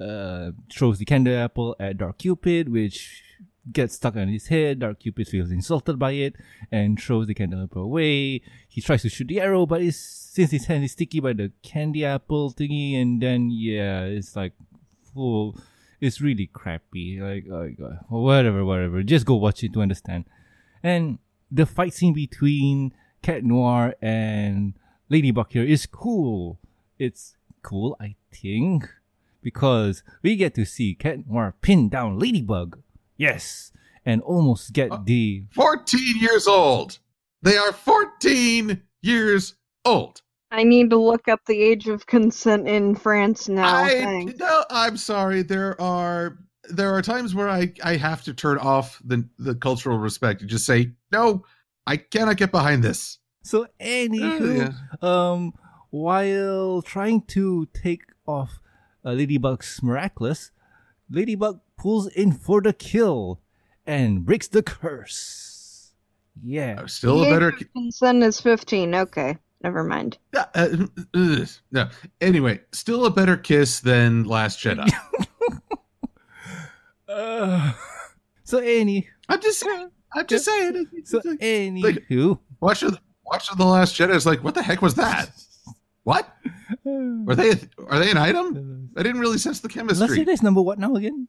uh, 0.00 0.52
throws 0.72 0.98
the 0.98 1.04
candy 1.04 1.34
apple 1.34 1.76
at 1.78 1.98
Dark 1.98 2.18
Cupid, 2.18 2.70
which 2.70 3.22
gets 3.70 3.94
stuck 3.94 4.16
on 4.16 4.28
his 4.28 4.48
head. 4.48 4.80
Dark 4.80 5.00
Cupid 5.00 5.28
feels 5.28 5.50
insulted 5.50 5.98
by 5.98 6.12
it 6.12 6.34
and 6.70 7.00
throws 7.00 7.26
the 7.26 7.34
candy 7.34 7.56
apple 7.56 7.82
away. 7.82 8.42
He 8.68 8.80
tries 8.80 9.02
to 9.02 9.08
shoot 9.08 9.28
the 9.28 9.40
arrow, 9.40 9.66
but 9.66 9.82
it's, 9.82 9.98
since 9.98 10.50
his 10.50 10.66
hand 10.66 10.84
is 10.84 10.92
sticky 10.92 11.20
by 11.20 11.34
the 11.34 11.52
candy 11.62 12.04
apple 12.04 12.52
thingy, 12.52 13.00
and 13.00 13.22
then 13.22 13.50
yeah, 13.50 14.02
it's 14.02 14.34
like 14.34 14.54
full. 15.14 15.58
It's 16.00 16.20
really 16.20 16.48
crappy. 16.48 17.20
Like, 17.20 17.46
my 17.46 17.68
god, 17.68 17.98
uh, 18.10 18.16
whatever, 18.16 18.64
whatever. 18.64 19.02
Just 19.04 19.26
go 19.26 19.36
watch 19.36 19.62
it 19.62 19.72
to 19.74 19.82
understand. 19.82 20.24
And 20.82 21.18
the 21.50 21.66
fight 21.66 21.94
scene 21.94 22.12
between 22.12 22.92
Cat 23.22 23.44
Noir 23.44 23.94
and 24.02 24.74
Ladybug 25.08 25.52
here 25.52 25.62
is 25.62 25.86
cool. 25.86 26.58
It's 26.98 27.36
cool, 27.62 27.96
I 28.00 28.16
think, 28.32 28.88
because 29.42 30.02
we 30.22 30.34
get 30.34 30.54
to 30.56 30.64
see 30.64 30.94
Cat 30.94 31.28
Noir 31.28 31.54
pin 31.60 31.88
down 31.88 32.18
Ladybug. 32.18 32.82
Yes, 33.16 33.72
and 34.04 34.22
almost 34.22 34.72
get 34.72 35.06
the 35.06 35.44
14 35.52 36.16
years 36.20 36.46
old. 36.46 36.98
They 37.42 37.56
are 37.56 37.72
14 37.72 38.82
years 39.02 39.54
old. 39.84 40.22
I 40.50 40.64
need 40.64 40.90
to 40.90 40.98
look 40.98 41.28
up 41.28 41.40
the 41.46 41.60
age 41.60 41.88
of 41.88 42.06
consent 42.06 42.68
in 42.68 42.94
France 42.94 43.48
now. 43.48 43.84
I 43.84 43.88
Thanks. 43.88 44.38
no, 44.38 44.64
I'm 44.70 44.96
sorry. 44.98 45.42
There 45.42 45.80
are 45.80 46.38
there 46.68 46.94
are 46.94 47.02
times 47.02 47.34
where 47.34 47.48
I 47.48 47.72
I 47.82 47.96
have 47.96 48.22
to 48.24 48.34
turn 48.34 48.58
off 48.58 49.00
the 49.04 49.26
the 49.38 49.54
cultural 49.54 49.98
respect 49.98 50.42
and 50.42 50.50
just 50.50 50.66
say 50.66 50.92
no. 51.10 51.44
I 51.86 51.96
cannot 51.96 52.36
get 52.36 52.52
behind 52.52 52.84
this. 52.84 53.18
So 53.42 53.66
anywho, 53.80 54.72
um, 55.02 55.54
while 55.90 56.82
trying 56.82 57.22
to 57.28 57.66
take 57.74 58.02
off 58.26 58.60
uh, 59.04 59.12
Ladybug's 59.12 59.82
miraculous, 59.82 60.52
Ladybug 61.10 61.60
pulls 61.82 62.06
in 62.06 62.30
for 62.30 62.60
the 62.62 62.72
kill 62.72 63.40
and 63.84 64.24
breaks 64.24 64.46
the 64.46 64.62
curse. 64.62 65.90
Yeah. 66.40 66.86
Still 66.86 67.18
The 67.20 67.26
a 67.28 67.30
better. 67.32 67.48
of 67.48 67.72
consent 67.72 68.22
is 68.22 68.40
15. 68.40 68.94
Okay, 68.94 69.36
never 69.64 69.82
mind. 69.82 70.16
Uh, 70.34 70.44
uh, 70.54 70.68
ugh, 71.14 71.48
no. 71.72 71.88
Anyway, 72.20 72.60
still 72.70 73.04
a 73.04 73.10
better 73.10 73.36
kiss 73.36 73.80
than 73.80 74.24
Last 74.24 74.60
Jedi. 74.60 74.88
Uh, 77.08 77.72
so 78.44 78.56
any, 78.58 79.06
I'm 79.28 79.38
just 79.42 79.60
saying. 79.60 79.90
I'm 80.14 80.26
just 80.26 80.46
saying. 80.46 80.86
so 81.04 81.20
anywho, 81.20 82.38
Watching 82.60 82.96
watching 83.26 83.58
the 83.58 83.66
Last 83.66 83.94
Jedi 83.96 84.14
is 84.14 84.24
like, 84.24 84.42
what 84.42 84.54
the 84.54 84.62
heck 84.62 84.80
was 84.80 84.94
that? 84.94 85.28
What? 86.04 86.34
Are 86.86 87.34
they 87.34 87.50
are 87.88 87.98
they 87.98 88.10
an 88.10 88.16
item? 88.16 88.88
I 88.96 89.02
didn't 89.02 89.20
really 89.20 89.36
sense 89.36 89.60
the 89.60 89.68
Last 89.68 89.74
chemistry. 89.74 90.18
Jedi 90.24 90.28
is 90.32 90.42
number 90.42 90.62
what 90.62 90.78
now 90.78 90.94
again? 90.94 91.28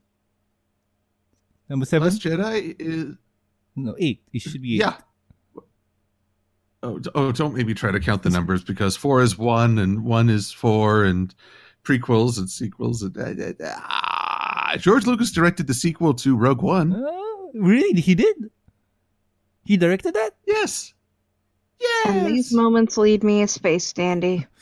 Number 1.73 1.87
seven? 1.87 2.07
Last 2.07 2.21
Jedi 2.21 2.75
is 2.77 3.15
No, 3.75 3.95
eight. 3.97 4.21
It 4.31 4.43
should 4.43 4.61
be 4.61 4.75
eight. 4.75 4.81
yeah. 4.81 4.97
Oh, 6.83 7.01
oh, 7.15 7.31
don't 7.31 7.55
maybe 7.55 7.73
try 7.73 7.89
to 7.89 7.99
count 7.99 8.21
the 8.21 8.29
numbers 8.29 8.63
because 8.63 8.95
four 8.95 9.23
is 9.23 9.39
one 9.39 9.79
and 9.79 10.05
one 10.05 10.29
is 10.29 10.51
four 10.51 11.03
and 11.03 11.33
prequels 11.83 12.37
and 12.37 12.47
sequels 12.47 13.01
and 13.01 13.17
uh, 13.17 13.65
uh, 13.65 13.75
ah, 13.75 14.75
George 14.77 15.07
Lucas 15.07 15.31
directed 15.31 15.65
the 15.65 15.73
sequel 15.73 16.13
to 16.13 16.37
Rogue 16.37 16.61
One. 16.61 16.93
Oh, 16.95 17.51
really? 17.55 17.99
He 17.99 18.13
did? 18.13 18.51
He 19.65 19.75
directed 19.75 20.13
that? 20.13 20.35
Yes. 20.45 20.93
And 22.05 22.27
these 22.27 22.53
moments 22.53 22.99
lead 22.99 23.23
me 23.23 23.41
a 23.41 23.47
Space 23.47 23.91
Dandy. 23.93 24.45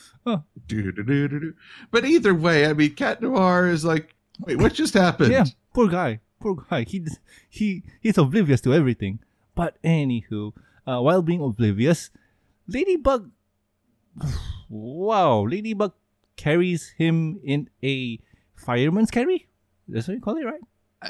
But 1.91 2.05
either 2.05 2.34
way, 2.34 2.68
I 2.68 2.72
mean, 2.72 2.95
Cat 2.95 3.22
Noir 3.22 3.68
is 3.68 3.84
like, 3.84 4.16
wait, 4.39 4.59
what 4.59 4.74
just 4.74 4.93
happened? 4.93 5.34
Yeah, 5.34 5.43
poor 5.74 5.89
guy. 5.89 6.22
Poor 6.41 6.55
guy. 6.69 6.83
He 6.87 7.05
he 7.49 7.83
he's 8.01 8.17
oblivious 8.17 8.61
to 8.61 8.73
everything. 8.73 9.19
But 9.55 9.77
anywho, 9.83 10.53
uh, 10.87 10.99
while 11.01 11.21
being 11.21 11.41
oblivious, 11.41 12.09
Ladybug, 12.67 13.31
wow, 14.69 15.41
Ladybug 15.41 15.93
carries 16.35 16.89
him 16.97 17.39
in 17.43 17.69
a 17.83 18.19
fireman's 18.55 19.11
carry. 19.11 19.47
That's 19.87 20.07
what 20.07 20.15
you 20.15 20.21
call 20.21 20.37
it, 20.37 20.45
right? 20.45 20.61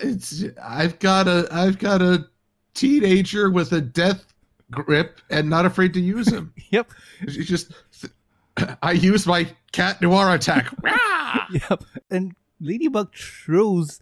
It's 0.04 0.44
I've 0.62 1.00
got 1.00 1.28
a 1.28 1.48
I've 1.52 1.80
got 1.80 2.02
a 2.02 2.28
teenager 2.74 3.50
with 3.50 3.72
a 3.74 3.82
death 3.82 4.26
grip 4.72 5.20
and 5.30 5.50
not 5.50 5.66
afraid 5.66 5.94
to 5.94 6.02
use 6.02 6.28
him. 6.28 6.54
Yep. 6.72 6.92
It's 7.22 7.36
just 7.48 7.74
I 8.82 8.94
use 8.94 9.28
my 9.28 9.48
cat 9.72 10.02
noir 10.02 10.34
attack. 10.34 10.74
Yep. 11.70 11.84
And 12.10 12.34
Ladybug 12.62 13.14
throws 13.16 14.00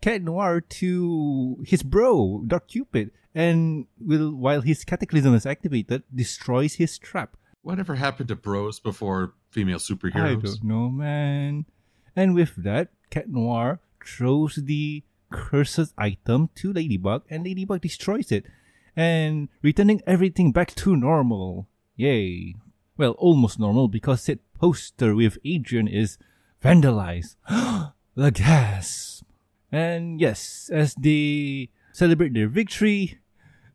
Cat 0.00 0.22
Noir 0.22 0.60
to 0.60 1.62
his 1.66 1.82
bro, 1.82 2.44
Dark 2.46 2.68
Cupid, 2.68 3.10
and 3.34 3.86
will 4.00 4.32
while 4.32 4.60
his 4.60 4.84
cataclysm 4.84 5.34
is 5.34 5.46
activated, 5.46 6.02
destroys 6.14 6.74
his 6.74 6.98
trap. 6.98 7.36
Whatever 7.62 7.96
happened 7.96 8.28
to 8.28 8.36
bros 8.36 8.80
before 8.80 9.34
female 9.50 9.78
superheroes? 9.78 10.14
I 10.14 10.34
don't 10.34 10.64
know, 10.64 10.88
man. 10.88 11.66
And 12.14 12.34
with 12.34 12.54
that, 12.56 12.88
Cat 13.10 13.28
Noir 13.28 13.80
throws 14.04 14.54
the 14.56 15.02
cursed 15.30 15.92
item 15.98 16.48
to 16.54 16.72
Ladybug, 16.72 17.24
and 17.28 17.44
Ladybug 17.44 17.82
destroys 17.82 18.32
it, 18.32 18.46
and 18.94 19.48
returning 19.62 20.00
everything 20.06 20.52
back 20.52 20.74
to 20.76 20.96
normal. 20.96 21.68
Yay! 21.96 22.54
Well, 22.96 23.12
almost 23.12 23.58
normal 23.58 23.88
because 23.88 24.24
that 24.26 24.40
poster 24.54 25.14
with 25.14 25.36
Adrien 25.44 25.88
is 25.88 26.16
vandalized. 26.62 27.36
the 28.14 28.30
gasp! 28.30 29.25
And 29.72 30.20
yes, 30.20 30.70
as 30.72 30.94
they 30.94 31.70
celebrate 31.92 32.34
their 32.34 32.48
victory, 32.48 33.18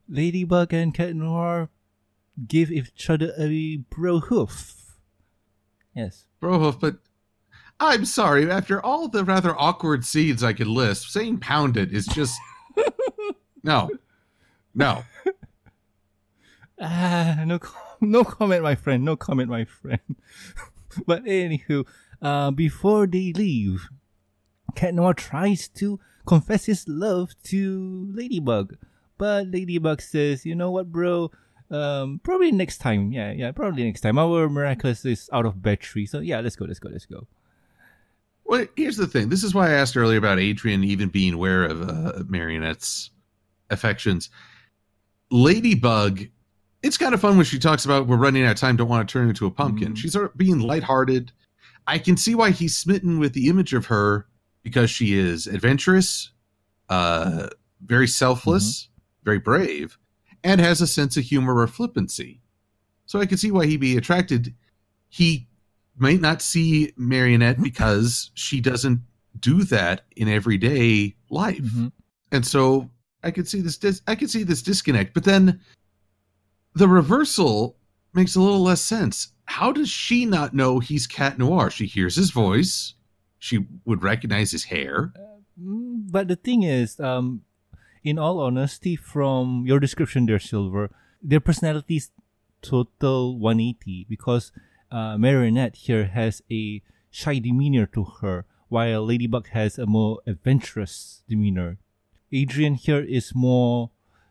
Ladybug 0.08 0.74
and 0.74 0.94
Cat 0.94 1.16
Noir 1.16 1.70
give 2.48 2.72
each 2.72 3.10
other 3.10 3.34
a 3.38 3.78
bro 3.90 4.20
hoof. 4.20 4.82
Yes. 5.96 6.26
Brohoof, 6.42 6.80
but 6.80 6.98
I'm 7.80 8.06
sorry. 8.06 8.50
After 8.50 8.84
all 8.84 9.08
the 9.08 9.24
rather 9.24 9.60
awkward 9.60 10.06
scenes 10.06 10.44
I 10.44 10.54
could 10.54 10.68
list, 10.68 11.12
saying 11.12 11.40
pounded 11.40 11.92
it" 11.92 11.96
is 11.96 12.06
just 12.06 12.40
no, 13.64 13.90
no. 14.74 15.04
Ah, 16.80 17.44
no, 17.46 17.60
no 18.00 18.24
comment, 18.24 18.64
my 18.64 18.76
friend. 18.76 19.04
No 19.04 19.16
comment, 19.16 19.50
my 19.50 19.66
friend. 19.66 20.16
but 21.06 21.24
anywho, 21.26 21.86
uh, 22.22 22.52
before 22.52 23.06
they 23.06 23.34
leave, 23.34 23.90
Cat 24.72 24.94
Noir 24.94 25.14
tries 25.14 25.68
to 25.70 26.00
confess 26.26 26.66
his 26.66 26.88
love 26.88 27.32
to 27.46 28.12
Ladybug, 28.14 28.76
but 29.18 29.48
Ladybug 29.48 30.02
says, 30.02 30.46
"You 30.46 30.56
know 30.56 30.72
what, 30.72 30.92
bro? 30.92 31.32
Um, 31.70 32.20
probably 32.24 32.52
next 32.52 32.80
time. 32.80 33.12
Yeah, 33.12 33.32
yeah, 33.32 33.52
probably 33.52 33.84
next 33.84 34.02
time. 34.02 34.18
Our 34.18 34.50
miraculous 34.50 35.06
is 35.06 35.30
out 35.32 35.46
of 35.46 35.62
battery, 35.62 36.06
so 36.06 36.20
yeah, 36.20 36.40
let's 36.42 36.56
go, 36.56 36.66
let's 36.66 36.80
go, 36.80 36.90
let's 36.90 37.06
go." 37.06 37.28
Well, 38.46 38.66
here's 38.76 38.98
the 38.98 39.08
thing. 39.08 39.30
This 39.30 39.44
is 39.44 39.54
why 39.54 39.70
I 39.70 39.74
asked 39.74 39.96
earlier 39.96 40.18
about 40.18 40.38
Adrien 40.40 40.84
even 40.84 41.08
being 41.08 41.34
aware 41.34 41.64
of 41.64 41.82
uh, 41.82 42.24
Marionette's 42.28 43.12
affections. 43.70 44.30
Ladybug, 45.30 46.24
it's 46.84 46.98
kind 46.98 47.14
of 47.14 47.22
fun 47.22 47.38
when 47.38 47.46
she 47.46 47.60
talks 47.60 47.86
about 47.86 48.08
we're 48.08 48.18
running 48.18 48.44
out 48.44 48.52
of 48.52 48.58
time, 48.58 48.76
don't 48.76 48.90
want 48.90 49.08
to 49.08 49.12
turn 49.12 49.30
into 49.30 49.46
a 49.46 49.52
pumpkin. 49.52 49.94
Mhm. 49.94 49.98
She's 49.98 50.12
sort 50.12 50.26
of 50.26 50.38
being 50.38 50.60
lighthearted. 50.60 51.32
I 51.88 51.98
can 51.98 52.18
see 52.18 52.36
why 52.36 52.52
he's 52.52 52.76
smitten 52.76 53.20
with 53.20 53.34
the 53.34 53.48
image 53.48 53.74
of 53.74 53.86
her 53.86 54.28
because 54.64 54.90
she 54.90 55.18
is 55.18 55.48
adventurous, 55.48 56.32
uh, 56.90 57.48
very 57.86 58.08
selfless, 58.08 58.90
very 59.24 59.40
brave, 59.40 59.98
and 60.44 60.60
has 60.62 60.82
a 60.82 60.88
sense 60.88 61.18
of 61.18 61.24
humor 61.24 61.58
or 61.60 61.68
flippancy. 61.68 62.42
So 63.06 63.20
I 63.20 63.26
can 63.26 63.38
see 63.38 63.52
why 63.52 63.66
he'd 63.66 63.80
be 63.82 63.98
attracted. 63.98 64.54
He 65.10 65.48
might 65.98 66.22
not 66.22 66.42
see 66.42 66.94
Marionette 66.98 67.62
because 67.64 68.32
she 68.34 68.62
doesn't 68.62 69.02
do 69.40 69.64
that 69.66 70.06
in 70.16 70.28
everyday 70.28 71.16
life. 71.30 71.62
Mhm. 71.62 71.92
And 72.32 72.46
so 72.46 72.90
I 73.24 73.32
could 73.32 73.48
see 73.48 73.62
this 73.62 73.78
dis- 73.78 74.02
I 74.08 74.16
could 74.16 74.30
see 74.30 74.44
this 74.44 74.62
disconnect. 74.62 75.14
But 75.14 75.24
then 75.24 75.60
the 76.74 76.88
reversal 76.88 77.78
makes 78.14 78.36
a 78.36 78.42
little 78.42 78.62
less 78.62 78.82
sense. 78.82 79.30
How 79.46 79.72
does 79.72 79.90
she 79.90 80.26
not 80.26 80.54
know 80.54 80.80
he's 80.80 81.08
Cat 81.08 81.38
Noir? 81.38 81.70
She 81.70 81.86
hears 81.86 82.16
his 82.16 82.32
voice. 82.32 82.94
She 83.42 83.66
would 83.86 84.04
recognize 84.06 84.52
his 84.54 84.66
hair. 84.66 85.12
Mm, 85.60 86.12
But 86.14 86.28
the 86.30 86.36
thing 86.38 86.62
is, 86.62 87.00
um, 87.00 87.42
in 88.04 88.20
all 88.22 88.40
honesty, 88.40 88.96
from 88.96 89.66
your 89.66 89.80
description 89.80 90.28
there, 90.28 90.38
Silver, 90.38 90.92
their 91.24 91.40
personalities 91.42 92.12
total 92.62 93.40
180 93.40 94.06
because 94.08 94.52
uh, 94.92 95.18
Marinette 95.18 95.76
here 95.76 96.06
has 96.06 96.44
a 96.52 96.84
shy 97.10 97.40
demeanor 97.40 97.88
to 97.88 98.04
her, 98.22 98.46
while 98.70 99.06
Ladybug 99.06 99.50
has 99.50 99.80
a 99.80 99.88
more 99.88 100.20
adventurous 100.28 101.24
demeanor. 101.28 101.78
Adrien 102.32 102.76
here 102.76 103.02
is 103.02 103.34
more 103.34 103.90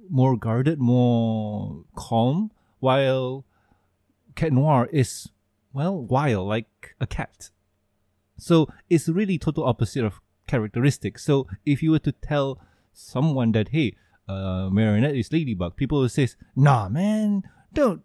more 0.09 0.37
guarded, 0.37 0.79
more 0.79 1.83
calm, 1.95 2.51
while 2.79 3.45
Cat 4.35 4.53
Noir 4.53 4.89
is 4.93 5.29
well 5.73 5.99
wild 5.99 6.47
like 6.49 6.95
a 7.01 7.07
cat. 7.07 7.51
So 8.41 8.69
it's 8.89 9.09
really 9.09 9.39
total 9.39 9.65
opposite 9.65 10.05
of 10.05 10.21
characteristics. 10.47 11.25
So 11.25 11.47
if 11.65 11.83
you 11.83 11.93
were 11.93 12.01
to 12.01 12.13
tell 12.13 12.61
someone 12.93 13.53
that 13.53 13.69
hey, 13.69 13.97
uh, 14.29 14.69
Marinette 14.71 15.17
is 15.17 15.33
Ladybug, 15.33 15.77
people 15.77 16.01
will 16.01 16.09
say, 16.09 16.29
"Nah, 16.57 16.89
man, 16.89 17.43
don't 17.73 18.03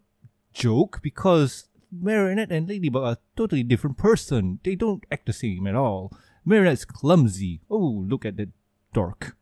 joke 0.52 1.00
because 1.02 1.68
Marinette 1.90 2.52
and 2.52 2.68
Ladybug 2.68 3.02
are 3.02 3.18
totally 3.36 3.62
different 3.62 3.98
person. 3.98 4.60
They 4.64 4.74
don't 4.74 5.04
act 5.10 5.26
the 5.26 5.32
same 5.32 5.66
at 5.66 5.74
all. 5.74 6.12
Marinette's 6.44 6.84
clumsy. 6.84 7.60
Oh, 7.70 8.04
look 8.06 8.24
at 8.24 8.36
that 8.36 8.50
dork." 8.92 9.36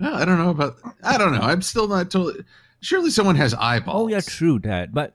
Oh, 0.00 0.14
I 0.14 0.24
don't 0.24 0.38
know 0.38 0.50
about 0.50 0.76
I 1.02 1.18
don't 1.18 1.32
know. 1.32 1.40
I'm 1.40 1.62
still 1.62 1.88
not 1.88 2.10
totally 2.10 2.44
surely 2.84 3.10
someone 3.10 3.36
has 3.36 3.54
eyeballs. 3.54 4.04
Oh 4.04 4.08
yeah, 4.08 4.20
true 4.20 4.58
that. 4.60 4.92
But 4.92 5.14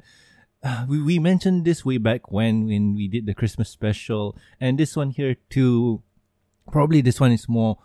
uh, 0.63 0.85
we 0.89 1.01
we 1.01 1.19
mentioned 1.19 1.65
this 1.65 1.85
way 1.85 1.97
back 1.97 2.31
when 2.31 2.67
when 2.67 2.95
we 2.95 3.07
did 3.07 3.25
the 3.25 3.33
Christmas 3.33 3.69
special, 3.69 4.35
and 4.59 4.77
this 4.77 4.95
one 4.95 5.11
here 5.11 5.35
too. 5.49 6.01
Probably 6.71 7.01
this 7.01 7.19
one 7.19 7.31
is 7.31 7.49
more 7.49 7.79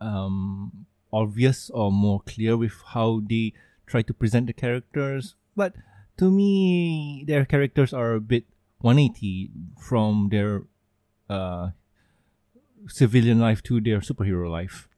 um, 0.00 0.86
obvious 1.12 1.70
or 1.70 1.92
more 1.92 2.20
clear 2.26 2.56
with 2.56 2.74
how 2.94 3.22
they 3.22 3.52
try 3.86 4.02
to 4.02 4.12
present 4.12 4.48
the 4.48 4.52
characters. 4.52 5.36
But 5.54 5.74
to 6.18 6.30
me, 6.30 7.24
their 7.26 7.44
characters 7.44 7.92
are 7.92 8.14
a 8.14 8.20
bit 8.20 8.44
180 8.80 9.50
from 9.78 10.28
their 10.30 10.64
uh, 11.30 11.70
civilian 12.88 13.38
life 13.38 13.62
to 13.64 13.80
their 13.80 14.00
superhero 14.00 14.50
life. 14.50 14.88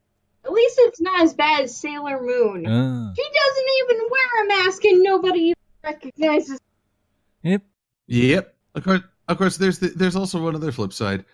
At 0.43 0.51
least 0.51 0.79
it's 0.79 1.01
not 1.01 1.21
as 1.21 1.33
bad 1.33 1.63
as 1.63 1.77
Sailor 1.77 2.21
Moon. 2.21 2.65
Ah. 2.65 3.13
She 3.15 3.23
doesn't 3.23 3.69
even 3.83 4.07
wear 4.09 4.43
a 4.43 4.47
mask 4.47 4.83
and 4.85 5.03
nobody 5.03 5.39
even 5.39 5.55
recognizes. 5.83 6.59
Yep. 7.43 7.63
Yep. 8.07 8.55
Of 8.75 8.83
course, 8.83 9.01
of 9.27 9.37
course. 9.37 9.57
There's 9.57 9.79
the, 9.79 9.89
there's 9.89 10.15
also 10.15 10.41
one 10.43 10.55
other 10.55 10.71
flip 10.71 10.93
side. 10.93 11.25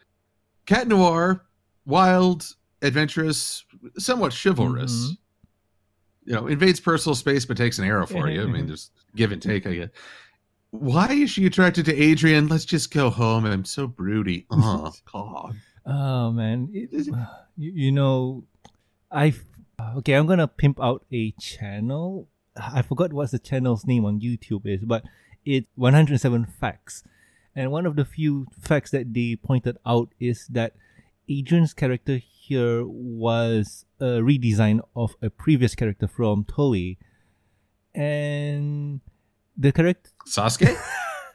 Cat 0.65 0.87
Noir, 0.87 1.45
wild, 1.85 2.55
adventurous, 2.81 3.65
somewhat 3.97 4.33
chivalrous. 4.33 4.91
Mhm. 4.93 5.17
You 6.25 6.33
know, 6.35 6.47
invades 6.47 6.79
personal 6.79 7.15
space 7.15 7.45
but 7.45 7.57
takes 7.57 7.79
an 7.79 7.85
arrow 7.85 8.05
for 8.05 8.29
you. 8.29 8.43
I 8.43 8.45
mean, 8.45 8.67
there's 8.67 8.91
give 9.15 9.31
and 9.31 9.41
take. 9.41 9.67
I 9.67 9.73
guess. 9.73 9.89
Why 10.71 11.11
is 11.11 11.29
she 11.29 11.45
attracted 11.45 11.85
to 11.85 12.11
Adrien? 12.11 12.47
Let's 12.47 12.65
just 12.65 12.91
go 12.91 13.09
home. 13.09 13.45
I'm 13.45 13.65
so 13.65 13.87
broody. 13.87 14.47
Oh 14.51 14.91
God. 15.11 15.55
Oh 15.85 16.31
man, 16.31 16.69
it, 16.73 16.91
you, 17.57 17.71
you 17.71 17.91
know, 17.91 18.45
I 19.11 19.33
okay. 19.97 20.13
I'm 20.13 20.25
gonna 20.25 20.47
pimp 20.47 20.81
out 20.81 21.05
a 21.11 21.31
channel. 21.39 22.29
I 22.55 22.83
forgot 22.83 23.11
what's 23.11 23.31
the 23.31 23.39
channel's 23.39 23.85
name 23.85 24.05
on 24.05 24.19
YouTube 24.21 24.65
is, 24.65 24.81
but 24.83 25.03
it's 25.45 25.67
107 25.75 26.45
facts, 26.45 27.03
and 27.55 27.71
one 27.71 27.85
of 27.85 27.95
the 27.95 28.05
few 28.05 28.47
facts 28.59 28.91
that 28.91 29.13
they 29.13 29.35
pointed 29.35 29.77
out 29.85 30.09
is 30.19 30.47
that 30.47 30.73
Adrien's 31.29 31.73
character 31.73 32.17
here 32.17 32.85
was 32.85 33.85
a 33.99 34.19
redesign 34.19 34.81
of 34.95 35.15
a 35.21 35.29
previous 35.29 35.75
character 35.75 36.07
from 36.07 36.43
Toei, 36.43 36.97
and 37.95 39.01
the 39.57 39.71
character 39.71 40.09
Sasuke. 40.27 40.75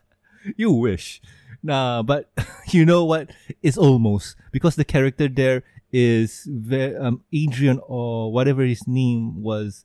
you 0.56 0.72
wish. 0.72 1.20
Nah, 1.62 2.02
but 2.02 2.30
you 2.70 2.84
know 2.84 3.04
what? 3.04 3.30
It's 3.62 3.78
almost 3.78 4.36
because 4.52 4.76
the 4.76 4.84
character 4.84 5.28
there 5.28 5.64
is 5.90 6.46
very 6.50 6.94
um 6.96 7.24
Adrien 7.34 7.80
or 7.86 8.30
whatever 8.30 8.62
his 8.62 8.86
name 8.86 9.42
was 9.42 9.84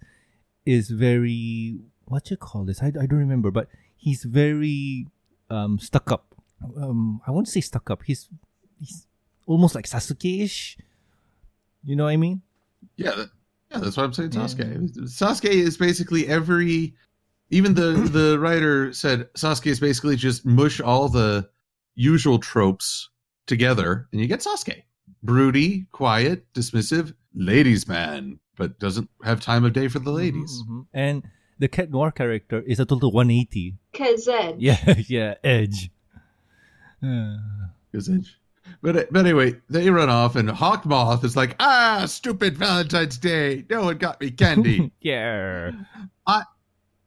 is 0.65 0.89
very 0.89 1.79
what 2.05 2.29
you 2.29 2.37
call 2.37 2.65
this? 2.65 2.81
I, 2.81 2.87
I 2.87 3.05
don't 3.05 3.19
remember, 3.19 3.51
but 3.51 3.67
he's 4.05 4.23
very 4.23 5.07
um 5.49 5.79
stuck 5.79 6.11
up. 6.11 6.25
Um 6.77 7.21
I 7.27 7.31
won't 7.31 7.47
say 7.47 7.61
stuck 7.61 7.89
up. 7.89 8.03
He's 8.03 8.29
he's 8.79 9.07
almost 9.47 9.75
like 9.75 9.85
Sasuke-ish. 9.85 10.77
You 11.85 11.95
know 11.95 12.05
what 12.05 12.11
I 12.11 12.17
mean? 12.17 12.41
Yeah, 12.95 13.11
that, 13.11 13.29
yeah, 13.71 13.79
that's 13.79 13.97
what 13.97 14.03
I'm 14.05 14.13
saying. 14.13 14.31
Yeah. 14.33 14.41
Sasuke. 14.41 14.91
Sasuke 15.21 15.49
is 15.67 15.77
basically 15.77 16.27
every. 16.27 16.93
Even 17.49 17.73
the 17.73 17.91
the 18.17 18.39
writer 18.39 18.93
said 18.93 19.31
Sasuke 19.33 19.67
is 19.67 19.79
basically 19.79 20.15
just 20.15 20.45
mush 20.45 20.79
all 20.81 21.09
the 21.09 21.49
usual 21.95 22.39
tropes 22.39 23.09
together, 23.45 24.07
and 24.11 24.21
you 24.21 24.27
get 24.27 24.39
Sasuke. 24.39 24.83
Broody, 25.23 25.85
quiet, 25.91 26.51
dismissive, 26.53 27.13
ladies' 27.33 27.87
man, 27.87 28.39
but 28.57 28.79
doesn't 28.79 29.09
have 29.23 29.39
time 29.39 29.63
of 29.65 29.73
day 29.73 29.87
for 29.87 29.99
the 29.99 30.11
ladies. 30.11 30.61
Mhm, 30.63 30.69
mhm. 30.69 30.85
And 30.93 31.23
the 31.63 31.69
Cat 31.69 31.89
Noir 31.89 32.11
character 32.11 32.59
is 32.59 32.81
a 32.81 32.85
total 32.85 33.09
180. 33.09 33.75
Cause 33.93 34.27
Ed. 34.27 34.57
Yeah, 34.59 34.95
yeah, 35.07 35.35
edge. 35.45 35.89
Uh, 37.01 37.37
Edge. 37.93 38.37
But 38.81 39.13
but 39.13 39.19
anyway, 39.19 39.55
they 39.69 39.89
run 39.89 40.09
off, 40.09 40.35
and 40.35 40.49
Hawkmoth 40.49 41.23
is 41.23 41.37
like, 41.37 41.55
"Ah, 41.61 42.03
stupid 42.05 42.57
Valentine's 42.57 43.17
Day! 43.17 43.63
No 43.69 43.83
one 43.83 43.97
got 43.97 44.19
me 44.19 44.31
candy." 44.31 44.91
yeah. 45.01 45.71
I 46.27 46.43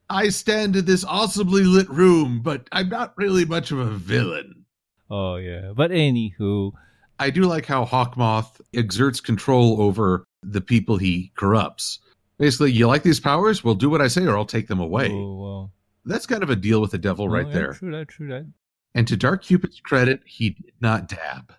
I 0.08 0.30
stand 0.30 0.74
in 0.74 0.86
this 0.86 1.04
awesomely 1.04 1.64
lit 1.64 1.90
room, 1.90 2.40
but 2.42 2.66
I'm 2.72 2.88
not 2.88 3.12
really 3.18 3.44
much 3.44 3.72
of 3.72 3.78
a 3.78 3.90
villain. 3.90 4.64
Oh 5.10 5.36
yeah. 5.36 5.72
But 5.74 5.90
anywho, 5.90 6.72
I 7.18 7.28
do 7.28 7.42
like 7.42 7.66
how 7.66 7.84
Hawkmoth 7.84 8.60
exerts 8.74 9.20
control 9.20 9.82
over 9.82 10.24
the 10.42 10.62
people 10.62 10.96
he 10.96 11.32
corrupts. 11.36 11.98
Basically, 12.38 12.70
you 12.72 12.86
like 12.86 13.02
these 13.02 13.20
powers? 13.20 13.64
Well, 13.64 13.74
do 13.74 13.88
what 13.88 14.02
I 14.02 14.08
say 14.08 14.24
or 14.24 14.36
I'll 14.36 14.44
take 14.44 14.68
them 14.68 14.80
away. 14.80 15.10
Oh, 15.10 15.34
well. 15.36 15.72
That's 16.04 16.26
kind 16.26 16.42
of 16.42 16.50
a 16.50 16.56
deal 16.56 16.80
with 16.80 16.90
the 16.90 16.98
devil 16.98 17.28
right 17.28 17.46
Oh, 17.46 17.48
yeah, 17.48 17.54
there. 17.54 17.72
True 17.72 17.90
that, 17.92 18.08
true 18.08 18.28
that. 18.28 18.46
And 18.94 19.08
to 19.08 19.16
Dark 19.16 19.42
Cupid's 19.42 19.80
credit, 19.80 20.20
he 20.24 20.50
did 20.50 20.72
not 20.80 21.08
dab. 21.08 21.52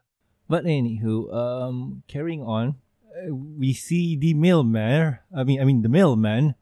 But 0.48 0.64
anywho, 0.66 1.34
um, 1.34 2.04
carrying 2.08 2.42
on, 2.42 2.76
uh, 3.12 3.34
we 3.34 3.74
see 3.74 4.16
the 4.16 4.34
mailman. 4.34 5.20
I 5.36 5.44
mean, 5.44 5.60
I 5.62 5.66
mean 5.66 5.82
the 5.82 5.90
mailman. 5.90 6.56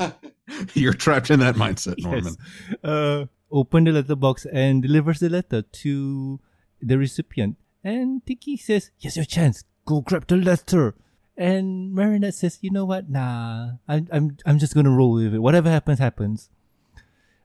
You're 0.74 0.94
trapped 0.94 1.30
in 1.30 1.40
that 1.40 1.56
mindset, 1.56 1.96
Norman. 2.02 2.36
Yes. 2.70 2.76
Uh, 2.82 3.26
open 3.50 3.84
the 3.84 3.92
letterbox 3.92 4.46
and 4.46 4.82
delivers 4.82 5.20
the 5.20 5.28
letter 5.28 5.62
to 5.62 6.40
the 6.80 6.98
recipient. 6.98 7.56
And 7.82 8.24
Tikki 8.24 8.56
says, 8.56 8.90
"Here's 8.98 9.16
your 9.16 9.24
chance. 9.26 9.64
Go 9.84 10.00
grab 10.00 10.26
the 10.26 10.36
letter." 10.36 10.94
And 11.36 11.92
Marinette 11.92 12.34
says, 12.34 12.58
"You 12.60 12.70
know 12.70 12.84
what? 12.84 13.10
Nah, 13.10 13.72
I'm 13.88 14.08
I'm 14.12 14.36
I'm 14.46 14.58
just 14.58 14.74
gonna 14.74 14.90
roll 14.90 15.14
with 15.14 15.34
it. 15.34 15.40
Whatever 15.40 15.70
happens, 15.70 15.98
happens." 15.98 16.48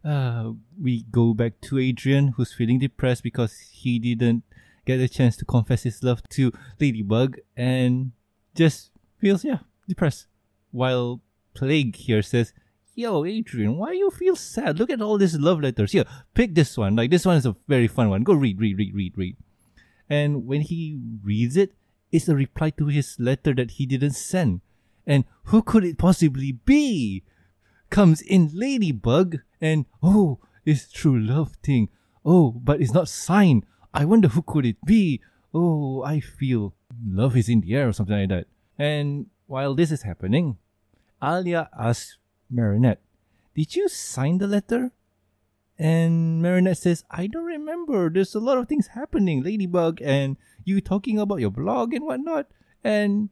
Uh, 0.04 0.54
we 0.80 1.04
go 1.12 1.34
back 1.34 1.60
to 1.62 1.78
Adrien, 1.78 2.30
who's 2.30 2.54
feeling 2.54 2.80
depressed 2.80 3.24
because 3.24 3.60
he 3.72 4.00
didn't 4.00 4.44
get 4.86 5.00
a 5.00 5.10
chance 5.10 5.36
to 5.38 5.46
confess 5.46 5.84
his 5.84 6.04
love 6.04 6.22
to 6.30 6.54
Ladybug, 6.80 7.38
and 7.58 8.12
just 8.56 8.92
feels 9.20 9.44
yeah 9.44 9.60
depressed. 9.88 10.28
While 10.72 11.22
Plagg 11.56 11.96
here 11.96 12.22
says, 12.22 12.54
Yo, 12.96 13.26
Adrien, 13.26 13.78
why 13.78 13.94
you 13.94 14.12
feel 14.12 14.36
sad? 14.36 14.78
Look 14.78 14.90
at 14.90 15.02
all 15.02 15.18
these 15.18 15.38
love 15.38 15.62
letters. 15.62 15.94
Here, 15.94 16.06
pick 16.34 16.54
this 16.54 16.78
one. 16.78 16.96
Like 16.96 17.10
this 17.10 17.26
one 17.26 17.38
is 17.38 17.46
a 17.46 17.56
very 17.68 17.88
fun 17.88 18.10
one. 18.10 18.24
Go 18.24 18.34
read, 18.34 18.60
read, 18.60 18.78
read, 18.78 18.94
read, 18.94 19.14
read. 19.18 19.38
And 20.10 20.46
when 20.46 20.62
he 20.62 21.00
reads 21.24 21.56
it, 21.56 21.74
it's 22.12 22.28
a 22.28 22.36
reply 22.36 22.70
to 22.72 22.88
his 22.88 23.20
letter 23.20 23.54
that 23.56 23.72
he 23.72 23.86
didn't 23.86 24.14
send. 24.14 24.62
And 25.06 25.26
who 25.46 25.62
could 25.62 25.84
it 25.84 25.98
possibly 25.98 26.52
be? 26.52 27.24
Comes 27.90 28.22
in 28.22 28.52
Ladybug 28.54 29.38
and 29.60 29.86
oh, 30.04 30.40
it's 30.66 30.92
true 30.92 31.20
love 31.20 31.56
thing. 31.64 31.90
Oh, 32.26 32.52
but 32.52 32.82
it's 32.82 32.94
not 32.94 33.10
signed. 33.10 33.66
I 33.94 34.06
wonder 34.06 34.28
who 34.28 34.42
could 34.42 34.66
it 34.66 34.78
be? 34.86 35.22
Oh, 35.54 36.04
I 36.04 36.20
feel 36.20 36.74
love 37.06 37.36
is 37.36 37.50
in 37.50 37.62
the 37.62 37.76
air 37.76 37.90
or 37.90 37.94
something 37.94 38.16
like 38.16 38.30
that. 38.30 38.48
And 38.78 39.28
while 39.48 39.74
this 39.74 39.92
is 39.92 40.04
happening, 40.04 40.58
Alya 41.22 41.70
asks 41.78 42.18
Marinette, 42.50 43.02
Did 43.56 43.76
you 43.76 43.90
sign 43.90 44.38
the 44.38 44.48
letter? 44.48 44.92
And 45.80 46.42
Marinette 46.42 46.78
says, 46.78 47.06
I 47.10 47.28
don't 47.28 47.46
remember. 47.46 48.10
There's 48.10 48.36
a 48.36 48.40
lot 48.40 48.58
of 48.58 48.68
things 48.68 48.88
happening, 48.88 49.44
Ladybug, 49.44 50.02
and 50.04 50.36
you 50.66 50.82
talking 50.82 51.18
about 51.18 51.40
your 51.40 51.52
blog 51.52 51.94
and 51.94 52.04
whatnot. 52.06 52.48
And 52.84 53.30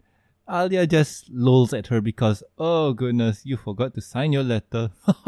Alya 0.47 0.87
just 0.89 1.29
lolls 1.29 1.73
at 1.73 1.87
her 1.87 1.99
because, 1.99 2.41
oh 2.57 2.93
goodness, 2.93 3.41
you 3.45 3.57
forgot 3.57 3.93
to 3.95 4.01
sign 4.01 4.31
your 4.31 4.43
letter. 4.43 4.91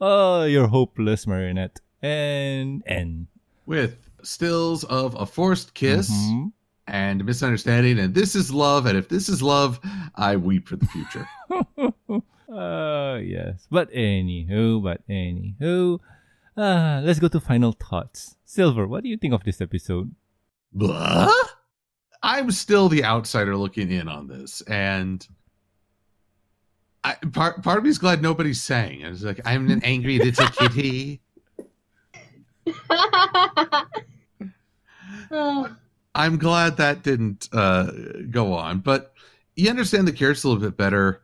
oh, 0.00 0.42
you're 0.44 0.66
hopeless, 0.66 1.24
Marinette. 1.24 1.78
And 2.02 2.82
end. 2.84 3.28
With 3.66 3.96
stills 4.22 4.82
of 4.84 5.14
a 5.14 5.26
forced 5.26 5.72
kiss 5.74 6.10
Mhm. 6.10 6.50
and 6.88 7.24
misunderstanding, 7.24 8.00
and 8.00 8.12
this 8.12 8.34
is 8.34 8.52
love, 8.52 8.86
and 8.86 8.98
if 8.98 9.08
this 9.08 9.28
is 9.28 9.40
love, 9.40 9.78
I 10.16 10.34
weep 10.34 10.66
for 10.66 10.74
the 10.76 10.86
future. 10.86 11.28
uh, 12.52 13.18
yes. 13.22 13.66
But 13.70 13.92
anywho, 13.92 14.82
but 14.82 15.06
anywho, 15.08 16.00
uh, 16.56 17.00
let's 17.04 17.18
go 17.18 17.28
to 17.28 17.40
final 17.40 17.72
thoughts. 17.72 18.36
Silver, 18.44 18.86
what 18.86 19.02
do 19.02 19.08
you 19.08 19.16
think 19.16 19.34
of 19.34 19.44
this 19.44 19.60
episode? 19.60 20.14
Blah? 20.72 21.32
I'm 22.22 22.50
still 22.50 22.88
the 22.88 23.04
outsider 23.04 23.56
looking 23.56 23.90
in 23.90 24.08
on 24.08 24.28
this, 24.28 24.60
and 24.62 25.26
I, 27.02 27.14
part 27.32 27.62
part 27.62 27.78
of 27.78 27.84
me 27.84 27.90
is 27.90 27.98
glad 27.98 28.20
nobody's 28.20 28.62
saying. 28.62 29.00
It's 29.00 29.22
like 29.22 29.40
I'm 29.44 29.70
an 29.70 29.80
angry 29.84 30.18
little 30.18 30.48
kitty. 30.48 31.22
Oh, 35.30 35.74
I'm 36.14 36.38
glad 36.38 36.76
that 36.76 37.02
didn't 37.02 37.48
uh, 37.52 37.90
go 38.30 38.52
on, 38.52 38.80
but 38.80 39.14
you 39.56 39.70
understand 39.70 40.06
the 40.06 40.12
characters 40.12 40.44
a 40.44 40.48
little 40.48 40.62
bit 40.62 40.76
better. 40.76 41.22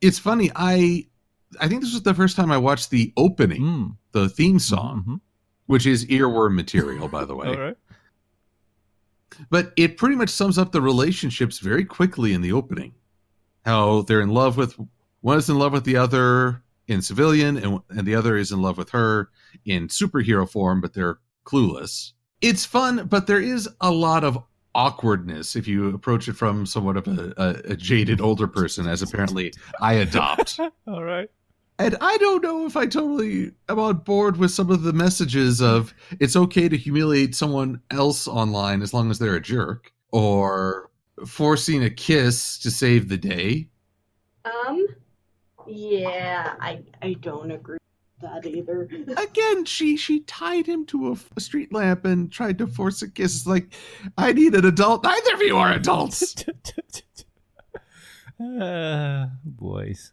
It's 0.00 0.18
funny. 0.18 0.50
I 0.56 1.06
I 1.60 1.68
think 1.68 1.82
this 1.82 1.92
was 1.92 2.02
the 2.02 2.14
first 2.14 2.36
time 2.36 2.50
I 2.50 2.58
watched 2.58 2.90
the 2.90 3.12
opening, 3.16 3.62
Mm. 3.62 3.96
the 4.12 4.28
theme 4.28 4.58
song, 4.58 5.04
Mhm. 5.06 5.20
which 5.66 5.86
is 5.86 6.06
earworm 6.06 6.54
material, 6.54 7.08
by 7.08 7.24
the 7.24 7.34
way. 7.40 7.48
All 7.48 7.58
right. 7.60 7.76
but 9.50 9.72
it 9.76 9.96
pretty 9.96 10.14
much 10.16 10.28
sums 10.28 10.58
up 10.58 10.72
the 10.72 10.82
relationships 10.82 11.58
very 11.58 11.84
quickly 11.84 12.32
in 12.34 12.42
the 12.42 12.52
opening. 12.52 12.94
How 13.64 14.02
they're 14.02 14.20
in 14.20 14.28
love 14.28 14.56
with 14.56 14.76
one 15.20 15.38
is 15.38 15.48
in 15.48 15.58
love 15.58 15.72
with 15.72 15.84
the 15.84 15.96
other 15.96 16.62
in 16.88 17.00
civilian, 17.00 17.56
and 17.56 17.80
and 17.88 18.06
the 18.06 18.14
other 18.14 18.36
is 18.36 18.50
in 18.52 18.60
love 18.60 18.76
with 18.76 18.90
her 18.90 19.30
in 19.64 19.88
superhero 19.88 20.48
form, 20.48 20.80
but 20.80 20.92
they're 20.94 21.18
clueless. 21.46 22.12
It's 22.40 22.64
fun, 22.66 23.06
but 23.06 23.26
there 23.26 23.40
is 23.40 23.68
a 23.80 23.90
lot 23.90 24.24
of 24.24 24.38
awkwardness 24.74 25.54
if 25.54 25.66
you 25.68 25.88
approach 25.94 26.28
it 26.28 26.32
from 26.34 26.66
somewhat 26.66 26.96
of 26.96 27.06
a, 27.06 27.32
a, 27.36 27.72
a 27.72 27.76
jaded 27.76 28.20
older 28.20 28.46
person, 28.48 28.86
as 28.88 29.00
apparently 29.02 29.52
I 29.80 29.94
adopt. 29.94 30.58
All 30.86 31.04
right. 31.04 31.30
And 31.78 31.96
I 32.00 32.16
don't 32.18 32.42
know 32.42 32.66
if 32.66 32.76
I 32.76 32.86
totally 32.86 33.52
am 33.68 33.78
on 33.78 33.96
board 33.98 34.36
with 34.36 34.50
some 34.52 34.70
of 34.70 34.82
the 34.82 34.92
messages 34.92 35.60
of 35.60 35.92
it's 36.20 36.36
okay 36.36 36.68
to 36.68 36.76
humiliate 36.76 37.34
someone 37.34 37.80
else 37.90 38.28
online 38.28 38.82
as 38.82 38.94
long 38.94 39.10
as 39.10 39.18
they're 39.18 39.34
a 39.34 39.40
jerk, 39.40 39.92
or 40.12 40.90
forcing 41.26 41.82
a 41.82 41.90
kiss 41.90 42.58
to 42.58 42.70
save 42.70 43.08
the 43.08 43.16
day. 43.16 43.68
um, 44.44 44.86
yeah, 45.66 46.54
I 46.60 46.82
I 47.00 47.14
don't 47.14 47.50
agree 47.50 47.78
with 48.20 48.30
that 48.30 48.46
either. 48.46 48.82
Again, 49.16 49.64
she 49.64 49.96
she 49.96 50.20
tied 50.20 50.66
him 50.66 50.84
to 50.86 51.12
a, 51.12 51.16
a 51.36 51.40
street 51.40 51.72
lamp 51.72 52.04
and 52.04 52.30
tried 52.30 52.58
to 52.58 52.66
force 52.66 53.02
a 53.02 53.10
kiss. 53.10 53.36
It's 53.36 53.46
like, 53.46 53.72
I 54.18 54.32
need 54.32 54.54
an 54.54 54.64
adult. 54.66 55.04
Neither 55.04 55.34
of 55.34 55.42
you 55.42 55.56
are 55.56 55.72
adults. 55.72 56.44
uh, 58.40 59.26
boys. 59.44 60.12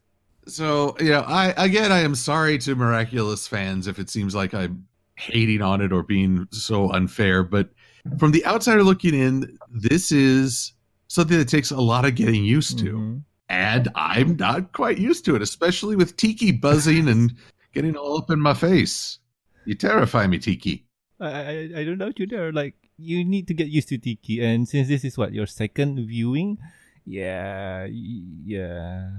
So 0.49 0.95
yeah, 0.99 1.21
I 1.21 1.49
again 1.63 1.91
I 1.91 1.99
am 1.99 2.15
sorry 2.15 2.57
to 2.59 2.75
Miraculous 2.75 3.47
fans 3.47 3.87
if 3.87 3.99
it 3.99 4.09
seems 4.09 4.35
like 4.35 4.53
I'm 4.53 4.85
hating 5.15 5.61
on 5.61 5.81
it 5.81 5.91
or 5.91 6.03
being 6.03 6.47
so 6.51 6.91
unfair, 6.91 7.43
but 7.43 7.69
from 8.17 8.31
the 8.31 8.45
outsider 8.45 8.83
looking 8.83 9.13
in, 9.13 9.57
this 9.69 10.11
is 10.11 10.73
something 11.07 11.37
that 11.37 11.49
takes 11.49 11.71
a 11.71 11.79
lot 11.79 12.05
of 12.05 12.15
getting 12.15 12.43
used 12.45 12.79
to. 12.79 12.93
Mhm. 12.93 13.23
And 13.49 13.89
I'm 13.95 14.35
not 14.37 14.73
quite 14.73 14.99
used 14.99 15.25
to 15.25 15.35
it, 15.35 15.41
especially 15.41 15.95
with 15.95 16.15
Tikki 16.17 16.51
buzzing 16.51 17.07
and 17.07 17.33
getting 17.73 17.95
all 17.95 18.17
up 18.17 18.29
in 18.29 18.39
my 18.39 18.53
face. 18.53 19.17
You 19.65 19.75
terrify 19.75 20.27
me, 20.27 20.37
Tikki. 20.37 20.85
I, 21.19 21.27
I 21.29 21.69
I 21.77 21.83
don't 21.83 21.97
know 21.97 22.11
you 22.15 22.27
there. 22.27 22.51
Like 22.53 22.75
you 22.97 23.25
need 23.25 23.47
to 23.47 23.53
get 23.53 23.67
used 23.67 23.89
to 23.89 23.97
Tikki, 23.97 24.39
and 24.43 24.67
since 24.67 24.87
this 24.87 25.03
is 25.03 25.17
what 25.17 25.33
your 25.33 25.47
second 25.47 25.97
viewing, 26.07 26.57
yeah, 27.05 27.85
yeah. 27.89 29.09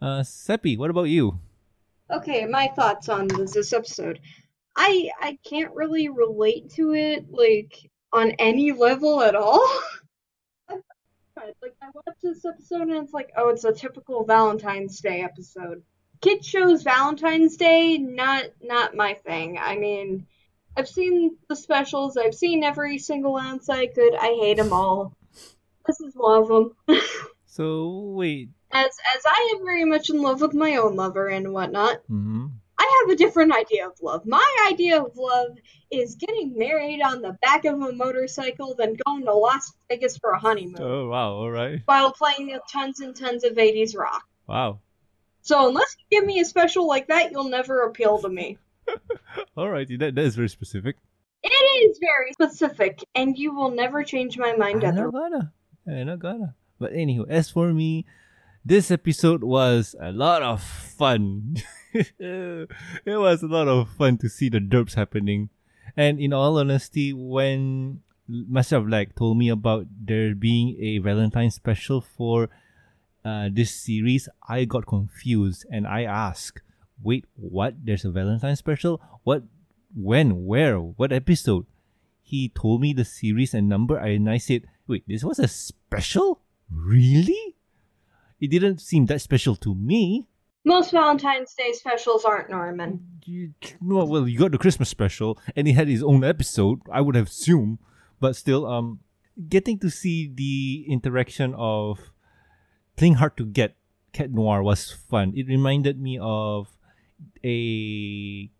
Uh, 0.00 0.22
Seppi, 0.22 0.76
what 0.76 0.90
about 0.90 1.04
you? 1.04 1.38
Okay, 2.10 2.46
my 2.46 2.68
thoughts 2.68 3.08
on 3.08 3.28
this, 3.28 3.52
this 3.52 3.72
episode. 3.72 4.20
I 4.76 5.10
I 5.20 5.38
can't 5.44 5.74
really 5.74 6.08
relate 6.08 6.70
to 6.74 6.94
it 6.94 7.30
like 7.30 7.76
on 8.12 8.32
any 8.32 8.72
level 8.72 9.20
at 9.22 9.34
all. 9.34 9.66
like 10.68 11.74
I 11.82 11.86
watch 11.94 12.16
this 12.22 12.44
episode 12.44 12.82
and 12.82 13.04
it's 13.04 13.12
like, 13.12 13.30
oh, 13.36 13.50
it's 13.50 13.64
a 13.64 13.72
typical 13.72 14.24
Valentine's 14.24 15.00
Day 15.00 15.22
episode. 15.22 15.82
Kid 16.20 16.44
shows 16.44 16.82
Valentine's 16.82 17.56
Day, 17.56 17.98
not 17.98 18.44
not 18.62 18.94
my 18.96 19.14
thing. 19.14 19.58
I 19.58 19.76
mean, 19.76 20.26
I've 20.76 20.88
seen 20.88 21.36
the 21.48 21.56
specials. 21.56 22.16
I've 22.16 22.34
seen 22.34 22.64
every 22.64 22.98
single 22.98 23.36
ounce 23.36 23.68
I 23.68 23.86
could. 23.86 24.14
I 24.14 24.36
hate 24.40 24.56
them 24.56 24.72
all. 24.72 25.12
This 25.86 26.00
is 26.00 26.14
one 26.14 26.42
of 26.42 26.48
them. 26.48 26.72
So 27.52 28.12
wait. 28.14 28.50
As 28.72 28.96
as 29.16 29.22
I 29.26 29.54
am 29.54 29.64
very 29.64 29.84
much 29.84 30.10
in 30.10 30.22
love 30.22 30.40
with 30.40 30.54
my 30.54 30.76
own 30.76 30.96
lover 30.96 31.28
and 31.28 31.52
whatnot. 31.52 31.98
Mm-hmm. 32.10 32.46
I 32.78 33.02
have 33.02 33.12
a 33.12 33.16
different 33.16 33.52
idea 33.54 33.86
of 33.86 34.00
love. 34.00 34.24
My 34.24 34.68
idea 34.70 35.02
of 35.02 35.14
love 35.14 35.58
is 35.90 36.14
getting 36.14 36.56
married 36.56 37.02
on 37.02 37.20
the 37.20 37.36
back 37.42 37.66
of 37.66 37.82
a 37.82 37.92
motorcycle, 37.92 38.74
then 38.74 38.96
going 39.04 39.24
to 39.26 39.34
Las 39.34 39.74
Vegas 39.90 40.16
for 40.16 40.30
a 40.30 40.38
honeymoon 40.38 40.80
Oh 40.80 41.08
wow! 41.08 41.32
All 41.32 41.50
right. 41.50 41.82
while 41.84 42.12
playing 42.12 42.56
tons 42.72 43.00
and 43.00 43.14
tons 43.14 43.44
of 43.44 43.52
80s 43.54 43.96
rock. 43.96 44.24
Wow. 44.46 44.78
So 45.42 45.68
unless 45.68 45.94
you 45.98 46.20
give 46.20 46.26
me 46.26 46.40
a 46.40 46.44
special 46.44 46.86
like 46.86 47.08
that, 47.08 47.32
you'll 47.32 47.50
never 47.50 47.82
appeal 47.82 48.18
to 48.18 48.28
me. 48.28 48.58
All 49.56 49.68
right. 49.68 49.86
That 49.98 50.14
that 50.14 50.24
is 50.24 50.36
very 50.36 50.48
specific. 50.48 50.96
It 51.42 51.48
is 51.48 51.98
very 51.98 52.32
specific, 52.32 53.04
and 53.14 53.36
you 53.36 53.54
will 53.54 53.70
never 53.70 54.04
change 54.04 54.38
my 54.38 54.54
mind 54.54 54.84
I'm 54.84 54.94
not 54.94 55.12
gonna. 55.12 55.52
I'm 55.86 56.06
not 56.06 56.18
gonna. 56.18 56.54
But 56.78 56.92
anywho, 56.92 57.28
as 57.28 57.50
for 57.50 57.72
me, 57.72 58.06
This 58.62 58.90
episode 58.90 59.42
was 59.42 59.96
a 59.98 60.12
lot 60.12 60.42
of 60.42 60.62
fun. 60.62 61.56
it 61.94 62.68
was 63.06 63.42
a 63.42 63.46
lot 63.46 63.68
of 63.68 63.88
fun 63.88 64.18
to 64.18 64.28
see 64.28 64.50
the 64.50 64.60
derps 64.60 64.96
happening. 64.96 65.48
And 65.96 66.20
in 66.20 66.34
all 66.34 66.58
honesty, 66.58 67.14
when 67.14 68.00
myself 68.28 68.84
like 68.86 69.16
told 69.16 69.38
me 69.38 69.48
about 69.48 69.86
there 69.88 70.34
being 70.34 70.76
a 70.78 70.98
Valentine 70.98 71.50
special 71.50 72.02
for 72.02 72.50
uh, 73.24 73.48
this 73.50 73.74
series, 73.74 74.28
I 74.46 74.66
got 74.66 74.86
confused 74.86 75.64
and 75.72 75.86
I 75.86 76.04
asked, 76.04 76.60
"Wait, 77.02 77.24
what? 77.36 77.80
There's 77.82 78.04
a 78.04 78.10
Valentine 78.10 78.56
special? 78.56 79.00
What? 79.24 79.44
When? 79.96 80.44
Where? 80.44 80.78
What 80.78 81.12
episode?" 81.12 81.64
He 82.20 82.50
told 82.50 82.82
me 82.82 82.92
the 82.92 83.06
series 83.06 83.54
and 83.54 83.70
number, 83.70 83.96
and 83.96 84.28
I 84.28 84.36
said, 84.36 84.68
"Wait, 84.86 85.08
this 85.08 85.24
was 85.24 85.38
a 85.38 85.48
special? 85.48 86.42
Really?" 86.70 87.56
It 88.40 88.48
didn't 88.48 88.80
seem 88.80 89.06
that 89.06 89.20
special 89.20 89.56
to 89.56 89.74
me. 89.74 90.28
Most 90.64 90.92
Valentine's 90.92 91.54
Day 91.54 91.72
specials 91.72 92.24
aren't 92.24 92.50
Norman. 92.50 93.06
You, 93.24 93.54
no, 93.80 94.04
well, 94.04 94.28
you 94.28 94.38
got 94.38 94.52
the 94.52 94.58
Christmas 94.58 94.88
special, 94.88 95.38
and 95.56 95.66
he 95.66 95.72
had 95.72 95.88
his 95.88 96.02
own 96.02 96.24
episode. 96.24 96.80
I 96.90 97.00
would 97.00 97.14
have 97.14 97.28
assumed, 97.28 97.78
but 98.18 98.36
still, 98.36 98.66
um, 98.66 99.00
getting 99.48 99.78
to 99.78 99.90
see 99.90 100.30
the 100.32 100.84
interaction 100.88 101.54
of 101.56 102.12
playing 102.96 103.14
hard 103.14 103.36
to 103.38 103.46
get 103.46 103.76
Cat 104.12 104.30
Noir 104.30 104.62
was 104.62 104.90
fun. 104.90 105.32
It 105.36 105.46
reminded 105.46 106.00
me 106.00 106.18
of 106.20 106.68
a 107.44 108.50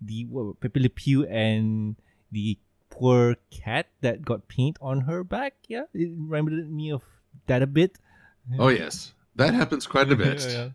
the 0.00 0.24
what, 0.26 0.60
Pepe 0.60 0.80
Le 0.80 0.88
Pew 0.88 1.26
and 1.26 1.96
the 2.32 2.58
poor 2.90 3.36
cat 3.50 3.86
that 4.00 4.22
got 4.22 4.48
paint 4.48 4.76
on 4.80 5.02
her 5.02 5.24
back. 5.24 5.54
Yeah, 5.68 5.84
it 5.94 6.10
reminded 6.14 6.70
me 6.70 6.92
of 6.92 7.02
that 7.46 7.62
a 7.62 7.66
bit. 7.66 7.98
Oh 8.58 8.68
yes, 8.68 9.12
that 9.36 9.54
happens 9.54 9.86
quite 9.86 10.10
a 10.12 10.16
bit. 10.24 10.40
Yeah, 10.42 10.52
yeah. 10.52 10.68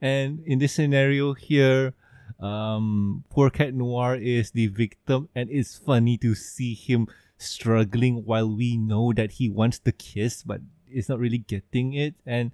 And 0.00 0.40
in 0.44 0.58
this 0.58 0.74
scenario 0.74 1.34
here, 1.34 1.94
um, 2.40 3.24
poor 3.30 3.50
Cat 3.50 3.74
Noir 3.74 4.16
is 4.16 4.50
the 4.50 4.66
victim, 4.66 5.28
and 5.34 5.48
it's 5.50 5.78
funny 5.78 6.18
to 6.18 6.34
see 6.34 6.74
him 6.74 7.08
struggling 7.38 8.24
while 8.24 8.48
we 8.48 8.76
know 8.76 9.12
that 9.12 9.32
he 9.32 9.48
wants 9.48 9.78
the 9.78 9.92
kiss, 9.92 10.42
but 10.42 10.60
is 10.90 11.08
not 11.08 11.18
really 11.18 11.38
getting 11.38 11.94
it. 11.94 12.14
And 12.24 12.52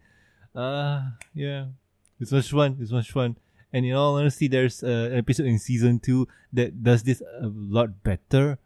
uh, 0.55 1.03
yeah, 1.35 1.67
it's 2.21 2.33
much 2.33 2.51
fun. 2.51 2.79
It's 2.81 2.93
much 2.93 3.11
fun. 3.11 3.37
And 3.73 3.87
in 3.87 3.95
all 3.95 4.17
honesty, 4.17 4.49
there's 4.49 4.83
uh, 4.83 5.11
an 5.13 5.19
episode 5.19 5.47
in 5.47 5.59
season 5.59 5.99
two 5.99 6.29
that 6.53 6.83
does 6.83 7.03
this 7.03 7.23
a 7.41 7.49
lot 7.49 8.03
better, 8.03 8.59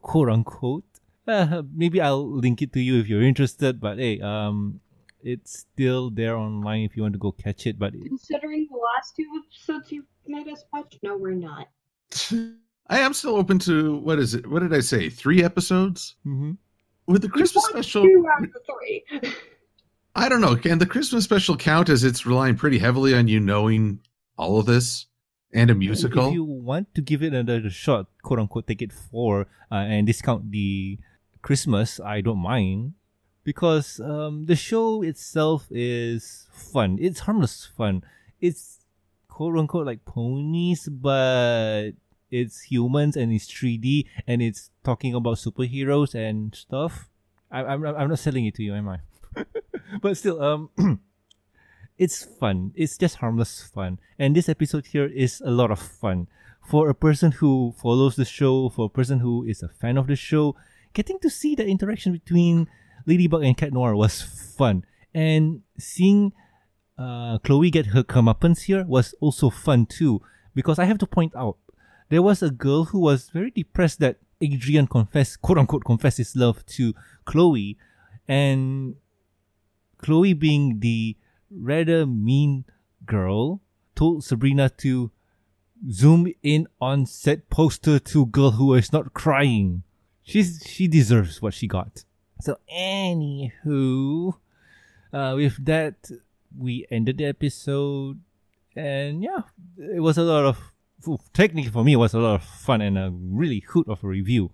quote 0.00 0.30
unquote. 0.30 0.84
Uh, 1.26 1.62
maybe 1.74 2.00
I'll 2.00 2.26
link 2.26 2.62
it 2.62 2.72
to 2.72 2.80
you 2.80 2.98
if 2.98 3.08
you're 3.08 3.22
interested. 3.22 3.80
But 3.80 3.98
hey, 3.98 4.20
um, 4.20 4.80
it's 5.22 5.58
still 5.60 6.10
there 6.10 6.36
online 6.36 6.82
if 6.82 6.96
you 6.96 7.02
want 7.02 7.14
to 7.14 7.18
go 7.18 7.32
catch 7.32 7.66
it. 7.66 7.78
But 7.78 7.94
it, 7.94 8.02
Considering 8.06 8.68
the 8.70 8.76
last 8.78 9.16
two 9.16 9.24
episodes 9.44 9.90
you 9.92 10.04
made 10.26 10.48
us 10.48 10.64
watch, 10.72 10.96
no, 11.02 11.16
we're 11.16 11.32
not. 11.32 11.68
I 12.88 13.00
am 13.00 13.12
still 13.14 13.36
open 13.36 13.58
to 13.60 13.96
what 13.98 14.18
is 14.18 14.34
it? 14.34 14.46
What 14.46 14.60
did 14.60 14.72
I 14.72 14.80
say? 14.80 15.08
Three 15.10 15.42
episodes 15.42 16.14
Mhm. 16.24 16.56
with 17.06 17.22
the 17.22 17.28
Christmas 17.28 17.64
watched 17.64 17.72
special. 17.90 18.02
Two 18.04 18.26
out 18.32 18.44
of 18.44 18.50
three. 18.64 19.04
I 20.14 20.28
don't 20.28 20.40
know. 20.40 20.56
Can 20.56 20.78
the 20.78 20.86
Christmas 20.86 21.24
special 21.24 21.56
count 21.56 21.88
as 21.88 22.02
it's 22.04 22.24
relying 22.24 22.56
pretty 22.56 22.78
heavily 22.78 23.12
on 23.14 23.28
you 23.28 23.38
knowing 23.40 24.00
all 24.38 24.58
of 24.58 24.66
this 24.66 25.06
and 25.52 25.68
a 25.68 25.74
musical? 25.74 26.28
If 26.28 26.34
you 26.34 26.44
want 26.44 26.94
to 26.94 27.02
give 27.02 27.22
it 27.22 27.34
another 27.34 27.68
shot, 27.70 28.06
quote 28.22 28.38
unquote, 28.38 28.66
take 28.66 28.80
it 28.82 28.92
four 28.92 29.42
uh, 29.70 29.74
and 29.74 30.06
discount 30.06 30.50
the 30.52 30.98
Christmas, 31.42 32.00
I 32.00 32.20
don't 32.22 32.38
mind. 32.38 32.94
Because 33.46 34.00
um, 34.00 34.46
the 34.46 34.56
show 34.56 35.02
itself 35.02 35.68
is 35.70 36.48
fun. 36.50 36.98
It's 37.00 37.20
harmless 37.20 37.70
fun. 37.76 38.02
It's 38.40 38.80
quote 39.28 39.56
unquote 39.56 39.86
like 39.86 40.04
ponies, 40.04 40.88
but 40.90 41.92
it's 42.28 42.62
humans 42.62 43.16
and 43.16 43.32
it's 43.32 43.46
3D 43.46 44.06
and 44.26 44.42
it's 44.42 44.70
talking 44.82 45.14
about 45.14 45.36
superheroes 45.36 46.12
and 46.12 46.56
stuff. 46.56 47.08
I, 47.48 47.62
I'm, 47.62 47.86
I'm 47.86 48.08
not 48.08 48.18
selling 48.18 48.46
it 48.46 48.56
to 48.56 48.64
you, 48.64 48.74
am 48.74 48.88
I? 48.88 48.98
but 50.02 50.16
still, 50.16 50.42
um, 50.42 50.70
it's 51.98 52.24
fun. 52.24 52.72
It's 52.74 52.98
just 52.98 53.22
harmless 53.22 53.62
fun. 53.62 54.00
And 54.18 54.34
this 54.34 54.48
episode 54.48 54.86
here 54.86 55.06
is 55.06 55.40
a 55.44 55.52
lot 55.52 55.70
of 55.70 55.78
fun. 55.78 56.26
For 56.66 56.88
a 56.90 56.94
person 56.94 57.30
who 57.30 57.74
follows 57.80 58.16
the 58.16 58.24
show, 58.24 58.70
for 58.70 58.86
a 58.86 58.90
person 58.90 59.20
who 59.20 59.44
is 59.44 59.62
a 59.62 59.68
fan 59.68 59.96
of 59.96 60.08
the 60.08 60.16
show, 60.16 60.56
getting 60.94 61.20
to 61.20 61.30
see 61.30 61.54
the 61.54 61.64
interaction 61.64 62.12
between 62.12 62.66
Ladybug 63.06 63.44
and 63.44 63.56
Cat 63.56 63.72
Noir 63.72 63.94
was 63.94 64.20
fun. 64.20 64.84
And 65.14 65.62
seeing 65.78 66.32
uh, 66.98 67.38
Chloe 67.38 67.70
get 67.70 67.86
her 67.86 68.02
comeuppance 68.02 68.62
here 68.62 68.84
was 68.84 69.14
also 69.20 69.50
fun 69.50 69.86
too. 69.86 70.20
Because 70.54 70.78
I 70.78 70.84
have 70.84 70.98
to 70.98 71.06
point 71.06 71.34
out, 71.36 71.56
there 72.08 72.22
was 72.22 72.42
a 72.42 72.50
girl 72.50 72.84
who 72.84 72.98
was 73.00 73.30
very 73.30 73.50
depressed 73.50 74.00
that 74.00 74.18
Adrien 74.42 74.86
confessed, 74.86 75.40
quote 75.42 75.58
unquote, 75.58 75.84
confessed 75.84 76.18
his 76.18 76.36
love 76.36 76.64
to 76.66 76.94
Chloe. 77.24 77.76
And 78.28 78.96
Chloe, 79.98 80.34
being 80.34 80.80
the 80.80 81.16
rather 81.50 82.06
mean 82.06 82.64
girl, 83.04 83.60
told 83.94 84.24
Sabrina 84.24 84.68
to 84.78 85.10
zoom 85.90 86.32
in 86.42 86.66
on 86.80 87.06
set 87.06 87.48
poster 87.50 87.98
to 87.98 88.26
girl 88.26 88.52
who 88.52 88.74
is 88.74 88.92
not 88.92 89.14
crying. 89.14 89.82
She's 90.22 90.62
she 90.66 90.88
deserves 90.88 91.40
what 91.40 91.54
she 91.54 91.66
got. 91.66 92.04
So 92.40 92.58
anywho, 92.72 94.34
uh, 95.12 95.32
with 95.36 95.64
that 95.64 96.10
we 96.56 96.86
ended 96.90 97.18
the 97.18 97.26
episode, 97.26 98.20
and 98.74 99.22
yeah, 99.22 99.42
it 99.78 100.00
was 100.00 100.18
a 100.18 100.22
lot 100.22 100.44
of 100.44 100.58
oof, 101.08 101.20
technically 101.32 101.70
for 101.70 101.84
me 101.84 101.94
it 101.94 101.96
was 101.96 102.14
a 102.14 102.18
lot 102.18 102.34
of 102.36 102.44
fun 102.44 102.80
and 102.80 102.98
a 102.98 103.10
really 103.10 103.60
hoot 103.60 103.88
of 103.88 104.04
a 104.04 104.06
review. 104.06 104.50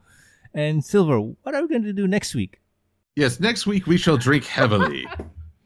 And 0.54 0.84
Silver, 0.84 1.18
what 1.20 1.54
are 1.54 1.62
we 1.62 1.68
going 1.68 1.84
to 1.84 1.92
do 1.92 2.06
next 2.06 2.34
week? 2.34 2.60
yes, 3.16 3.40
next 3.40 3.66
week 3.66 3.86
we 3.86 3.96
shall 3.96 4.16
drink 4.16 4.44
heavily. 4.44 5.06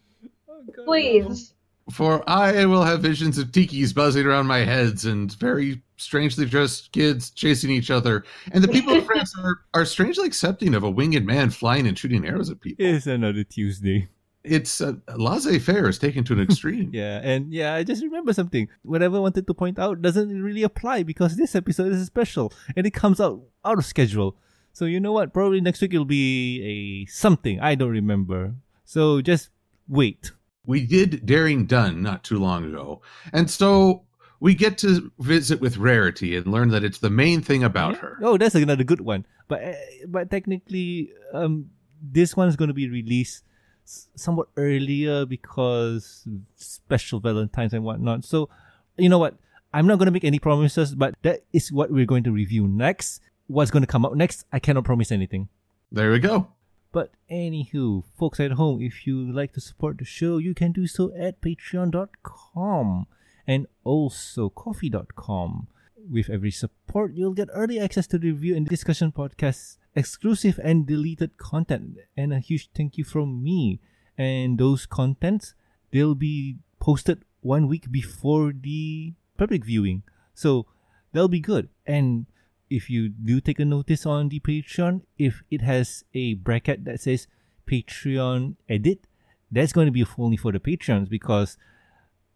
Please. 0.85 1.55
For 1.93 2.29
I 2.29 2.64
will 2.67 2.83
have 2.83 3.01
visions 3.01 3.39
of 3.39 3.49
tikis 3.49 3.95
buzzing 3.95 4.27
around 4.27 4.47
my 4.47 4.59
heads 4.59 5.05
and 5.05 5.33
very 5.35 5.83
strangely 5.97 6.47
dressed 6.47 6.93
kids 6.93 7.31
chasing 7.31 7.71
each 7.71 7.91
other. 7.91 8.25
And 8.53 8.63
the 8.63 8.69
people 8.69 8.95
of 8.95 9.05
France 9.07 9.35
are, 9.39 9.61
are 9.75 9.85
strangely 9.85 10.27
accepting 10.27 10.75
of 10.75 10.83
a 10.83 10.91
winged 10.91 11.25
man 11.25 11.51
flying 11.51 11.87
and 11.87 11.99
shooting 11.99 12.27
arrows 12.27 12.51
at 12.51 12.61
people. 12.61 12.85
It's 12.85 13.07
another 13.07 13.45
Tuesday. 13.45 14.09
It's 14.45 14.81
uh, 14.81 14.93
laissez 15.17 15.59
faire 15.59 15.89
is 15.89 15.99
taken 15.99 16.23
to 16.25 16.33
an 16.33 16.41
extreme. 16.49 16.91
Yeah, 16.93 17.21
and 17.23 17.53
yeah, 17.53 17.75
I 17.75 17.83
just 17.83 18.03
remember 18.03 18.33
something. 18.33 18.69
Whatever 18.83 19.17
I 19.17 19.21
wanted 19.21 19.47
to 19.47 19.55
point 19.55 19.79
out 19.79 20.01
doesn't 20.01 20.43
really 20.43 20.63
apply 20.63 21.03
because 21.03 21.37
this 21.37 21.57
episode 21.57 21.93
is 21.93 22.07
special 22.07 22.53
and 22.77 22.87
it 22.87 22.93
comes 22.93 23.21
out 23.21 23.43
out 23.65 23.79
of 23.79 23.85
schedule. 23.85 24.37
So 24.73 24.85
you 24.85 25.01
know 25.01 25.13
what? 25.13 25.33
Probably 25.33 25.61
next 25.61 25.81
week 25.81 25.95
it'll 25.95 26.05
be 26.05 26.63
a 26.63 27.11
something. 27.11 27.59
I 27.61 27.75
don't 27.75 27.91
remember. 27.91 28.55
So 28.85 29.21
just 29.21 29.51
wait. 29.89 30.31
we 30.65 30.87
did 30.87 31.27
Daring 31.27 31.67
Done 31.67 32.03
not 32.03 32.23
too 32.23 32.39
long 32.39 32.65
ago. 32.67 33.03
And 33.33 33.51
so 33.51 34.06
we 34.41 34.55
get 34.55 34.78
to 34.78 35.11
visit 35.18 35.61
with 35.61 35.76
Rarity 35.76 36.37
and 36.37 36.47
learn 36.47 36.70
that 36.70 36.84
it's 36.84 36.99
the 36.99 37.11
main 37.11 37.41
thing 37.41 37.64
about 37.64 37.97
her. 37.99 38.18
Oh, 38.22 38.37
that's 38.37 38.55
another 38.55 38.84
good 38.84 39.01
one. 39.01 39.26
But 39.49 39.64
uh, 39.64 39.72
but 40.09 40.30
technically, 40.30 41.11
um, 41.32 41.70
this 42.03 42.37
one 42.37 42.49
is 42.49 42.57
going 42.57 42.68
to 42.68 42.74
be 42.74 42.89
released 42.89 43.45
somewhat 43.84 44.49
earlier 44.57 45.24
because 45.24 46.26
special 46.57 47.20
Valentine's 47.20 47.72
and 47.72 47.84
whatnot. 47.84 48.24
So 48.24 48.49
you 48.97 49.09
know 49.09 49.18
what? 49.18 49.37
I'm 49.72 49.87
not 49.87 49.99
going 49.99 50.07
to 50.07 50.12
make 50.12 50.24
any 50.24 50.39
promises, 50.39 50.95
but 50.95 51.14
that 51.22 51.45
is 51.53 51.70
what 51.70 51.91
we're 51.91 52.07
going 52.07 52.24
to 52.24 52.32
review 52.32 52.66
next. 52.66 53.20
What's 53.47 53.70
going 53.70 53.82
to 53.82 53.87
come 53.87 54.05
out 54.05 54.16
next? 54.16 54.45
I 54.53 54.59
cannot 54.59 54.84
promise 54.84 55.12
anything. 55.12 55.49
There 55.93 56.11
we 56.11 56.18
go. 56.18 56.49
But 56.93 57.12
anywho, 57.30 58.05
folks 58.18 58.41
at 58.41 58.53
home, 58.53 58.80
if 58.80 59.07
you 59.07 59.30
like 59.30 59.53
to 59.53 59.61
support 59.61 59.99
the 59.99 60.05
show, 60.05 60.39
you 60.39 60.55
can 60.55 60.72
do 60.72 60.87
so 60.87 61.12
at 61.14 61.41
patreon.com 61.43 63.07
and 63.47 63.67
also 63.85 64.49
ko-fi.com. 64.51 65.69
With 66.09 66.31
every 66.31 66.53
support, 66.53 67.15
you'll 67.15 67.35
get 67.35 67.49
early 67.53 67.81
access 67.81 68.07
to 68.09 68.19
the 68.19 68.31
review 68.31 68.55
and 68.55 68.67
discussion 68.67 69.11
podcasts, 69.11 69.77
exclusive 69.97 70.61
and 70.63 70.87
deleted 70.87 71.37
content, 71.37 71.99
and 72.17 72.33
a 72.33 72.39
huge 72.39 72.71
thank 72.77 72.97
you 72.97 73.03
from 73.03 73.43
me. 73.43 73.81
And 74.17 74.57
those 74.57 74.87
contents, 74.87 75.55
they'll 75.93 76.15
be 76.15 76.59
posted 76.81 77.25
one 77.41 77.67
week 77.67 77.91
before 77.91 78.53
the 78.53 79.15
public 79.37 79.65
viewing. 79.65 80.05
So 80.35 80.67
they'll 81.13 81.29
be 81.29 81.41
good. 81.41 81.69
And 81.87 82.27
if 82.71 82.91
you 82.91 83.09
do 83.09 83.41
take 83.41 83.59
a 83.59 83.65
notice 83.65 84.07
on 84.07 84.29
the 84.29 84.41
Patreon, 84.41 85.03
if 85.19 85.43
it 85.51 85.63
has 85.63 86.05
a 86.15 86.35
bracket 86.35 86.85
that 86.85 87.01
says 87.01 87.27
Patreon 87.71 88.57
edit, 88.69 89.07
that's 89.51 89.73
going 89.73 89.87
to 89.87 89.93
be 89.93 90.05
only 90.19 90.37
for 90.37 90.53
the 90.53 90.61
Patreons 90.61 91.09
because 91.09 91.57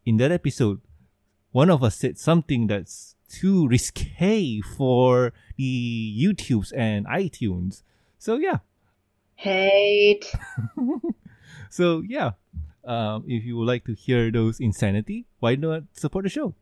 in 0.05 0.17
that 0.17 0.31
episode, 0.31 0.81
one 1.51 1.69
of 1.69 1.83
us 1.83 1.95
said 1.95 2.17
something 2.17 2.67
that's 2.67 3.15
too 3.27 3.67
risque 3.67 4.61
for 4.77 5.33
the 5.57 6.17
YouTubes 6.19 6.71
and 6.75 7.05
iTunes. 7.07 7.83
So 8.17 8.37
yeah, 8.37 8.59
Hate. 9.41 10.31
so 11.71 12.03
yeah, 12.07 12.33
um, 12.85 13.23
if 13.27 13.43
you 13.43 13.57
would 13.57 13.65
like 13.65 13.85
to 13.85 13.95
hear 13.95 14.31
those 14.31 14.59
insanity, 14.59 15.25
why 15.39 15.55
not 15.55 15.83
support 15.93 16.25
the 16.25 16.29
show? 16.29 16.53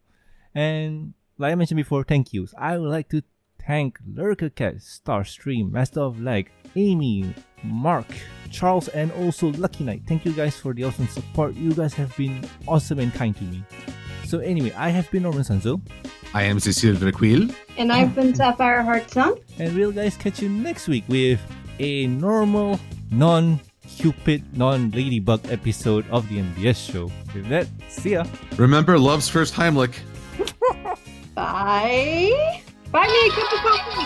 And 0.55 1.13
like 1.37 1.51
I 1.51 1.55
mentioned 1.55 1.75
before, 1.75 2.05
thank 2.05 2.31
yous. 2.31 2.53
I 2.57 2.77
would 2.77 2.89
like 2.89 3.09
to 3.09 3.21
thank 3.67 3.99
Lurker 4.07 4.49
Cat, 4.49 4.75
Starstream, 4.75 5.73
Master 5.73 5.99
of 5.99 6.21
Lag, 6.21 6.49
Amy, 6.77 7.35
Mark, 7.63 8.07
Charles, 8.49 8.87
and 8.87 9.11
also 9.11 9.51
Lucky 9.51 9.83
Knight. 9.83 10.03
Thank 10.07 10.23
you 10.23 10.31
guys 10.31 10.55
for 10.55 10.73
the 10.73 10.85
awesome 10.85 11.07
support. 11.07 11.55
You 11.55 11.73
guys 11.73 11.93
have 11.95 12.15
been 12.15 12.47
awesome 12.65 12.99
and 12.99 13.13
kind 13.13 13.35
to 13.35 13.43
me. 13.43 13.61
So 14.29 14.37
anyway, 14.37 14.71
I 14.77 14.89
have 14.89 15.09
been 15.09 15.23
Norman 15.23 15.41
Sanzo, 15.41 15.81
I 16.35 16.43
am 16.43 16.59
Silver 16.59 17.11
Quill. 17.11 17.49
And 17.79 17.91
I've 17.91 18.13
been 18.13 18.35
Sapphire 18.35 18.83
Heart 18.83 19.09
Sun. 19.09 19.39
and 19.57 19.75
we'll 19.75 19.91
guys 19.91 20.15
catch 20.17 20.39
you 20.39 20.49
next 20.49 20.87
week 20.87 21.03
with 21.07 21.41
a 21.79 22.05
normal, 22.05 22.79
non-Cupid, 23.09 24.55
non-Ladybug 24.55 25.49
episode 25.51 26.07
of 26.11 26.29
the 26.29 26.43
MBS 26.43 26.91
show. 26.91 27.05
With 27.33 27.49
that, 27.49 27.65
see 27.87 28.11
ya. 28.11 28.25
Remember, 28.57 28.99
love's 28.99 29.27
first 29.27 29.55
Heimlich. 29.55 29.97
Bye. 31.33 32.61
Buy 32.91 33.07
me 33.07 33.19
a 33.25 33.31
cup 33.31 33.51
of 33.51 33.59
coffee. 33.65 34.05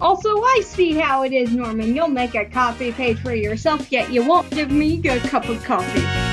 Also, 0.00 0.42
I 0.42 0.60
see 0.64 0.94
how 0.94 1.22
it 1.22 1.32
is, 1.32 1.52
Norman. 1.52 1.94
You'll 1.94 2.08
make 2.08 2.34
a 2.34 2.44
coffee 2.44 2.90
page 2.90 3.20
for 3.20 3.32
yourself, 3.32 3.92
yet 3.92 4.10
you 4.12 4.26
won't 4.26 4.50
give 4.50 4.72
me 4.72 5.00
a 5.06 5.20
cup 5.20 5.48
of 5.48 5.62
coffee. 5.62 6.23